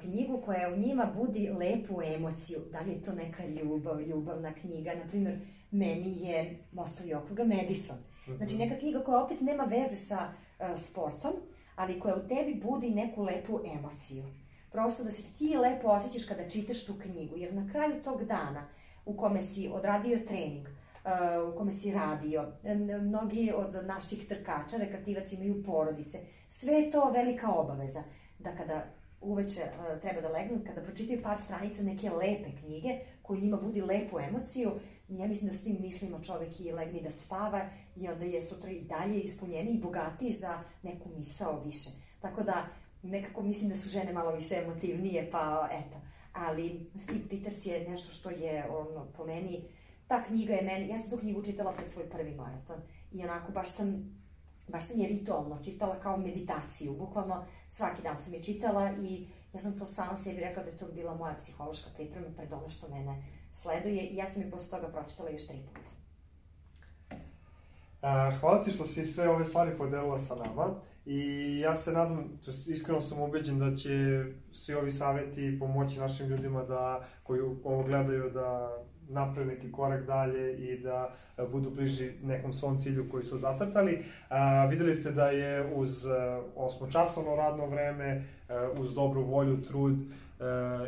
knjigu 0.00 0.42
koja 0.44 0.72
u 0.74 0.76
njima 0.76 1.12
budi 1.16 1.50
lepu 1.58 2.02
emociju. 2.02 2.58
Da 2.72 2.80
li 2.80 2.90
je 2.90 3.02
to 3.02 3.12
neka 3.12 3.46
ljubav, 3.46 4.00
ljubavna 4.00 4.54
knjiga, 4.54 4.94
na 4.94 5.08
primjer, 5.08 5.38
meni 5.70 6.20
je 6.20 6.58
Mostovi 6.72 7.14
okruga 7.14 7.44
Madison. 7.44 7.98
Znači, 8.36 8.54
mhm. 8.54 8.62
neka 8.62 8.78
knjiga 8.78 9.00
koja 9.00 9.24
opet 9.24 9.40
nema 9.40 9.64
veze 9.64 9.96
sa 9.96 10.18
uh, 10.18 10.78
sportom, 10.78 11.32
ali 11.78 12.00
koja 12.00 12.14
u 12.16 12.28
tebi 12.28 12.60
budi 12.62 12.90
neku 12.90 13.22
lepu 13.22 13.60
emociju. 13.74 14.24
Prosto 14.70 15.04
da 15.04 15.10
se 15.10 15.22
ti 15.22 15.56
lepo 15.56 15.88
osjećaš 15.88 16.28
kada 16.28 16.48
čitaš 16.48 16.86
tu 16.86 16.94
knjigu, 17.02 17.36
jer 17.36 17.54
na 17.54 17.68
kraju 17.72 18.02
tog 18.02 18.24
dana 18.24 18.68
u 19.04 19.16
kome 19.16 19.40
si 19.40 19.70
odradio 19.72 20.18
trening, 20.26 20.66
uh, 20.68 21.54
u 21.54 21.58
kome 21.58 21.72
si 21.72 21.92
radio, 21.92 22.52
mnogi 23.00 23.52
od 23.56 23.86
naših 23.86 24.28
trkača, 24.28 24.76
rekreativac 24.76 25.32
imaju 25.32 25.62
porodice, 25.64 26.18
sve 26.48 26.72
je 26.72 26.90
to 26.90 27.10
velika 27.10 27.50
obaveza, 27.50 28.02
da 28.38 28.56
kada 28.56 28.84
uveče 29.20 29.60
uh, 29.60 30.00
treba 30.00 30.20
da 30.20 30.28
legnu, 30.28 30.60
kada 30.66 30.82
pročitaju 30.82 31.22
par 31.22 31.38
stranica 31.38 31.82
neke 31.82 32.10
lepe 32.10 32.50
knjige, 32.60 32.98
koji 33.28 33.40
njima 33.40 33.56
budi 33.56 33.82
lepu 33.82 34.20
emociju, 34.20 34.70
ja 35.08 35.26
mislim 35.26 35.50
da 35.50 35.56
s 35.56 35.64
tim 35.64 35.76
mislima 35.80 36.22
čovek 36.22 36.60
i 36.60 36.72
legni 36.72 37.02
da 37.02 37.10
spava 37.10 37.60
i 37.96 38.08
onda 38.08 38.24
je 38.24 38.40
sutra 38.40 38.70
i 38.70 38.80
dalje 38.80 39.20
ispunjeniji 39.20 39.74
i 39.74 39.80
bogatiji 39.80 40.30
za 40.30 40.62
neku 40.82 41.08
misao 41.16 41.62
više. 41.64 41.90
Tako 42.20 42.42
da 42.42 42.66
nekako 43.02 43.42
mislim 43.42 43.68
da 43.68 43.76
su 43.76 43.88
žene 43.88 44.12
malo 44.12 44.32
više 44.32 44.54
emotivnije, 44.54 45.30
pa 45.30 45.68
eto. 45.72 45.96
Ali 46.32 46.90
Steve 47.02 47.28
Peters 47.30 47.66
je 47.66 47.88
nešto 47.90 48.12
što 48.12 48.30
je 48.30 48.70
ono, 48.70 49.06
po 49.16 49.24
meni, 49.26 49.64
ta 50.06 50.22
knjiga 50.22 50.54
je 50.54 50.62
meni, 50.62 50.88
ja 50.88 50.96
sam 50.96 51.10
tu 51.10 51.16
knjigu 51.16 51.42
čitala 51.42 51.72
pred 51.72 51.90
svoj 51.90 52.10
prvi 52.10 52.34
maraton 52.34 52.76
i 53.12 53.24
onako 53.24 53.52
baš 53.52 53.68
sam 53.68 54.18
baš 54.68 54.84
sam 54.84 55.00
je 55.00 55.08
ritualno 55.08 55.58
čitala 55.64 56.00
kao 56.00 56.16
meditaciju, 56.16 56.96
bukvalno 56.98 57.44
svaki 57.68 58.02
dan 58.02 58.16
sam 58.16 58.34
je 58.34 58.42
čitala 58.42 58.92
i 59.02 59.26
ja 59.52 59.60
sam 59.60 59.78
to 59.78 59.84
sama 59.84 60.16
sebi 60.16 60.40
rekla 60.40 60.62
da 60.62 60.70
je 60.70 60.76
to 60.76 60.86
bila 60.86 61.14
moja 61.14 61.34
psihološka 61.34 61.90
priprema 61.96 62.26
pred 62.36 62.52
ono 62.52 62.68
što 62.68 62.88
mene 62.88 63.22
sleduje 63.52 64.02
i 64.02 64.16
ja 64.16 64.26
sam 64.26 64.42
i 64.42 64.50
posle 64.50 64.70
toga 64.70 64.92
pročitala 64.92 65.30
još 65.30 65.46
tri 65.46 65.58
puta. 65.66 65.88
Hvala 68.40 68.62
ti 68.62 68.70
što 68.70 68.86
si 68.86 69.06
sve 69.06 69.28
ove 69.28 69.46
stvari 69.46 69.78
podelila 69.78 70.18
sa 70.18 70.34
nama 70.34 70.74
i 71.06 71.58
ja 71.60 71.76
se 71.76 71.92
nadam, 71.92 72.38
iskreno 72.66 73.00
sam 73.00 73.22
ubeđen 73.22 73.58
da 73.58 73.76
će 73.76 74.24
svi 74.52 74.74
ovi 74.74 74.92
saveti 74.92 75.58
pomoći 75.58 76.00
našim 76.00 76.26
ljudima 76.26 76.62
da, 76.62 77.06
koji 77.22 77.40
ovo 77.40 77.82
gledaju 77.82 78.30
da 78.30 78.78
naprave 79.08 79.46
neki 79.54 79.72
korak 79.72 80.06
dalje 80.06 80.56
i 80.58 80.78
da 80.78 81.14
budu 81.52 81.70
bliži 81.70 82.12
nekom 82.22 82.52
svom 82.52 82.78
cilju 82.78 83.10
koji 83.10 83.24
su 83.24 83.38
zacrtali. 83.38 84.04
A, 84.28 84.66
videli 84.66 84.94
ste 84.94 85.10
da 85.10 85.30
je 85.30 85.72
uz 85.74 86.06
osmočasovno 86.56 87.36
radno 87.36 87.66
vreme, 87.66 88.24
uz 88.78 88.94
dobru 88.94 89.22
volju, 89.22 89.62
trud, 89.62 89.98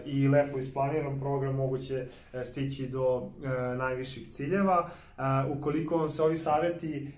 i 0.04 0.28
lepo 0.28 0.58
isplaniran 0.58 1.20
program 1.20 1.54
moguće 1.54 2.06
e, 2.32 2.44
stići 2.44 2.88
do 2.88 3.30
e, 3.44 3.48
najviših 3.76 4.28
ciljeva. 4.28 4.88
E, 4.88 5.22
ukoliko 5.58 5.96
vam 5.96 6.10
se 6.10 6.22
ovi 6.22 6.36
saveti 6.36 7.12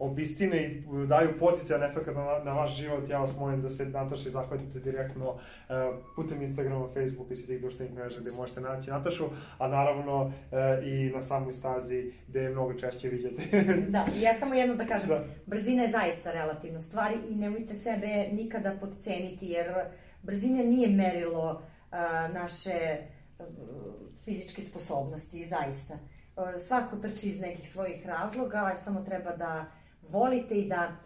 obistine 0.00 0.62
i 0.62 0.82
daju 1.08 1.38
pozitivan 1.38 1.82
efekt 1.82 2.06
na, 2.06 2.44
na 2.44 2.52
vaš 2.52 2.76
život, 2.76 3.08
ja 3.08 3.18
vas 3.18 3.36
molim 3.38 3.62
da 3.62 3.70
se 3.70 3.86
Nataši 3.86 4.30
zahvatite 4.30 4.80
direktno 4.80 5.30
uh, 5.30 5.38
putem 6.16 6.42
Instagrama, 6.42 6.88
Facebooka 6.94 7.34
i 7.34 7.36
svih 7.36 7.46
tih 7.46 7.60
društvenih 7.60 7.94
mreža 7.94 8.20
gde 8.20 8.30
možete 8.36 8.60
naći 8.60 8.90
Natašu, 8.90 9.24
a 9.58 9.68
naravno 9.68 10.22
uh, 10.22 10.32
i 10.84 11.10
na 11.14 11.22
samoj 11.22 11.52
stazi 11.52 12.12
gde 12.28 12.40
je 12.40 12.50
mnogo 12.50 12.74
češće 12.74 13.08
viđate. 13.08 13.42
da, 13.94 14.06
ja 14.20 14.34
samo 14.34 14.54
jedno 14.54 14.74
da 14.74 14.86
kažem, 14.86 15.08
da. 15.08 15.24
brzina 15.46 15.82
je 15.82 15.90
zaista 15.90 16.32
relativna 16.32 16.78
stvar 16.78 17.12
i 17.30 17.34
nemojte 17.34 17.74
sebe 17.74 18.28
nikada 18.32 18.76
podceniti, 18.80 19.46
jer 19.46 19.74
brzina 20.22 20.62
nije 20.62 20.88
merilo 20.88 21.50
uh, 21.52 22.34
naše 22.34 22.96
fizičke 24.24 24.62
sposobnosti, 24.62 25.44
zaista. 25.44 25.98
Svako 26.58 26.96
trči 26.96 27.28
iz 27.28 27.40
nekih 27.40 27.68
svojih 27.68 28.06
razloga, 28.06 28.74
samo 28.84 29.00
treba 29.00 29.36
da 29.36 29.66
volite 30.10 30.54
i 30.54 30.68
da 30.68 30.96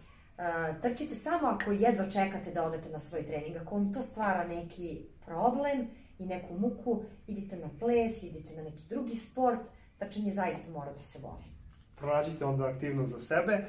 trčite 0.81 1.15
samo 1.15 1.47
ako 1.47 1.71
jedva 1.71 2.09
čekate 2.09 2.51
da 2.51 2.63
odete 2.63 2.89
na 2.89 2.99
svoj 2.99 3.25
trening. 3.25 3.57
Ako 3.57 3.75
vam 3.75 3.93
to 3.93 4.01
stvara 4.01 4.47
neki 4.47 5.05
problem 5.25 5.87
i 6.19 6.25
neku 6.25 6.53
muku, 6.53 7.03
idite 7.27 7.55
na 7.57 7.69
ples, 7.79 8.23
idite 8.23 8.55
na 8.55 8.63
neki 8.63 8.83
drugi 8.89 9.15
sport, 9.15 9.61
trčanje 9.97 10.31
zaista 10.31 10.71
mora 10.71 10.91
da 10.91 10.99
se 10.99 11.19
voli 11.19 11.55
pronađite 11.95 12.45
onda 12.45 12.65
aktivnost 12.65 13.11
za 13.11 13.19
sebe. 13.19 13.65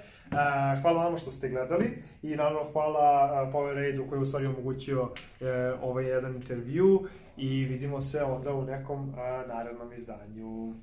hvala 0.83 1.05
vama 1.05 1.19
što 1.19 1.31
ste 1.31 1.49
gledali 1.49 2.03
i 2.23 2.37
naravno 2.37 2.73
hvala 2.73 3.51
Power 3.53 3.75
Raidu 3.75 4.07
koji 4.09 4.19
je 4.19 4.23
u 4.23 4.27
stvari 4.27 4.47
omogućio 4.47 5.11
e, 5.41 5.47
ovaj 5.83 6.07
jedan 6.07 6.35
intervju 6.35 7.09
i 7.37 7.65
vidimo 7.65 8.03
se 8.03 8.23
onda 8.23 8.55
u 8.55 8.65
nekom 8.65 9.15
narednom 9.49 9.93
izdanju. 9.93 10.75